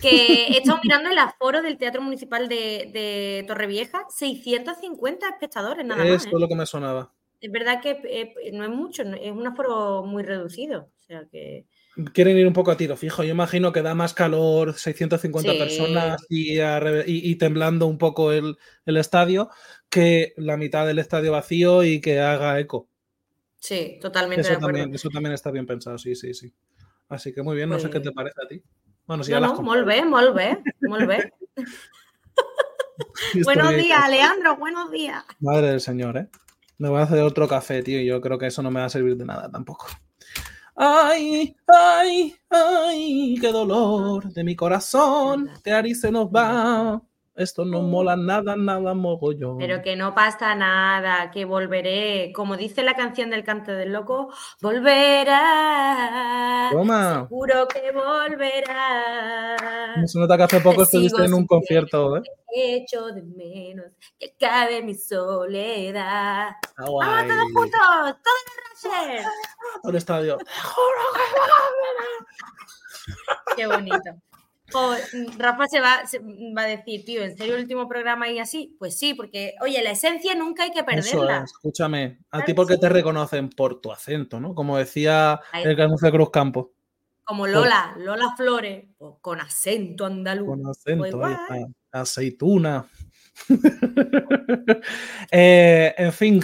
que 0.00 0.46
he 0.48 0.58
estado 0.58 0.80
mirando 0.82 1.10
el 1.10 1.18
aforo 1.18 1.62
del 1.62 1.78
Teatro 1.78 2.02
Municipal 2.02 2.48
de, 2.48 2.90
de 2.92 3.44
Torrevieja, 3.46 4.06
650 4.08 5.28
espectadores 5.28 5.84
nada 5.84 6.04
más. 6.04 6.12
Esto 6.12 6.28
es 6.28 6.34
¿eh? 6.34 6.40
lo 6.40 6.48
que 6.48 6.54
me 6.54 6.66
sonaba. 6.66 7.12
Es 7.40 7.52
verdad 7.52 7.82
que 7.82 8.00
eh, 8.04 8.52
no 8.52 8.64
es 8.64 8.70
mucho, 8.70 9.02
es 9.02 9.30
un 9.30 9.46
aforo 9.46 10.02
muy 10.04 10.22
reducido. 10.22 10.90
O 10.98 11.02
sea 11.02 11.26
que... 11.30 11.66
Quieren 12.12 12.38
ir 12.38 12.46
un 12.46 12.54
poco 12.54 12.70
a 12.70 12.76
tiro 12.76 12.96
fijo. 12.96 13.22
Yo 13.22 13.30
imagino 13.30 13.70
que 13.70 13.82
da 13.82 13.94
más 13.94 14.14
calor, 14.14 14.74
650 14.74 15.52
personas 15.52 16.24
y, 16.28 17.36
temblando 17.36 17.86
un 17.86 17.98
poco 17.98 18.32
el, 18.32 18.56
estadio, 18.86 19.50
que 19.90 20.32
la 20.38 20.56
mitad 20.56 20.86
del 20.86 20.98
estadio 20.98 21.32
vacío 21.32 21.84
y 21.84 22.00
que 22.00 22.18
haga 22.18 22.58
eco. 22.58 22.88
Sí, 23.58 23.98
totalmente. 24.00 24.40
Eso, 24.40 24.58
También, 24.58 24.94
eso 24.94 25.08
también 25.10 25.34
está 25.34 25.50
bien 25.50 25.66
pensado, 25.66 25.98
sí, 25.98 26.16
sí, 26.16 26.34
sí. 26.34 26.52
Así 27.08 27.32
que 27.32 27.42
muy 27.42 27.56
bien, 27.56 27.68
no 27.68 27.78
sé 27.78 27.88
qué 27.88 28.00
pues 28.00 28.04
te 28.04 28.12
parece 28.12 28.40
a 28.42 28.48
ti. 28.48 28.62
Bueno, 29.06 29.22
sí, 29.22 29.32
no, 29.32 29.40
no, 29.40 29.62
molt 29.62 29.84
bé, 29.86 30.04
molt 30.04 30.34
bé, 30.34 30.62
molt 30.88 31.06
bé. 31.06 31.32
buenos 33.44 33.76
días, 33.76 34.08
Leandro, 34.08 34.56
buenos 34.56 34.90
días. 34.90 35.22
Madre 35.40 35.68
del 35.68 35.80
señor, 35.80 36.16
¿eh? 36.16 36.28
Me 36.78 36.88
voy 36.88 37.00
a 37.00 37.02
hacer 37.02 37.20
otro 37.20 37.46
café, 37.46 37.82
tío, 37.82 38.00
y 38.00 38.06
yo 38.06 38.20
creo 38.20 38.38
que 38.38 38.46
eso 38.46 38.62
no 38.62 38.70
me 38.70 38.80
va 38.80 38.86
a 38.86 38.90
servir 38.90 39.16
de 39.16 39.26
nada 39.26 39.50
tampoco. 39.50 39.88
Ay, 40.74 41.54
ay, 41.68 42.34
ay, 42.48 43.36
qué 43.40 43.52
dolor 43.52 44.32
de 44.32 44.42
mi 44.42 44.56
corazón, 44.56 45.50
Teari 45.62 45.94
se 45.94 46.10
nos 46.10 46.28
va. 46.28 47.00
Esto 47.36 47.64
no 47.64 47.82
mola 47.82 48.16
nada, 48.16 48.54
nada 48.54 48.94
mogollón. 48.94 49.58
Pero 49.58 49.82
que 49.82 49.96
no 49.96 50.14
pasa 50.14 50.54
nada, 50.54 51.32
que 51.32 51.44
volveré. 51.44 52.32
Como 52.32 52.56
dice 52.56 52.84
la 52.84 52.94
canción 52.94 53.30
del 53.30 53.42
canto 53.42 53.72
del 53.72 53.92
loco, 53.92 54.32
volverá. 54.62 56.13
Toma. 56.74 57.26
Seguro 57.28 57.68
que 57.68 57.92
volverá. 57.92 59.56
Se 60.06 60.18
nota 60.18 60.36
que 60.36 60.42
hace 60.42 60.60
poco 60.60 60.82
estuviste 60.82 61.24
en 61.24 61.34
un 61.34 61.46
concierto, 61.46 62.16
¿eh? 62.16 62.22
Echo 62.52 63.06
de 63.06 63.22
menos 63.22 63.86
que 64.18 64.34
acabe 64.36 64.82
mi 64.82 64.94
soledad. 64.94 66.48
Ah, 66.76 66.84
¡Vamos 66.84 67.28
todos 67.28 67.52
juntos! 67.54 67.80
¡Todos 68.24 68.84
en 68.92 69.24
Todo 69.82 69.90
el 69.90 69.96
estadio. 69.96 70.38
Qué 73.56 73.66
bonito. 73.66 74.10
Rafa 75.38 75.66
se 75.68 75.80
va, 75.80 76.02
va, 76.56 76.62
a 76.62 76.66
decir, 76.66 77.04
tío, 77.04 77.22
¿en 77.22 77.36
serio 77.36 77.54
el 77.54 77.62
último 77.62 77.88
programa 77.88 78.28
y 78.28 78.38
así? 78.38 78.76
Pues 78.78 78.98
sí, 78.98 79.14
porque, 79.14 79.54
oye, 79.60 79.82
la 79.82 79.90
esencia 79.90 80.34
nunca 80.34 80.64
hay 80.64 80.70
que 80.70 80.84
perderla. 80.84 81.44
escúchame, 81.44 82.20
a 82.30 82.44
ti 82.44 82.54
porque 82.54 82.76
te 82.78 82.88
reconocen 82.88 83.50
por 83.50 83.80
tu 83.80 83.92
acento, 83.92 84.40
¿no? 84.40 84.54
Como 84.54 84.76
decía 84.76 85.40
el 85.52 85.76
canción 85.76 85.98
de 86.00 86.10
Cruz 86.16 86.30
Campo. 86.30 86.72
Como 87.24 87.46
Lola, 87.46 87.94
Lola 87.98 88.34
Flores, 88.36 88.84
pues 88.98 89.14
con 89.22 89.40
acento 89.40 90.04
andaluz. 90.04 90.48
Con 90.48 90.66
acento, 90.66 91.18
pues 91.18 91.36
aceituna. 91.92 92.86
Eh, 95.30 95.92
en 95.98 96.12
fin, 96.12 96.40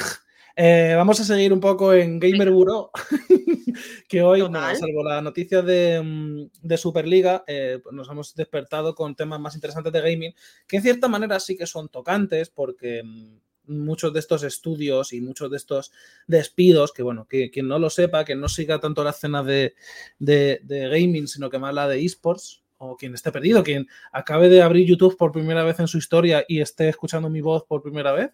eh, 0.63 0.93
vamos 0.95 1.19
a 1.19 1.25
seguir 1.25 1.55
un 1.55 1.61
poco 1.61 1.95
en 1.95 2.21
Gamer 2.21 2.51
Bureau, 2.51 2.91
que 4.09 4.21
hoy, 4.21 4.41
salvo 4.41 5.03
la 5.03 5.23
noticia 5.23 5.63
de, 5.63 6.03
mm, 6.03 6.77
Superliga, 6.77 7.45
eh, 7.47 7.81
pues 7.83 7.95
nos 7.95 8.11
hemos 8.11 8.35
despertado 8.35 8.95
con 8.95 9.17
temas 9.17 9.41
más 9.41 9.55
interesantes 9.55 9.91
de 9.91 10.03
gaming, 10.03 10.35
que 10.69 10.77
en 10.77 10.83
cierta 10.83 11.09
manera 11.09 11.41
sí 11.41 11.57
que 11.57 11.65
son 11.65 11.89
tocantes, 11.89 12.51
porque 12.51 13.03
mm, 13.03 13.39
muchos 13.73 14.13
de 14.13 14.21
estos 14.21 14.43
estudios 14.43 15.15
y 15.15 15.23
muchos 15.23 15.51
de 15.51 15.57
estos 15.57 15.93
despidos, 16.27 16.93
que 16.93 17.03
bueno, 17.03 17.27
que 17.27 17.51
quien 17.51 17.67
no 17.67 17.79
lo 17.79 17.89
sepa, 17.89 18.27
que 18.27 18.37
no 18.37 18.47
siga 18.47 18.79
tanto 18.81 19.03
la 19.03 19.11
escena 19.11 19.43
de, 19.43 19.75
de 20.19 20.61
gaming, 20.91 21.27
sino 21.27 21.49
que 21.49 21.59
más 21.59 21.73
la 21.73 21.89
de 21.89 22.05
esports, 22.05 22.63
o 22.77 22.99
quien 22.99 23.15
esté 23.15 23.33
perdido, 23.33 23.65
quien 23.65 23.89
acabe 24.13 24.51
de 24.51 24.61
abrir 24.61 24.87
YouTube 24.87 25.17
por 25.17 25.33
primera 25.33 25.65
vez 25.65 25.81
en 25.81 25.89
su 25.89 25.97
historia 25.97 26.45
y 26.47 26.61
esté 26.61 26.91
escuchando 26.91 27.31
mi 27.31 27.41
voz 27.41 27.65
por 27.65 27.81
primera 27.83 28.13
vez, 28.13 28.31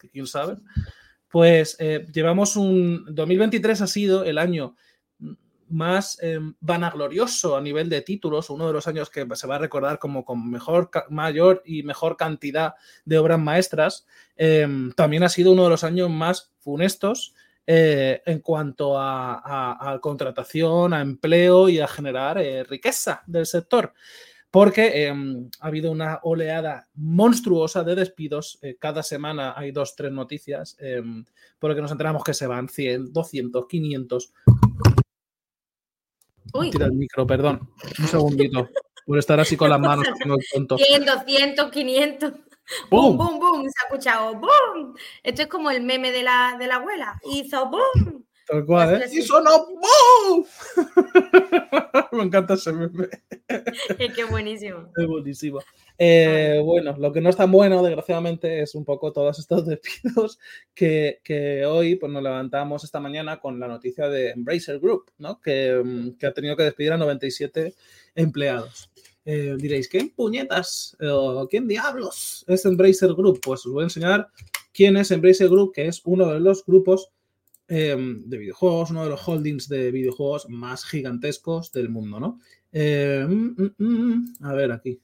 que 0.00 0.08
quién 0.08 0.28
sabe 0.28 0.58
pues 1.34 1.74
eh, 1.80 2.06
llevamos 2.12 2.54
un 2.54 3.06
2023 3.08 3.80
ha 3.80 3.88
sido 3.88 4.22
el 4.22 4.38
año 4.38 4.76
más 5.68 6.16
eh, 6.22 6.38
vanaglorioso 6.60 7.56
a 7.56 7.60
nivel 7.60 7.88
de 7.88 8.02
títulos, 8.02 8.50
uno 8.50 8.68
de 8.68 8.72
los 8.72 8.86
años 8.86 9.10
que 9.10 9.26
se 9.34 9.48
va 9.48 9.56
a 9.56 9.58
recordar 9.58 9.98
como 9.98 10.24
con 10.24 10.48
mejor, 10.48 10.92
mayor 11.10 11.60
y 11.66 11.82
mejor 11.82 12.16
cantidad 12.16 12.74
de 13.04 13.18
obras 13.18 13.40
maestras, 13.40 14.06
em, 14.36 14.92
también 14.92 15.24
ha 15.24 15.28
sido 15.28 15.50
uno 15.50 15.64
de 15.64 15.70
los 15.70 15.82
años 15.82 16.08
más 16.08 16.52
funestos 16.60 17.34
eh, 17.66 18.22
en 18.26 18.38
cuanto 18.38 18.94
a, 18.96 19.98
contratación, 20.00 20.94
a 20.94 21.00
empleo 21.00 21.68
y 21.68 21.80
a 21.80 21.88
generar 21.88 22.36
riqueza 22.68 23.24
del 23.26 23.46
sector 23.46 23.92
porque 24.54 25.06
em, 25.06 25.50
ha 25.58 25.66
habido 25.66 25.90
una 25.90 26.20
oleada 26.22 26.86
monstruosa 26.94 27.82
de 27.82 27.96
despidos. 27.96 28.56
Eh, 28.62 28.76
cada 28.78 29.02
semana 29.02 29.52
hay 29.56 29.72
dos, 29.72 29.96
tres 29.96 30.12
noticias, 30.12 30.76
eh, 30.78 31.02
por 31.58 31.70
lo 31.70 31.74
que 31.74 31.82
nos 31.82 31.90
enteramos 31.90 32.22
que 32.22 32.34
se 32.34 32.46
van 32.46 32.68
100, 32.68 33.12
200, 33.12 33.66
500. 33.66 34.32
Uy. 36.52 36.70
Tira 36.70 36.86
el 36.86 36.92
micro, 36.92 37.26
perdón. 37.26 37.68
Un 37.98 38.06
segundito. 38.06 38.68
Por 39.04 39.18
estar 39.18 39.40
así 39.40 39.56
con 39.56 39.70
las 39.70 39.80
manos. 39.80 40.06
100, 40.22 41.04
200, 41.04 41.70
500. 41.72 42.32
¡Bum, 42.88 43.16
bum, 43.16 43.40
bum! 43.40 43.62
Se 43.62 43.82
ha 43.82 43.88
escuchado 43.88 44.34
¡bum! 44.36 44.94
Esto 45.24 45.42
es 45.42 45.48
como 45.48 45.72
el 45.72 45.82
meme 45.82 46.12
de 46.12 46.22
la, 46.22 46.54
de 46.60 46.68
la 46.68 46.76
abuela. 46.76 47.20
Hizo 47.24 47.68
¡bum! 47.70 48.23
Tal 48.46 48.66
cual, 48.66 49.02
¿eh? 49.02 49.06
¡Y 49.12 49.22
sonó 49.22 49.66
¡bum! 49.66 50.44
Me 52.12 52.22
encanta 52.22 52.54
ese 52.54 52.72
meme. 52.72 53.08
Es 53.98 54.14
que 54.14 54.24
buenísimo. 54.24 54.90
Es 54.96 55.06
buenísimo. 55.06 55.60
Eh, 55.98 56.60
bueno, 56.62 56.96
lo 56.98 57.12
que 57.12 57.20
no 57.20 57.30
es 57.30 57.36
tan 57.36 57.50
bueno, 57.50 57.82
desgraciadamente, 57.82 58.62
es 58.62 58.74
un 58.74 58.84
poco 58.84 59.12
todos 59.12 59.38
estos 59.38 59.66
despidos 59.66 60.38
que, 60.74 61.20
que, 61.22 61.64
hoy 61.64 61.96
pues, 61.96 62.10
nos 62.12 62.22
levantamos 62.22 62.84
esta 62.84 63.00
mañana 63.00 63.40
con 63.40 63.58
la 63.60 63.68
noticia 63.68 64.08
de 64.08 64.30
Embracer 64.30 64.78
Group, 64.78 65.10
¿no? 65.18 65.40
que, 65.40 65.80
mm, 65.82 66.18
que 66.18 66.26
ha 66.26 66.34
tenido 66.34 66.56
que 66.56 66.64
despedir 66.64 66.92
a 66.92 66.96
97 66.96 67.74
empleados. 68.14 68.90
Eh, 69.24 69.54
diréis, 69.56 69.88
¿qué 69.88 70.12
puñetas 70.14 70.96
o 71.00 71.48
quién 71.48 71.66
diablos 71.66 72.44
es 72.46 72.64
Embracer 72.66 73.14
Group? 73.14 73.40
Pues 73.42 73.64
os 73.64 73.72
voy 73.72 73.82
a 73.82 73.86
enseñar 73.86 74.28
quién 74.72 74.96
es 74.98 75.10
Embracer 75.10 75.48
Group, 75.48 75.72
que 75.72 75.86
es 75.86 76.02
uno 76.04 76.30
de 76.32 76.40
los 76.40 76.64
grupos 76.66 77.10
eh, 77.68 77.96
de 77.98 78.38
videojuegos, 78.38 78.90
uno 78.90 79.04
de 79.04 79.10
los 79.10 79.26
holdings 79.26 79.68
de 79.68 79.90
videojuegos 79.90 80.48
más 80.48 80.84
gigantescos 80.84 81.72
del 81.72 81.88
mundo, 81.88 82.20
¿no? 82.20 82.40
Eh, 82.72 83.24
mm, 83.28 83.62
mm, 83.62 83.74
mm, 83.78 84.34
a 84.44 84.52
ver, 84.52 84.72
aquí. 84.72 85.00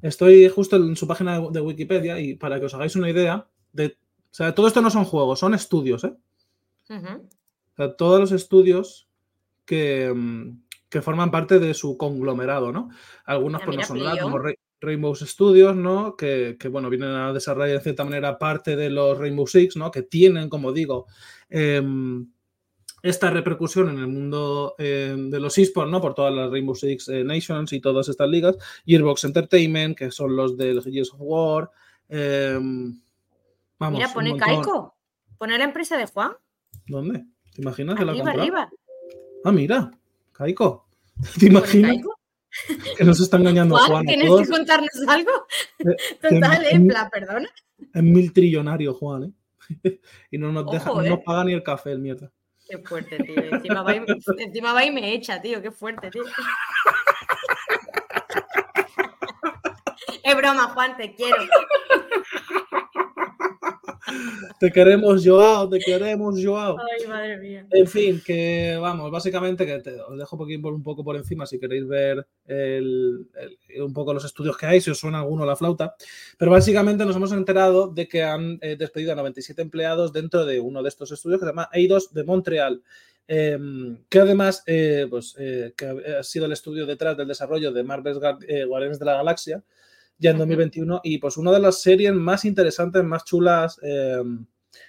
Estoy 0.00 0.48
justo 0.48 0.76
en 0.76 0.94
su 0.94 1.08
página 1.08 1.40
de 1.40 1.60
Wikipedia 1.60 2.20
y 2.20 2.34
para 2.34 2.60
que 2.60 2.66
os 2.66 2.74
hagáis 2.74 2.94
una 2.94 3.10
idea, 3.10 3.48
de, 3.72 3.86
o 3.86 4.34
sea, 4.34 4.54
todo 4.54 4.68
esto 4.68 4.80
no 4.80 4.90
son 4.90 5.04
juegos, 5.04 5.40
son 5.40 5.54
estudios, 5.54 6.04
¿eh? 6.04 6.14
o 6.90 7.76
sea, 7.76 7.96
todos 7.96 8.20
los 8.20 8.32
estudios 8.32 9.08
que, 9.64 10.14
que, 10.88 11.02
forman 11.02 11.30
parte 11.30 11.58
de 11.58 11.74
su 11.74 11.96
conglomerado, 11.98 12.72
¿no? 12.72 12.90
Algunos 13.24 13.62
pues 13.64 13.76
no 13.76 13.82
son 13.82 13.98
nada, 13.98 14.22
como 14.22 14.38
Rainbow 14.80 15.14
Studios, 15.14 15.76
¿no? 15.76 16.16
Que, 16.16 16.56
que, 16.58 16.68
bueno, 16.68 16.88
vienen 16.88 17.10
a 17.10 17.32
desarrollar 17.32 17.76
de 17.76 17.82
cierta 17.82 18.04
manera 18.04 18.38
parte 18.38 18.76
de 18.76 18.90
los 18.90 19.18
Rainbow 19.18 19.46
Six, 19.46 19.76
¿no? 19.76 19.90
Que 19.90 20.02
tienen, 20.02 20.48
como 20.48 20.72
digo, 20.72 21.06
eh, 21.50 21.82
esta 23.02 23.30
repercusión 23.30 23.90
en 23.90 23.98
el 23.98 24.08
mundo 24.08 24.74
eh, 24.78 25.14
de 25.16 25.40
los 25.40 25.56
esports, 25.58 25.90
¿no? 25.90 26.00
Por 26.00 26.14
todas 26.14 26.34
las 26.34 26.50
Rainbow 26.50 26.74
Six 26.74 27.08
eh, 27.08 27.24
Nations 27.24 27.72
y 27.72 27.80
todas 27.80 28.08
estas 28.08 28.28
ligas. 28.28 28.56
Gearbox 28.86 29.24
Entertainment, 29.24 29.96
que 29.96 30.10
son 30.10 30.34
los 30.34 30.56
del 30.56 30.82
Gears 30.82 31.12
of 31.14 31.20
War. 31.20 31.70
Em, 32.08 33.00
vamos, 33.78 33.98
Mira, 33.98 34.12
pone 34.12 34.36
Kaiko. 34.36 34.94
Pone 35.38 35.58
la 35.58 35.64
empresa 35.64 35.96
de 35.96 36.06
Juan. 36.06 36.32
¿Dónde? 36.86 37.24
¿Te 37.54 37.62
imaginas? 37.62 38.00
Arriba, 38.00 38.30
arriba. 38.30 38.70
Ah, 39.44 39.52
mira, 39.52 39.90
Kaiko. 40.32 40.88
¿Te 41.38 41.46
imaginas? 41.46 41.98
Que 42.96 43.04
nos 43.04 43.20
está 43.20 43.36
engañando 43.36 43.76
Juan, 43.76 43.90
Juan. 43.90 44.06
¿Tienes 44.06 44.30
que 44.30 44.48
contarnos 44.48 44.90
algo? 45.06 45.30
Eh, 45.78 45.96
Total, 46.20 46.64
en 46.70 46.88
plan, 46.88 47.08
perdona. 47.10 47.48
Es 47.94 48.02
mil 48.02 48.32
trillonario, 48.32 48.94
Juan, 48.94 49.24
¿eh? 49.24 49.32
y 50.30 50.38
no 50.38 50.52
nos, 50.52 50.70
deja, 50.70 50.90
no 50.90 51.02
nos 51.02 51.20
paga 51.20 51.44
ni 51.44 51.52
el 51.52 51.62
café, 51.62 51.92
el 51.92 51.98
mierda. 51.98 52.30
Qué 52.68 52.78
fuerte, 52.78 53.16
tío. 53.18 53.42
Encima 53.54 53.82
va, 53.82 53.94
y, 53.96 54.04
encima 54.38 54.72
va 54.72 54.84
y 54.84 54.90
me 54.90 55.14
echa, 55.14 55.40
tío. 55.40 55.62
Qué 55.62 55.70
fuerte, 55.70 56.10
tío. 56.10 56.24
Es 60.22 60.36
broma, 60.36 60.64
Juan, 60.74 60.94
te 60.96 61.14
quiero. 61.14 61.38
Te 64.60 64.72
queremos, 64.72 65.24
Joao, 65.24 65.68
te 65.68 65.78
queremos, 65.78 66.34
Joao. 66.42 66.76
Ay, 66.78 67.06
madre 67.06 67.36
mía. 67.38 67.66
En 67.70 67.86
fin, 67.86 68.20
que 68.24 68.76
vamos, 68.80 69.10
básicamente 69.10 69.64
que 69.64 69.78
te, 69.78 70.00
os 70.00 70.18
dejo 70.18 70.36
un 70.36 70.82
poco 70.82 71.04
por 71.04 71.16
encima 71.16 71.46
si 71.46 71.60
queréis 71.60 71.86
ver 71.86 72.26
el, 72.46 73.28
el, 73.68 73.82
un 73.82 73.92
poco 73.92 74.12
los 74.12 74.24
estudios 74.24 74.56
que 74.56 74.66
hay, 74.66 74.80
si 74.80 74.90
os 74.90 74.98
suena 74.98 75.20
alguno 75.20 75.46
la 75.46 75.54
flauta. 75.54 75.94
Pero 76.36 76.50
básicamente 76.50 77.04
nos 77.04 77.14
hemos 77.14 77.32
enterado 77.32 77.88
de 77.88 78.08
que 78.08 78.24
han 78.24 78.58
eh, 78.60 78.76
despedido 78.76 79.12
a 79.12 79.16
97 79.16 79.62
empleados 79.62 80.12
dentro 80.12 80.44
de 80.44 80.58
uno 80.58 80.82
de 80.82 80.88
estos 80.88 81.12
estudios 81.12 81.38
que 81.38 81.46
se 81.46 81.52
llama 81.52 81.68
Eidos 81.72 82.12
de 82.12 82.24
Montreal. 82.24 82.82
Eh, 83.30 83.58
que 84.08 84.20
además 84.20 84.62
eh, 84.66 85.06
pues, 85.08 85.36
eh, 85.38 85.74
que 85.76 85.86
ha 86.18 86.22
sido 86.22 86.46
el 86.46 86.52
estudio 86.52 86.86
detrás 86.86 87.14
del 87.14 87.28
desarrollo 87.28 87.70
de 87.72 87.84
Marvel's 87.84 88.18
Guardianes 88.18 88.98
de 88.98 89.04
la 89.04 89.16
Galaxia, 89.16 89.62
ya 90.18 90.30
en 90.30 90.38
2021 90.38 91.00
y 91.04 91.18
pues 91.18 91.36
una 91.36 91.52
de 91.52 91.60
las 91.60 91.80
series 91.80 92.12
más 92.12 92.44
interesantes, 92.44 93.02
más 93.04 93.24
chulas 93.24 93.78
eh, 93.82 94.22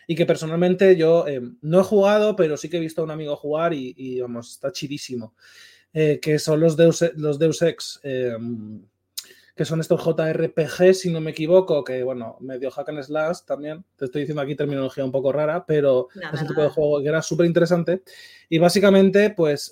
y 0.07 0.15
que 0.15 0.25
personalmente 0.25 0.95
yo 0.95 1.27
eh, 1.27 1.41
no 1.61 1.81
he 1.81 1.83
jugado, 1.83 2.35
pero 2.35 2.57
sí 2.57 2.69
que 2.69 2.77
he 2.77 2.81
visto 2.81 3.01
a 3.01 3.05
un 3.05 3.11
amigo 3.11 3.35
jugar 3.35 3.73
y, 3.73 3.93
y 3.95 4.19
vamos, 4.21 4.51
está 4.51 4.71
chidísimo, 4.71 5.35
eh, 5.93 6.19
que 6.21 6.39
son 6.39 6.59
los 6.59 6.75
Deus, 6.75 7.05
los 7.15 7.39
Deus 7.39 7.61
Ex, 7.61 7.99
que 9.55 9.65
son 9.65 9.81
estos 9.81 10.01
JRPG, 10.01 10.93
si 10.93 11.11
no 11.11 11.19
me 11.19 11.31
equivoco, 11.31 11.83
que 11.83 12.01
bueno, 12.01 12.37
medio 12.39 12.71
hack 12.71 12.89
and 12.89 13.03
slash 13.03 13.39
también, 13.45 13.83
te 13.97 14.05
estoy 14.05 14.21
diciendo 14.21 14.41
aquí 14.41 14.55
terminología 14.55 15.03
un 15.03 15.11
poco 15.11 15.31
rara, 15.33 15.65
pero 15.65 16.07
Nada, 16.15 16.33
es 16.33 16.41
un 16.41 16.47
tipo 16.47 16.61
nada. 16.61 16.69
de 16.69 16.73
juego 16.75 17.01
que 17.01 17.09
era 17.09 17.21
súper 17.21 17.45
interesante 17.45 18.03
y 18.47 18.57
básicamente 18.57 19.29
pues... 19.31 19.71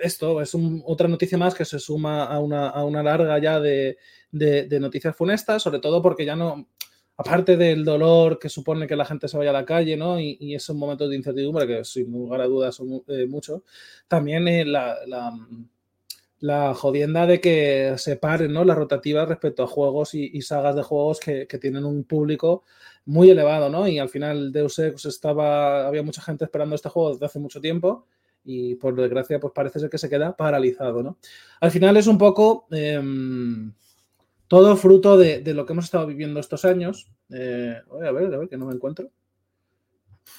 esto 0.00 0.40
es 0.40 0.56
otra 0.84 1.08
noticia 1.08 1.38
más 1.38 1.54
que 1.54 1.64
se 1.64 1.78
suma 1.78 2.24
a 2.24 2.40
una, 2.40 2.68
a 2.68 2.84
una 2.84 3.02
larga 3.02 3.38
ya 3.38 3.60
de, 3.60 3.96
de, 4.30 4.80
noticias 4.80 5.16
funestas, 5.16 5.62
sobre 5.62 5.78
todo 5.78 6.02
porque 6.02 6.24
ya 6.24 6.36
no, 6.36 6.68
aparte 7.16 7.56
del 7.56 7.84
dolor 7.84 8.38
que 8.38 8.48
supone 8.48 8.86
que 8.86 8.96
la 8.96 9.04
gente 9.04 9.28
se 9.28 9.36
vaya 9.36 9.50
a 9.50 9.54
la 9.54 9.64
calle, 9.64 9.96
¿no? 9.96 10.18
Y, 10.18 10.36
y 10.40 10.54
esos 10.54 10.76
momentos 10.76 11.08
de 11.08 11.16
incertidumbre, 11.16 11.66
que 11.66 11.84
sin 11.84 12.10
lugar 12.12 12.40
a 12.40 12.46
dudas 12.46 12.74
son 12.74 13.02
eh, 13.08 13.26
muchos, 13.26 13.62
también 14.08 14.48
eh, 14.48 14.64
la, 14.64 14.96
la, 16.40 16.74
jodienda 16.74 17.26
de 17.26 17.40
que 17.40 17.94
se 17.96 18.16
paren 18.16 18.52
¿no? 18.52 18.64
las 18.64 18.76
rotativas 18.76 19.28
respecto 19.28 19.62
a 19.62 19.66
juegos 19.66 20.14
y, 20.14 20.30
y 20.32 20.42
sagas 20.42 20.76
de 20.76 20.82
juegos 20.82 21.18
que, 21.20 21.46
que, 21.46 21.58
tienen 21.58 21.84
un 21.86 22.04
público 22.04 22.64
muy 23.06 23.30
elevado, 23.30 23.70
¿no? 23.70 23.88
Y 23.88 23.98
al 23.98 24.10
final 24.10 24.52
Deus 24.52 24.78
Ex 24.78 25.06
estaba, 25.06 25.86
había 25.86 26.02
mucha 26.02 26.20
gente 26.22 26.44
esperando 26.44 26.74
este 26.74 26.90
juego 26.90 27.12
desde 27.12 27.26
hace 27.26 27.38
mucho 27.38 27.60
tiempo 27.60 28.06
y 28.44 28.74
por 28.76 28.94
desgracia 28.94 29.40
pues 29.40 29.52
parece 29.54 29.80
ser 29.80 29.90
que 29.90 29.98
se 29.98 30.08
queda 30.08 30.36
paralizado, 30.36 31.02
¿no? 31.02 31.18
Al 31.60 31.70
final 31.70 31.96
es 31.96 32.06
un 32.06 32.18
poco 32.18 32.66
eh, 32.70 33.00
todo 34.48 34.76
fruto 34.76 35.16
de, 35.16 35.40
de, 35.40 35.54
lo 35.54 35.64
que 35.64 35.72
hemos 35.72 35.86
estado 35.86 36.06
viviendo 36.06 36.40
estos 36.40 36.64
años. 36.64 37.10
Eh, 37.30 37.76
voy 37.88 38.06
a 38.06 38.12
ver, 38.12 38.34
a 38.34 38.38
ver, 38.38 38.48
que 38.48 38.56
no 38.56 38.66
me 38.66 38.74
encuentro. 38.74 39.10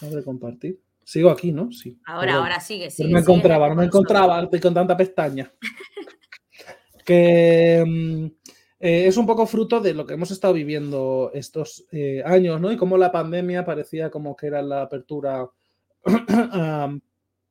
A 0.01 0.07
ver, 0.07 0.23
compartir. 0.23 0.79
Sigo 1.03 1.29
aquí, 1.29 1.51
¿no? 1.51 1.71
Sí. 1.71 1.99
Ahora, 2.05 2.27
Perdón. 2.27 2.43
ahora 2.43 2.59
sigue, 2.59 2.89
sigue. 2.89 3.09
No 3.09 3.13
me 3.13 3.19
encontraba, 3.19 3.69
no 3.69 3.75
me 3.75 3.85
encontraba, 3.85 4.41
estoy 4.41 4.59
con 4.59 4.73
tanta 4.73 4.97
pestaña. 4.97 5.51
que 7.05 8.31
eh, 8.79 9.07
es 9.07 9.15
un 9.17 9.25
poco 9.25 9.45
fruto 9.45 9.79
de 9.79 9.93
lo 9.93 10.05
que 10.05 10.15
hemos 10.15 10.31
estado 10.31 10.53
viviendo 10.53 11.31
estos 11.33 11.85
eh, 11.91 12.23
años, 12.25 12.59
¿no? 12.59 12.71
Y 12.71 12.77
cómo 12.77 12.97
la 12.97 13.11
pandemia 13.11 13.63
parecía 13.63 14.09
como 14.09 14.35
que 14.35 14.47
era 14.47 14.61
la 14.61 14.81
apertura 14.81 15.47
um, 16.05 16.99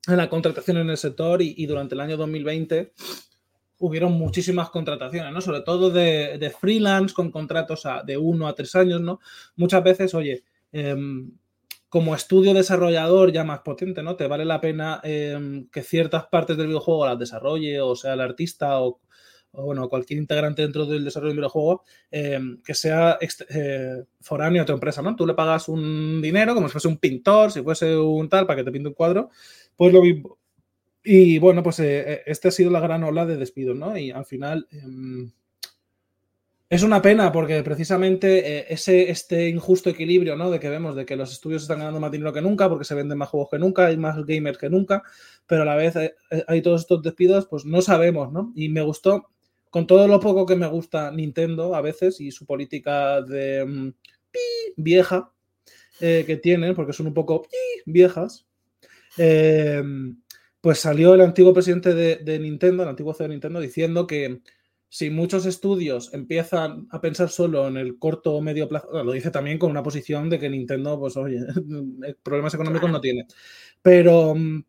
en 0.06 0.16
la 0.16 0.28
contratación 0.28 0.76
en 0.78 0.90
el 0.90 0.96
sector 0.96 1.42
y, 1.42 1.54
y, 1.56 1.66
durante 1.66 1.94
el 1.94 2.00
año 2.00 2.16
2020 2.16 2.92
hubieron 3.78 4.12
muchísimas 4.12 4.70
contrataciones, 4.70 5.32
¿no? 5.32 5.40
Sobre 5.40 5.60
todo 5.60 5.90
de, 5.90 6.38
de 6.38 6.50
freelance 6.50 7.14
con 7.14 7.30
contratos 7.30 7.84
de 8.06 8.16
uno 8.16 8.46
a 8.46 8.54
tres 8.54 8.74
años, 8.76 9.00
¿no? 9.00 9.20
Muchas 9.56 9.82
veces, 9.82 10.14
oye, 10.14 10.44
eh, 10.72 10.96
como 11.88 12.14
estudio 12.14 12.54
desarrollador 12.54 13.30
ya 13.30 13.44
más 13.44 13.60
potente, 13.60 14.02
¿no? 14.02 14.16
Te 14.16 14.26
vale 14.26 14.44
la 14.44 14.60
pena 14.60 15.00
eh, 15.04 15.64
que 15.70 15.82
ciertas 15.82 16.26
partes 16.26 16.56
del 16.56 16.66
videojuego 16.66 17.06
las 17.06 17.18
desarrolle, 17.18 17.80
o 17.80 17.94
sea, 17.94 18.14
el 18.14 18.20
artista 18.20 18.80
o, 18.80 19.00
o 19.54 19.64
bueno, 19.64 19.88
cualquier 19.88 20.18
integrante 20.18 20.62
dentro 20.62 20.86
del 20.86 21.04
desarrollo 21.04 21.30
del 21.30 21.38
videojuego 21.38 21.84
eh, 22.10 22.40
que 22.64 22.74
sea 22.74 23.18
eh, 23.20 24.04
foráneo 24.20 24.62
a 24.62 24.64
tu 24.66 24.72
empresa, 24.72 25.02
¿no? 25.02 25.16
Tú 25.16 25.26
le 25.26 25.34
pagas 25.34 25.68
un 25.68 26.20
dinero, 26.20 26.54
como 26.54 26.68
si 26.68 26.72
fuese 26.72 26.88
un 26.88 26.98
pintor, 26.98 27.50
si 27.50 27.62
fuese 27.62 27.96
un 27.96 28.28
tal, 28.28 28.46
para 28.46 28.58
que 28.58 28.64
te 28.64 28.72
pinte 28.72 28.88
un 28.88 28.94
cuadro, 28.94 29.30
pues 29.76 29.92
lo 29.92 30.02
mismo. 30.02 30.38
Y 31.02 31.38
bueno, 31.38 31.62
pues 31.62 31.80
eh, 31.80 32.22
este 32.26 32.48
ha 32.48 32.50
sido 32.50 32.70
la 32.70 32.80
gran 32.80 33.04
ola 33.04 33.26
de 33.26 33.36
despidos, 33.36 33.76
¿no? 33.76 33.96
Y 33.96 34.10
al 34.10 34.24
final 34.24 34.66
eh, 34.70 35.30
es 36.74 36.82
una 36.82 37.02
pena 37.02 37.30
porque 37.30 37.62
precisamente 37.62 38.58
eh, 38.58 38.66
ese 38.68 39.10
este 39.10 39.48
injusto 39.48 39.90
equilibrio, 39.90 40.34
¿no? 40.34 40.50
De 40.50 40.58
que 40.58 40.68
vemos 40.68 40.96
de 40.96 41.06
que 41.06 41.14
los 41.14 41.30
estudios 41.30 41.62
están 41.62 41.78
ganando 41.78 42.00
más 42.00 42.10
dinero 42.10 42.32
que 42.32 42.40
nunca 42.40 42.68
porque 42.68 42.84
se 42.84 42.94
venden 42.94 43.18
más 43.18 43.28
juegos 43.28 43.50
que 43.50 43.58
nunca, 43.58 43.86
hay 43.86 43.96
más 43.96 44.16
gamers 44.24 44.58
que 44.58 44.70
nunca, 44.70 45.02
pero 45.46 45.62
a 45.62 45.66
la 45.66 45.76
vez 45.76 45.94
eh, 45.96 46.14
hay 46.48 46.62
todos 46.62 46.80
estos 46.80 47.02
despidos, 47.02 47.46
pues 47.46 47.64
no 47.64 47.80
sabemos, 47.82 48.32
¿no? 48.32 48.52
Y 48.56 48.70
me 48.70 48.82
gustó, 48.82 49.30
con 49.74 49.88
todo 49.88 50.06
lo 50.06 50.20
poco 50.20 50.46
que 50.46 50.54
me 50.54 50.68
gusta 50.68 51.10
Nintendo 51.10 51.74
a 51.74 51.80
veces 51.80 52.20
y 52.20 52.30
su 52.30 52.46
política 52.46 53.20
de 53.22 53.92
pi, 54.30 54.38
vieja 54.76 55.32
eh, 55.98 56.22
que 56.24 56.36
tienen, 56.36 56.76
porque 56.76 56.92
son 56.92 57.08
un 57.08 57.14
poco 57.14 57.42
pi, 57.42 57.82
viejas, 57.84 58.46
eh, 59.18 59.82
pues 60.60 60.78
salió 60.78 61.14
el 61.14 61.22
antiguo 61.22 61.52
presidente 61.52 61.92
de, 61.92 62.18
de, 62.18 62.38
Nintendo, 62.38 62.84
el 62.84 62.90
antiguo 62.90 63.14
CEO 63.14 63.26
de 63.26 63.34
Nintendo, 63.34 63.58
diciendo 63.58 64.06
que 64.06 64.42
si 64.88 65.10
muchos 65.10 65.44
estudios 65.44 66.14
empiezan 66.14 66.86
a 66.92 67.00
pensar 67.00 67.28
solo 67.28 67.66
en 67.66 67.76
el 67.76 67.98
corto 67.98 68.34
o 68.34 68.40
medio 68.40 68.68
plazo, 68.68 69.02
lo 69.02 69.10
dice 69.10 69.32
también 69.32 69.58
con 69.58 69.72
una 69.72 69.82
posición 69.82 70.30
de 70.30 70.38
que 70.38 70.50
Nintendo, 70.50 71.00
pues 71.00 71.16
oye, 71.16 71.40
problemas 72.22 72.54
económicos 72.54 72.92
no 72.92 73.00
tiene. 73.00 73.26
Pero 73.82 74.36
mm, 74.36 74.62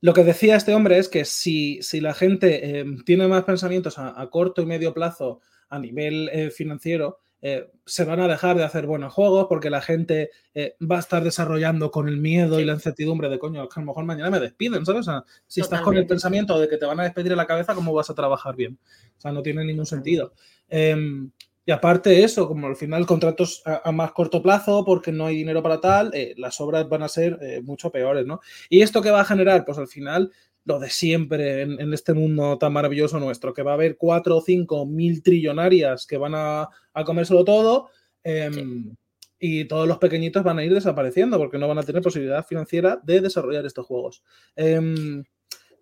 lo 0.00 0.14
que 0.14 0.24
decía 0.24 0.56
este 0.56 0.74
hombre 0.74 0.98
es 0.98 1.08
que 1.08 1.24
si, 1.24 1.82
si 1.82 2.00
la 2.00 2.14
gente 2.14 2.80
eh, 2.80 2.86
tiene 3.04 3.26
más 3.28 3.44
pensamientos 3.44 3.98
a, 3.98 4.20
a, 4.20 4.30
corto 4.30 4.62
y 4.62 4.66
medio 4.66 4.94
plazo 4.94 5.40
a 5.68 5.78
nivel 5.78 6.28
eh, 6.32 6.50
financiero, 6.50 7.20
eh, 7.40 7.70
se 7.86 8.04
van 8.04 8.18
a 8.18 8.26
dejar 8.26 8.56
de 8.56 8.64
hacer 8.64 8.86
buenos 8.86 9.12
juegos 9.12 9.46
porque 9.48 9.70
la 9.70 9.80
gente 9.80 10.30
eh, 10.54 10.74
va 10.80 10.96
a 10.96 11.00
estar 11.00 11.22
desarrollando 11.22 11.92
con 11.92 12.08
el 12.08 12.16
miedo 12.16 12.58
y 12.58 12.64
la 12.64 12.72
incertidumbre 12.72 13.28
de 13.28 13.38
coño, 13.38 13.68
que 13.68 13.78
a 13.78 13.82
lo 13.82 13.86
mejor 13.86 14.04
mañana 14.04 14.30
me 14.30 14.40
despiden, 14.40 14.84
¿sabes? 14.84 15.06
O 15.06 15.10
sea, 15.10 15.24
si 15.46 15.60
estás 15.60 15.82
con 15.82 15.96
el 15.96 16.06
pensamiento 16.06 16.58
de 16.58 16.68
que 16.68 16.78
te 16.78 16.86
van 16.86 16.98
a 16.98 17.04
despedir 17.04 17.30
en 17.30 17.38
la 17.38 17.46
cabeza, 17.46 17.76
¿cómo 17.76 17.92
vas 17.92 18.10
a 18.10 18.14
trabajar 18.14 18.56
bien? 18.56 18.78
O 19.16 19.20
sea, 19.20 19.30
no 19.30 19.42
tiene 19.42 19.64
ningún 19.64 19.86
sentido. 19.86 20.32
Em, 20.68 21.30
y 21.68 21.70
aparte 21.70 22.24
eso, 22.24 22.48
como 22.48 22.66
al 22.66 22.76
final 22.76 23.04
contratos 23.04 23.60
a, 23.66 23.92
más 23.92 24.12
corto 24.12 24.40
plazo 24.42 24.86
porque 24.86 25.12
no 25.12 25.26
hay 25.26 25.36
dinero 25.36 25.62
para 25.62 25.82
tal, 25.82 26.10
eh, 26.14 26.32
las 26.38 26.58
obras 26.62 26.88
van 26.88 27.02
a 27.02 27.08
ser 27.08 27.38
mucho 27.62 27.92
peores, 27.92 28.24
¿no? 28.24 28.40
¿Y 28.70 28.80
esto 28.80 29.02
qué 29.02 29.10
va 29.10 29.20
a 29.20 29.26
generar? 29.26 29.66
Pues 29.66 29.76
al 29.76 29.86
final 29.86 30.32
lo 30.64 30.78
de 30.78 30.88
siempre 30.88 31.60
en, 31.60 31.92
este 31.92 32.14
mundo 32.14 32.56
tan 32.56 32.72
maravilloso 32.72 33.20
nuestro, 33.20 33.52
que 33.52 33.62
va 33.62 33.72
a 33.72 33.74
haber 33.74 33.98
cuatro 33.98 34.38
o 34.38 34.40
cinco 34.40 34.86
mil 34.86 35.22
trillonarias 35.22 36.06
que 36.06 36.16
van 36.16 36.34
a, 36.34 36.70
a 36.94 37.04
comérselo 37.04 37.44
todo 37.44 37.90
em, 38.24 38.96
y 39.38 39.66
todos 39.66 39.86
los 39.86 39.98
pequeñitos 39.98 40.42
van 40.42 40.60
a 40.60 40.64
ir 40.64 40.72
desapareciendo 40.72 41.36
porque 41.36 41.58
no 41.58 41.68
van 41.68 41.76
a 41.76 41.82
tener 41.82 42.00
posibilidad 42.00 42.46
financiera 42.46 42.98
de 43.02 43.20
desarrollar 43.20 43.66
estos 43.66 43.84
juegos. 43.84 44.22
Em, 44.56 45.22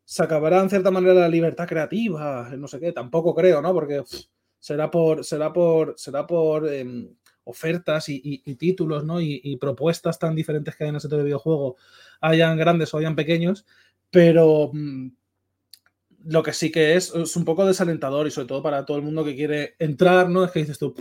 se 0.04 0.22
acabará 0.24 0.60
en 0.62 0.70
cierta 0.70 0.90
manera 0.90 1.14
la 1.14 1.28
libertad 1.28 1.68
creativa, 1.68 2.50
no 2.58 2.66
sé 2.66 2.80
qué, 2.80 2.90
tampoco 2.90 3.36
creo, 3.36 3.62
¿no? 3.62 3.72
Porque 3.72 4.02
será 4.58 4.90
por, 4.90 5.24
será 5.24 5.52
por, 5.52 5.94
será 5.96 6.26
por 6.26 6.68
em, 6.72 7.14
ofertas 7.44 8.08
y, 8.08 8.38
títulos, 8.56 9.04
¿no? 9.04 9.20
Y, 9.20 9.56
propuestas 9.56 10.18
tan 10.18 10.34
diferentes 10.34 10.74
que 10.74 10.84
hay 10.84 10.90
en 10.90 10.96
ese 10.96 11.08
videojuego, 11.08 11.76
hayan 12.20 12.56
grandes 12.56 12.92
o 12.92 12.98
hayan 12.98 13.14
pequeños, 13.14 13.66
pero 14.10 14.70
mm, 14.72 15.08
lo 16.24 16.42
que 16.42 16.52
sí 16.52 16.72
que 16.72 16.96
es, 16.96 17.14
es 17.14 17.36
un 17.36 17.44
poco 17.44 17.64
desalentador 17.64 18.26
y 18.26 18.30
sobre 18.30 18.48
todo 18.48 18.62
para 18.62 18.84
todo 18.84 18.96
el 18.96 19.04
mundo 19.04 19.24
que 19.24 19.36
quiere 19.36 19.76
entrar, 19.78 20.28
¿no? 20.28 20.44
Es 20.44 20.50
que 20.50 20.60
dices 20.60 20.78
tú, 20.78 20.94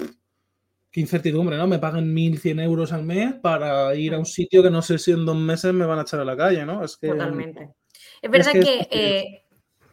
qué 0.91 1.01
incertidumbre, 1.01 1.57
¿no? 1.57 1.67
Me 1.67 1.79
pagan 1.79 2.13
1.100 2.13 2.61
euros 2.61 2.93
al 2.93 3.03
mes 3.03 3.33
para 3.41 3.93
ir 3.95 4.13
a 4.13 4.19
un 4.19 4.25
sitio 4.25 4.61
que 4.61 4.69
no 4.69 4.81
sé 4.81 4.99
si 4.99 5.11
en 5.11 5.25
dos 5.25 5.35
meses 5.35 5.73
me 5.73 5.85
van 5.85 5.99
a 5.99 6.03
echar 6.03 6.19
a 6.19 6.25
la 6.25 6.37
calle, 6.37 6.65
¿no? 6.65 6.83
Es 6.83 6.95
que, 6.95 7.07
Totalmente. 7.07 7.73
Es 8.21 8.31
verdad 8.31 8.53
eh, 8.55 9.44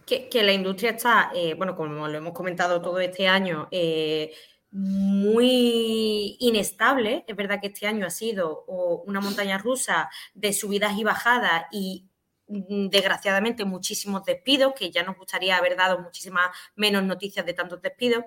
que, 0.06 0.42
la 0.42 0.52
industria 0.52 0.90
está, 0.92 1.30
eh, 1.34 1.54
bueno, 1.54 1.76
como 1.76 2.08
lo 2.08 2.18
hemos 2.18 2.32
comentado 2.32 2.80
todo 2.80 2.98
este 3.00 3.28
año, 3.28 3.68
eh, 3.70 4.34
muy 4.70 6.36
inestable. 6.40 7.24
Es 7.26 7.36
verdad 7.36 7.60
que 7.60 7.68
este 7.68 7.86
año 7.86 8.06
ha 8.06 8.10
sido 8.10 8.64
una 9.06 9.20
montaña 9.20 9.58
rusa 9.58 10.08
de 10.34 10.52
subidas 10.52 10.96
y 10.98 11.04
bajadas 11.04 11.64
y 11.72 12.08
Mm, 12.52 12.88
desgraciadamente 12.90 13.64
muchísimos 13.64 14.24
despidos, 14.24 14.74
que 14.74 14.90
ya 14.90 15.02
nos 15.02 15.16
gustaría 15.16 15.56
haber 15.56 15.76
dado 15.76 16.00
muchísimas 16.00 16.50
menos 16.74 17.02
noticias 17.04 17.46
de 17.46 17.54
tantos 17.54 17.80
despidos, 17.80 18.24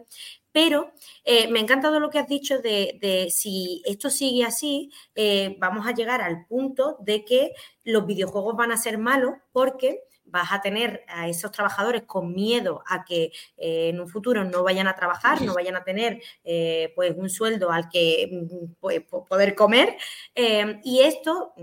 pero 0.51 0.91
eh, 1.23 1.47
me 1.49 1.59
ha 1.59 1.61
encantado 1.61 1.99
lo 1.99 2.09
que 2.09 2.19
has 2.19 2.27
dicho 2.27 2.59
de, 2.59 3.27
si 3.31 3.83
esto 3.85 4.09
sigue 4.09 4.43
así, 4.45 4.91
vamos 5.59 5.85
a 5.85 5.91
llegar 5.93 6.21
al 6.21 6.45
punto 6.47 6.97
de 7.01 7.23
que 7.25 7.53
los 7.83 8.05
videojuegos 8.07 8.55
van 8.55 8.71
a 8.71 8.77
ser 8.77 8.97
malos 8.97 9.33
porque 9.51 10.01
vas 10.35 10.51
a 10.51 10.61
tener 10.61 11.03
a 11.07 11.27
esos 11.27 11.51
trabajadores 11.51 12.03
con 12.03 12.33
miedo 12.33 12.83
a 12.87 13.03
que 13.03 13.31
eh, 13.57 13.89
en 13.89 13.99
un 13.99 14.07
futuro 14.07 14.43
no 14.43 14.63
vayan 14.63 14.87
a 14.87 14.95
trabajar, 14.95 15.41
no 15.41 15.53
vayan 15.53 15.75
a 15.75 15.83
tener 15.83 16.21
pues 16.95 17.13
un 17.15 17.29
sueldo 17.29 17.71
al 17.71 17.89
que 17.89 18.29
mm, 18.31 18.73
pues, 18.79 19.01
poder 19.01 19.55
comer. 19.55 19.97
y 20.83 20.99
esto 21.01 21.53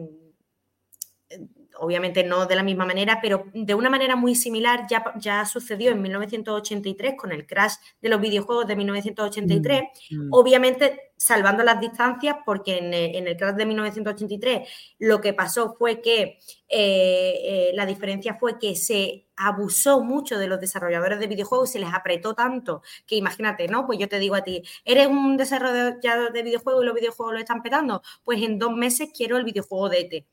obviamente 1.78 2.24
no 2.24 2.46
de 2.46 2.56
la 2.56 2.62
misma 2.62 2.84
manera, 2.84 3.18
pero 3.20 3.46
de 3.52 3.74
una 3.74 3.90
manera 3.90 4.16
muy 4.16 4.34
similar 4.34 4.86
ya, 4.88 5.12
ya 5.18 5.44
sucedió 5.44 5.90
en 5.90 6.02
1983 6.02 7.14
con 7.16 7.32
el 7.32 7.46
crash 7.46 7.74
de 8.00 8.08
los 8.08 8.20
videojuegos 8.20 8.66
de 8.66 8.76
1983, 8.76 9.82
mm, 10.10 10.16
mm. 10.16 10.28
obviamente 10.32 11.12
salvando 11.22 11.62
las 11.62 11.80
distancias 11.80 12.36
porque 12.44 12.78
en, 12.78 13.26
el 13.26 13.36
crash 13.36 13.54
de 13.54 13.64
1983 13.64 14.68
lo 14.98 15.20
que 15.20 15.32
pasó 15.32 15.76
fue 15.78 16.00
que 16.00 16.40
eh, 16.68 17.34
eh, 17.44 17.70
la 17.74 17.86
diferencia 17.86 18.34
fue 18.40 18.58
que 18.58 18.74
se 18.74 19.28
abusó 19.36 20.02
mucho 20.02 20.36
de 20.38 20.48
los 20.48 20.60
desarrolladores 20.60 21.20
de 21.20 21.28
videojuegos 21.28 21.70
y 21.70 21.72
se 21.74 21.78
les 21.78 21.94
apretó 21.94 22.34
tanto 22.34 22.82
que 23.06 23.14
imagínate, 23.16 23.68
¿no? 23.68 23.86
Pues 23.86 24.00
yo 24.00 24.08
te 24.08 24.18
digo 24.18 24.34
a 24.34 24.42
ti, 24.42 24.62
¿eres 24.84 25.06
un 25.06 25.36
desarrollador 25.36 26.32
de 26.32 26.42
videojuegos 26.42 26.82
y 26.82 26.86
los 26.86 26.94
videojuegos 26.94 27.34
lo 27.34 27.40
están 27.40 27.62
petando? 27.62 28.02
Pues 28.24 28.42
en 28.42 28.58
dos 28.58 28.72
meses 28.72 29.10
quiero 29.16 29.36
el 29.36 29.44
videojuego 29.44 29.88
de 29.88 30.00
ET. 30.00 30.26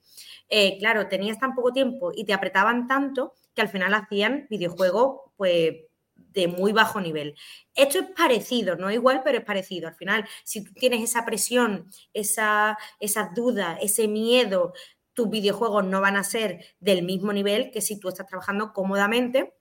Eh, 0.50 0.78
claro, 0.80 1.08
tenías 1.08 1.40
tan 1.40 1.56
poco 1.56 1.72
tiempo 1.72 2.12
y 2.16 2.26
te 2.26 2.34
apretaban 2.34 2.88
tanto 2.88 3.34
que 3.54 3.62
al 3.62 3.70
final 3.70 3.94
hacían 3.94 4.48
videojuegos, 4.50 5.22
pues 5.38 5.74
de 6.16 6.48
muy 6.48 6.74
bajo 6.74 7.02
nivel. 7.02 7.36
Esto 7.76 8.00
es 8.00 8.06
parecido, 8.16 8.76
no 8.76 8.92
igual, 8.92 9.22
pero 9.24 9.38
es 9.40 9.46
parecido. 9.46 9.88
Al 9.88 9.96
final, 9.96 10.26
si 10.44 10.64
tú 10.64 10.74
tienes 10.74 11.02
esa 11.02 11.26
presión, 11.26 11.90
esa, 12.14 12.78
esas 13.00 13.34
dudas, 13.34 13.78
ese 13.82 14.08
miedo, 14.08 14.74
tus 15.14 15.30
videojuegos 15.30 15.86
no 15.86 16.02
van 16.02 16.16
a 16.18 16.24
ser 16.24 16.64
del 16.80 17.04
mismo 17.04 17.34
nivel 17.34 17.72
que 17.72 17.82
si 17.82 18.00
tú 18.00 18.10
estás 18.10 18.28
trabajando 18.28 18.74
cómodamente 18.74 19.59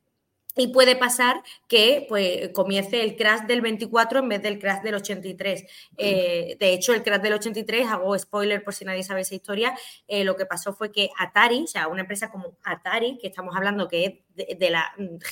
y 0.57 0.69
puede 0.69 0.97
pasar 0.97 1.43
que 1.69 2.05
pues, 2.09 2.51
comience 2.51 3.03
el 3.03 3.17
crash 3.17 3.43
del 3.43 3.61
24 3.61 4.19
en 4.19 4.29
vez 4.29 4.43
del 4.43 4.59
crash 4.59 4.83
del 4.83 4.97
83. 4.97 5.65
Eh, 5.97 6.57
de 6.59 6.73
hecho, 6.73 6.93
el 6.93 7.03
crash 7.03 7.21
del 7.21 7.35
83, 7.35 7.87
hago 7.87 8.19
spoiler 8.19 8.65
por 8.65 8.75
si 8.75 8.85
nadie 8.85 9.05
sabe 9.05 9.21
esa 9.21 9.37
historia, 9.37 9.79
eh, 10.09 10.25
lo 10.25 10.37
que 10.37 10.47
pasó 10.47 10.73
fue 10.73 10.91
que 10.91 11.11
Atari, 11.19 11.63
o 11.63 11.67
sea, 11.67 11.89
una 11.89 12.01
empresa 12.01 12.31
como 12.31 12.57
Atari, 12.65 13.19
que 13.19 13.29
estamos 13.29 13.55
hablando 13.57 13.87
que 13.89 14.25
es 14.37 14.59
de, 14.59 14.71
las 14.71 14.85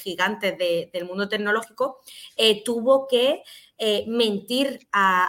gigantes 0.02 0.56
del 0.58 1.04
mundo 1.04 1.28
tecnológico, 1.28 2.00
eh, 2.36 2.62
tuvo 2.64 3.06
que 3.06 3.42
mentir 4.06 4.88
a, 4.92 5.28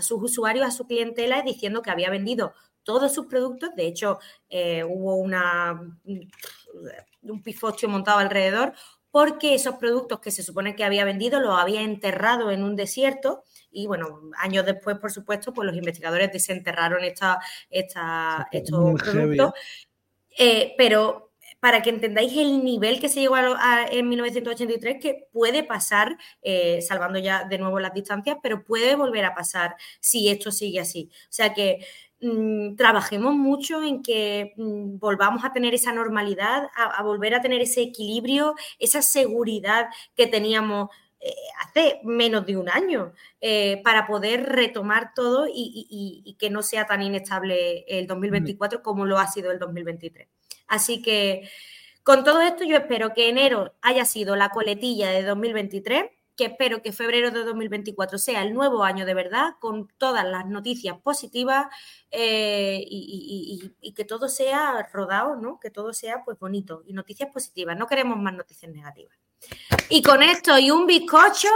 sus 0.00 0.22
usuarios, 0.22 0.66
a 0.66 0.70
su 0.70 0.86
clientela, 0.86 1.42
diciendo 1.42 1.82
que 1.82 1.90
había 1.90 2.08
vendido 2.08 2.54
todos 2.82 3.12
sus 3.12 3.26
productos. 3.26 3.70
De 3.74 3.86
hecho, 3.86 4.18
hubo 4.86 5.16
una 5.16 5.80
un 7.22 7.42
pifostio 7.42 7.88
montado 7.88 8.18
alrededor, 8.18 8.72
porque 9.10 9.54
esos 9.54 9.76
productos 9.76 10.20
que 10.20 10.30
se 10.30 10.42
supone 10.42 10.76
que 10.76 10.84
había 10.84 11.04
vendido 11.04 11.40
los 11.40 11.58
había 11.58 11.82
enterrado 11.82 12.50
en 12.50 12.62
un 12.62 12.76
desierto 12.76 13.42
y 13.72 13.86
bueno, 13.86 14.30
años 14.38 14.66
después, 14.66 14.98
por 14.98 15.12
supuesto, 15.12 15.52
pues 15.52 15.66
los 15.66 15.76
investigadores 15.76 16.32
desenterraron 16.32 17.04
esta, 17.04 17.40
esta, 17.68 18.48
estos 18.50 19.00
productos. 19.00 19.52
Eh, 20.38 20.74
pero 20.76 21.29
para 21.60 21.82
que 21.82 21.90
entendáis 21.90 22.36
el 22.36 22.64
nivel 22.64 23.00
que 23.00 23.08
se 23.08 23.20
llegó 23.20 23.36
a, 23.36 23.86
en 23.90 24.08
1983, 24.08 24.98
que 25.00 25.28
puede 25.32 25.62
pasar, 25.62 26.16
eh, 26.42 26.80
salvando 26.82 27.18
ya 27.18 27.44
de 27.44 27.58
nuevo 27.58 27.78
las 27.80 27.94
distancias, 27.94 28.38
pero 28.42 28.64
puede 28.64 28.94
volver 28.96 29.24
a 29.24 29.34
pasar 29.34 29.76
si 30.00 30.28
esto 30.28 30.50
sigue 30.50 30.80
así. 30.80 31.10
O 31.12 31.32
sea 31.32 31.54
que 31.54 31.80
Mm, 32.22 32.76
trabajemos 32.76 33.34
mucho 33.34 33.82
en 33.82 34.02
que 34.02 34.52
mm, 34.56 34.98
volvamos 34.98 35.44
a 35.44 35.52
tener 35.54 35.72
esa 35.74 35.92
normalidad, 35.92 36.68
a, 36.76 37.02
volver 37.02 37.34
a 37.34 37.40
tener 37.40 37.62
ese 37.62 37.80
equilibrio, 37.82 38.54
esa 38.78 39.00
seguridad 39.00 39.88
que 40.14 40.26
teníamos 40.26 40.90
eh, 41.20 41.32
hace 41.64 42.00
menos 42.04 42.44
de 42.46 42.56
un 42.58 42.68
año, 42.68 43.12
eh, 43.40 43.80
para 43.84 44.06
poder 44.06 44.44
retomar 44.44 45.12
todo 45.14 45.46
y, 45.52 46.36
que 46.38 46.50
no 46.50 46.62
sea 46.62 46.86
tan 46.86 47.02
inestable 47.02 47.84
el 47.88 48.06
2024 48.06 48.82
como 48.82 49.06
lo 49.06 49.18
ha 49.18 49.26
sido 49.26 49.50
el 49.50 49.58
2023. 49.58 50.28
Así 50.70 51.02
que 51.02 51.50
con 52.02 52.24
todo 52.24 52.40
esto 52.40 52.64
yo 52.64 52.78
espero 52.78 53.12
que 53.12 53.28
enero 53.28 53.74
haya 53.82 54.06
sido 54.06 54.36
la 54.36 54.48
coletilla 54.48 55.10
de 55.10 55.22
2023 55.24 56.04
que 56.40 56.46
espero 56.46 56.80
que 56.80 56.92
febrero 56.92 57.30
de 57.30 57.44
2024 57.44 58.16
sea 58.16 58.42
el 58.42 58.54
nuevo 58.54 58.82
año 58.82 59.04
de 59.04 59.12
verdad, 59.12 59.56
con 59.60 59.88
todas 59.98 60.24
las 60.24 60.46
noticias 60.46 60.96
positivas 60.98 61.66
eh, 62.10 62.82
y, 62.88 63.92
que 63.94 64.06
todo 64.06 64.26
sea 64.26 64.88
rodado, 64.90 65.36
¿no? 65.36 65.60
Que 65.60 65.68
todo 65.68 65.92
sea 65.92 66.24
pues 66.24 66.38
bonito 66.38 66.82
y 66.86 66.94
noticias 66.94 67.30
positivas. 67.30 67.76
No 67.76 67.86
queremos 67.86 68.16
más 68.16 68.32
noticias 68.32 68.72
negativas. 68.72 69.14
Y 69.90 70.00
con 70.00 70.22
esto 70.22 70.58
y 70.58 70.70
un 70.70 70.86
bizcocho. 70.86 71.50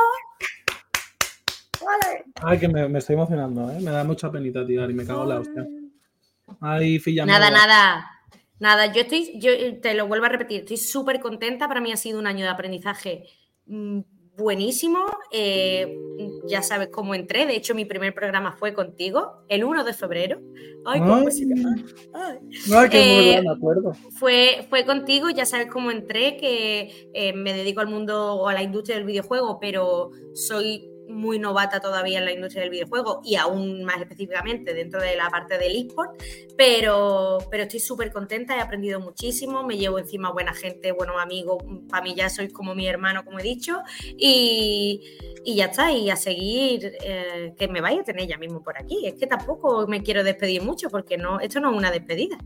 Ay, 2.42 2.58
que 2.58 2.68
me, 2.68 2.98
estoy 2.98 3.14
emocionando, 3.14 3.70
¿eh? 3.70 3.80
Me 3.80 3.90
da 3.90 4.04
mucha 4.04 4.30
penita, 4.30 4.66
tío, 4.66 4.84
y 4.90 4.92
me 4.92 5.06
cago 5.06 5.22
en 5.22 5.28
la 5.30 5.40
hostia. 5.40 5.66
Ay, 6.60 6.98
filla. 6.98 7.24
Nada, 7.24 7.50
nada. 7.50 8.13
Nada, 8.64 8.90
yo 8.90 9.02
estoy, 9.02 9.38
yo 9.38 9.50
te 9.82 9.92
lo 9.92 10.08
vuelvo 10.08 10.24
a 10.24 10.30
repetir, 10.30 10.60
estoy 10.60 10.78
súper 10.78 11.20
contenta. 11.20 11.68
Para 11.68 11.82
mí 11.82 11.92
ha 11.92 11.98
sido 11.98 12.18
un 12.18 12.26
año 12.26 12.46
de 12.46 12.50
aprendizaje 12.50 13.26
mm, 13.66 14.00
buenísimo. 14.38 15.00
Eh, 15.30 15.94
ya 16.48 16.62
sabes 16.62 16.88
cómo 16.88 17.14
entré. 17.14 17.44
De 17.44 17.56
hecho, 17.56 17.74
mi 17.74 17.84
primer 17.84 18.14
programa 18.14 18.52
fue 18.52 18.72
contigo, 18.72 19.44
el 19.50 19.64
1 19.64 19.84
de 19.84 19.92
febrero. 19.92 20.40
Ay, 20.86 21.00
cómo 21.00 21.30
se 21.30 21.42
eh, 21.44 23.42
me 23.42 23.50
acuerdo. 23.50 23.92
Fue, 24.18 24.66
fue 24.70 24.86
contigo, 24.86 25.28
ya 25.28 25.44
sabes 25.44 25.66
cómo 25.70 25.90
entré, 25.90 26.38
que 26.38 27.10
eh, 27.12 27.34
me 27.34 27.52
dedico 27.52 27.82
al 27.82 27.88
mundo 27.88 28.36
o 28.36 28.48
a 28.48 28.54
la 28.54 28.62
industria 28.62 28.96
del 28.96 29.04
videojuego, 29.04 29.58
pero 29.60 30.10
soy 30.32 30.88
muy 31.08 31.38
novata 31.38 31.80
todavía 31.80 32.18
en 32.18 32.24
la 32.24 32.32
industria 32.32 32.62
del 32.62 32.70
videojuego 32.70 33.20
y 33.24 33.36
aún 33.36 33.84
más 33.84 34.00
específicamente 34.00 34.74
dentro 34.74 35.00
de 35.00 35.16
la 35.16 35.28
parte 35.30 35.58
del 35.58 35.76
eSport, 35.76 36.20
pero, 36.56 37.38
pero 37.50 37.64
estoy 37.64 37.80
súper 37.80 38.12
contenta, 38.12 38.56
he 38.56 38.60
aprendido 38.60 39.00
muchísimo, 39.00 39.64
me 39.64 39.76
llevo 39.76 39.98
encima 39.98 40.30
buena 40.32 40.54
gente, 40.54 40.92
buenos 40.92 41.16
amigos, 41.20 41.62
para 41.88 42.02
mí 42.02 42.14
ya 42.14 42.28
sois 42.28 42.52
como 42.52 42.74
mi 42.74 42.86
hermano, 42.86 43.24
como 43.24 43.38
he 43.38 43.42
dicho, 43.42 43.82
y, 44.16 45.02
y 45.44 45.56
ya 45.56 45.66
está, 45.66 45.92
y 45.92 46.10
a 46.10 46.16
seguir, 46.16 46.92
eh, 47.04 47.54
que 47.56 47.68
me 47.68 47.80
vaya 47.80 48.00
a 48.00 48.04
tener 48.04 48.26
ya 48.26 48.38
mismo 48.38 48.62
por 48.62 48.78
aquí. 48.78 49.06
Es 49.06 49.14
que 49.14 49.26
tampoco 49.26 49.86
me 49.86 50.02
quiero 50.02 50.24
despedir 50.24 50.62
mucho 50.62 50.90
porque 50.90 51.16
no, 51.16 51.40
esto 51.40 51.60
no 51.60 51.70
es 51.70 51.76
una 51.76 51.90
despedida. 51.90 52.38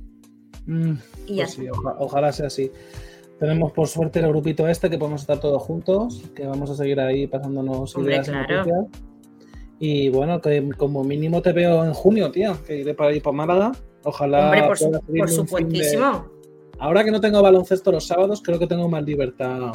Mm, 0.66 0.94
y 1.26 1.36
ya 1.36 1.46
pues 1.46 1.70
ojalá 1.98 2.32
sea 2.32 2.48
así. 2.48 2.70
Tenemos 3.38 3.72
por 3.72 3.86
suerte 3.86 4.18
el 4.18 4.28
grupito 4.28 4.66
este 4.66 4.90
que 4.90 4.98
podemos 4.98 5.20
estar 5.20 5.38
todos 5.38 5.62
juntos, 5.62 6.22
que 6.34 6.46
vamos 6.46 6.70
a 6.70 6.74
seguir 6.74 6.98
ahí 7.00 7.26
pasándonos 7.26 7.96
ideas 7.96 8.30
y 9.80 10.08
bueno, 10.08 10.40
que 10.40 10.68
como 10.76 11.04
mínimo 11.04 11.40
te 11.40 11.52
veo 11.52 11.84
en 11.84 11.92
junio, 11.92 12.32
tía, 12.32 12.56
que 12.66 12.78
iré 12.78 12.94
para 12.94 13.12
ir 13.12 13.22
para 13.22 13.36
Málaga. 13.36 13.72
Ojalá. 14.02 14.46
Hombre, 14.46 14.66
por, 15.18 15.30
supuestísimo. 15.30 16.26
Ahora 16.80 17.04
que 17.04 17.10
no 17.10 17.20
tengo 17.20 17.40
baloncesto 17.42 17.92
los 17.92 18.06
sábados, 18.06 18.42
creo 18.42 18.58
que 18.58 18.66
tengo 18.66 18.88
más 18.88 19.04
libertad 19.04 19.74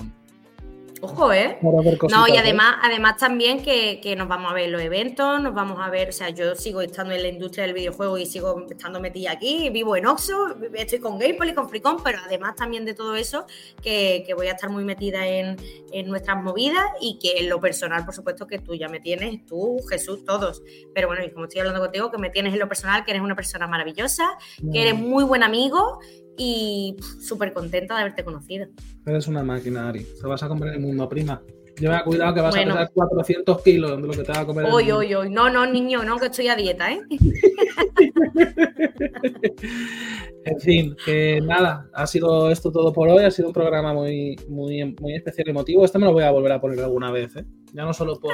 Ojo, 1.05 1.33
¿eh? 1.33 1.57
No, 1.61 2.29
y 2.29 2.31
¿eh? 2.31 2.39
además, 2.39 2.77
además 2.81 3.17
también 3.17 3.61
que, 3.61 4.15
nos 4.17 4.29
vamos 4.29 4.49
a 4.49 4.53
ver 4.53 4.69
los 4.69 4.81
eventos, 4.81 5.41
nos 5.41 5.53
vamos 5.53 5.77
a 5.81 5.89
ver, 5.89 6.07
o 6.07 6.11
sea, 6.13 6.29
yo 6.29 6.55
sigo 6.55 6.81
estando 6.81 7.13
en 7.13 7.21
la 7.21 7.27
industria 7.27 7.65
del 7.65 7.73
videojuego 7.73 8.17
y 8.17 8.25
sigo 8.25 8.65
estando 8.69 9.01
metida 9.01 9.31
aquí, 9.31 9.69
vivo 9.69 9.97
en 9.97 10.05
Oxo, 10.05 10.55
estoy 10.73 10.99
con 10.99 11.19
Gamepol 11.19 11.49
y 11.49 11.53
con 11.53 11.67
Freecon, 11.67 11.97
pero 12.01 12.19
además 12.25 12.55
también 12.55 12.85
de 12.85 12.93
todo 12.93 13.17
eso, 13.17 13.45
que, 13.81 14.25
voy 14.33 14.47
a 14.47 14.51
estar 14.51 14.69
muy 14.69 14.85
metida 14.85 15.27
en, 15.27 15.57
nuestras 16.05 16.41
movidas 16.41 16.85
y 17.01 17.19
que 17.19 17.39
en 17.39 17.49
lo 17.49 17.59
personal, 17.59 18.05
por 18.05 18.15
supuesto, 18.15 18.47
que 18.47 18.59
tú 18.59 18.73
ya 18.73 18.87
me 18.87 19.01
tienes, 19.01 19.45
tú, 19.45 19.79
Jesús, 19.89 20.23
todos. 20.23 20.63
Pero 20.95 21.07
bueno, 21.09 21.21
y 21.25 21.31
como 21.31 21.45
estoy 21.45 21.59
hablando 21.59 21.81
contigo, 21.81 22.11
que 22.11 22.17
me 22.17 22.29
tienes 22.29 22.53
en 22.53 22.59
lo 22.59 22.69
personal, 22.69 23.03
que 23.03 23.11
eres 23.11 23.21
una 23.23 23.35
persona 23.35 23.67
maravillosa, 23.67 24.37
que 24.71 24.81
eres 24.81 24.95
muy 24.95 25.25
buen 25.25 25.43
amigo 25.43 25.99
y 26.37 26.95
súper 27.21 27.53
contenta 27.53 27.95
de 27.95 28.01
haberte 28.01 28.23
conocido. 28.23 28.67
Eres 29.05 29.27
una 29.27 29.43
máquina, 29.43 29.89
Ari. 29.89 30.05
Te 30.19 30.27
vas 30.27 30.43
a 30.43 30.47
comer 30.47 30.73
el 30.73 30.79
mundo, 30.79 31.07
prima. 31.09 31.41
Lleva 31.79 32.03
cuidado 32.03 32.35
que 32.35 32.41
vas 32.41 32.55
a 32.55 32.59
pesar 32.59 32.91
400 32.93 33.61
kilos 33.63 33.91
de 33.91 34.07
lo 34.07 34.13
que 34.13 34.23
te 34.23 34.31
va 34.31 34.41
a 34.41 34.45
comer. 34.45 34.65
Hoy, 34.65 34.91
hoy, 34.91 35.13
hoy. 35.13 35.29
No, 35.29 35.49
no, 35.49 35.65
niño, 35.65 36.03
no, 36.03 36.17
que 36.17 36.27
estoy 36.27 36.47
a 36.47 36.55
dieta, 36.55 36.91
¿eh? 36.91 37.01
en 40.45 40.59
fin, 40.59 40.95
que 41.03 41.41
nada, 41.41 41.89
ha 41.93 42.05
sido 42.05 42.51
esto 42.51 42.71
todo 42.71 42.93
por 42.93 43.09
hoy. 43.09 43.23
Ha 43.23 43.31
sido 43.31 43.47
un 43.47 43.53
programa 43.53 43.93
muy, 43.93 44.35
muy, 44.47 44.95
muy 44.99 45.15
especial 45.15 45.47
y 45.47 45.51
emotivo. 45.51 45.83
Este 45.83 45.97
me 45.97 46.05
lo 46.05 46.13
voy 46.13 46.23
a 46.23 46.31
volver 46.31 46.51
a 46.51 46.61
poner 46.61 46.79
alguna 46.79 47.11
vez, 47.11 47.35
¿eh? 47.37 47.45
Ya 47.73 47.85
no 47.85 47.93
solo 47.93 48.19
por 48.19 48.33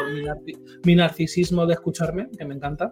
mi, 0.83 0.95
narcisismo 0.95 1.65
de 1.65 1.75
escucharme, 1.75 2.27
que 2.37 2.43
me 2.43 2.55
encanta, 2.55 2.91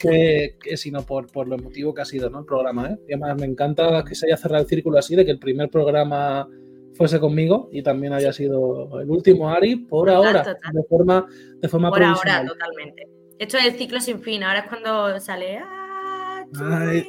que, 0.00 0.56
sino 0.76 1.02
por, 1.02 1.30
por, 1.30 1.46
lo 1.46 1.54
emotivo 1.54 1.94
que 1.94 2.02
ha 2.02 2.04
sido 2.04 2.28
¿no? 2.30 2.40
el 2.40 2.46
programa. 2.46 2.90
¿eh? 2.90 2.98
Y 3.08 3.12
además 3.12 3.38
me 3.38 3.46
encanta 3.46 4.02
que 4.02 4.16
se 4.16 4.26
haya 4.26 4.36
cerrado 4.36 4.64
el 4.64 4.68
círculo 4.68 4.98
así, 4.98 5.14
de 5.14 5.24
que 5.24 5.30
el 5.30 5.38
primer 5.38 5.70
programa 5.70 6.48
fuese 6.94 7.20
conmigo 7.20 7.68
y 7.72 7.82
también 7.82 8.12
haya 8.12 8.32
sido 8.32 9.00
el 9.00 9.10
último 9.10 9.50
Ari 9.50 9.76
por 9.76 10.08
ahora, 10.10 10.42
de 10.42 10.82
forma 10.88 11.26
de 11.56 11.68
forma 11.68 11.90
Por 11.90 12.02
ahora, 12.02 12.44
totalmente. 12.46 13.08
Esto 13.38 13.58
es 13.58 13.66
el 13.66 13.74
ciclo 13.74 14.00
sin 14.00 14.20
fin, 14.20 14.42
ahora 14.42 14.60
es 14.60 14.68
cuando 14.68 15.18
sale 15.20 15.58
¡Ah, 15.58 16.44
Ay, 16.60 17.04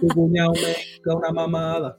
tu 0.00 0.08
cuñado 0.08 0.52
me 0.52 1.14
una 1.14 1.30
mamada. 1.30 1.98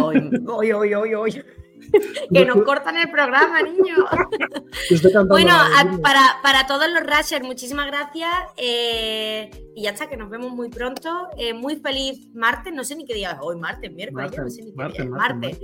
Hoy, 0.00 0.30
hoy, 0.46 0.72
hoy, 0.72 0.94
hoy, 0.94 1.14
hoy. 1.14 1.44
que 2.32 2.44
nos 2.44 2.62
cortan 2.62 2.96
el 2.96 3.10
programa, 3.10 3.62
niño. 3.62 3.96
bueno, 5.28 5.54
para, 6.02 6.66
todos 6.66 6.90
los 6.90 7.02
Rashers, 7.02 7.44
muchísimas 7.44 7.86
gracias. 7.86 8.30
Eh, 8.56 9.50
y 9.74 9.82
ya 9.82 9.90
está, 9.90 10.08
que 10.08 10.16
nos 10.16 10.30
vemos 10.30 10.52
muy 10.52 10.68
pronto. 10.68 11.28
Eh, 11.36 11.52
muy 11.54 11.76
feliz 11.76 12.34
martes, 12.34 12.72
no 12.72 12.84
sé 12.84 12.96
ni 12.96 13.04
qué 13.04 13.14
día 13.14 13.32
es 13.32 13.38
hoy, 13.40 13.56
martes, 13.56 13.92
miércoles, 13.92 14.32
no 14.36 14.50
sé 14.50 14.62
ni 14.62 14.72
qué 14.74 14.88
día 14.88 15.04
es, 15.04 15.10
martes. 15.10 15.58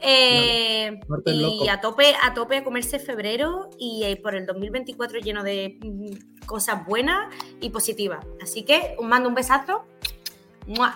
Eh, 0.00 1.00
y 1.26 1.68
a 1.68 1.80
tope, 1.80 2.14
a 2.22 2.32
tope 2.32 2.58
a 2.58 2.64
comerse 2.64 3.00
febrero 3.00 3.68
y 3.78 4.14
por 4.22 4.36
el 4.36 4.46
2024 4.46 5.18
lleno 5.18 5.42
de 5.42 5.76
mm, 5.80 6.46
cosas 6.46 6.86
buenas 6.86 7.34
y 7.60 7.70
positivas. 7.70 8.24
Así 8.40 8.62
que 8.64 8.94
os 8.98 9.06
mando 9.06 9.28
un 9.28 9.34
besazo 9.34 9.84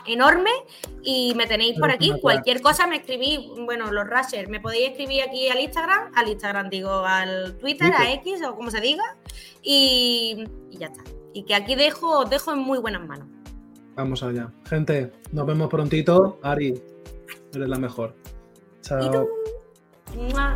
enorme 0.06 0.50
y 1.02 1.34
me 1.34 1.46
tenéis 1.46 1.78
por 1.78 1.90
aquí. 1.90 2.12
Cualquier 2.20 2.60
cosa 2.60 2.86
me 2.86 2.96
escribí, 2.96 3.50
bueno, 3.64 3.90
los 3.90 4.06
Rashers, 4.06 4.48
me 4.48 4.60
podéis 4.60 4.90
escribir 4.90 5.22
aquí 5.22 5.48
al 5.48 5.60
Instagram, 5.60 6.12
al 6.14 6.28
Instagram 6.28 6.70
digo, 6.70 6.90
al 7.04 7.56
Twitter, 7.58 7.92
a 7.94 8.12
X 8.12 8.40
o 8.46 8.54
como 8.54 8.70
se 8.70 8.80
diga, 8.80 9.04
y, 9.62 10.44
ya 10.70 10.86
está. 10.86 11.02
Y 11.34 11.44
que 11.44 11.54
aquí 11.54 11.74
dejo, 11.74 12.24
dejo 12.24 12.52
en 12.52 12.58
muy 12.58 12.78
buenas 12.78 13.06
manos. 13.06 13.26
Vamos 13.94 14.22
allá. 14.22 14.50
Gente, 14.68 15.12
nos 15.32 15.46
vemos 15.46 15.68
prontito. 15.68 16.38
Ari, 16.42 16.80
eres 17.54 17.68
la 17.68 17.78
mejor. 17.78 18.14
Chao. 18.82 19.28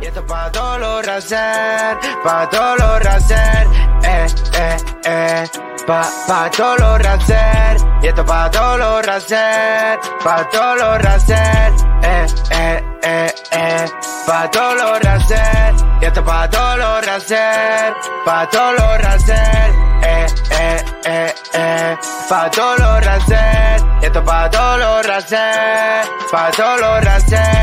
Y 0.01 0.05
esto 0.05 0.25
para 0.27 0.51
todos 0.51 0.79
los 0.79 1.05
racer, 1.05 1.97
para 2.23 2.49
todos 2.49 2.79
los 2.79 3.03
racer, 3.03 3.67
eh, 4.03 4.27
eh, 4.53 4.77
eh, 5.05 5.45
pa, 5.87 6.03
pa 6.27 6.51
todos 6.51 6.79
los 6.79 6.99
racer. 6.99 7.77
Y 8.01 8.07
esto 8.07 8.25
para 8.25 8.51
todos 8.51 8.77
los 8.77 9.05
racer, 9.05 9.99
para 10.23 10.49
todos 10.49 10.77
los 10.77 11.01
racer, 11.01 11.73
eh, 12.03 12.25
eh, 12.51 12.83
eh, 13.01 13.35
eh, 13.51 13.85
pa 14.27 14.51
todos 14.51 14.75
los 14.75 14.99
racer. 15.01 15.73
Y 16.01 16.05
esto 16.05 16.23
para 16.23 16.49
todos 16.49 16.77
los 16.77 17.05
racer, 17.05 17.93
para 18.25 18.49
todos 18.49 18.73
los 18.77 19.01
racer, 19.01 19.71
eh, 20.03 20.27
eh, 20.51 20.85
eh, 21.05 21.35
eh, 21.53 21.97
pa 22.29 22.51
todos 22.51 22.79
los 22.79 23.05
racer. 23.05 23.81
Y 24.01 24.05
esto 24.05 24.23
para 24.23 24.49
todos 24.49 24.79
los 24.79 25.07
racer, 25.07 26.05
para 26.31 26.51
todos 26.51 26.81
los 26.81 27.03
racer. 27.03 27.57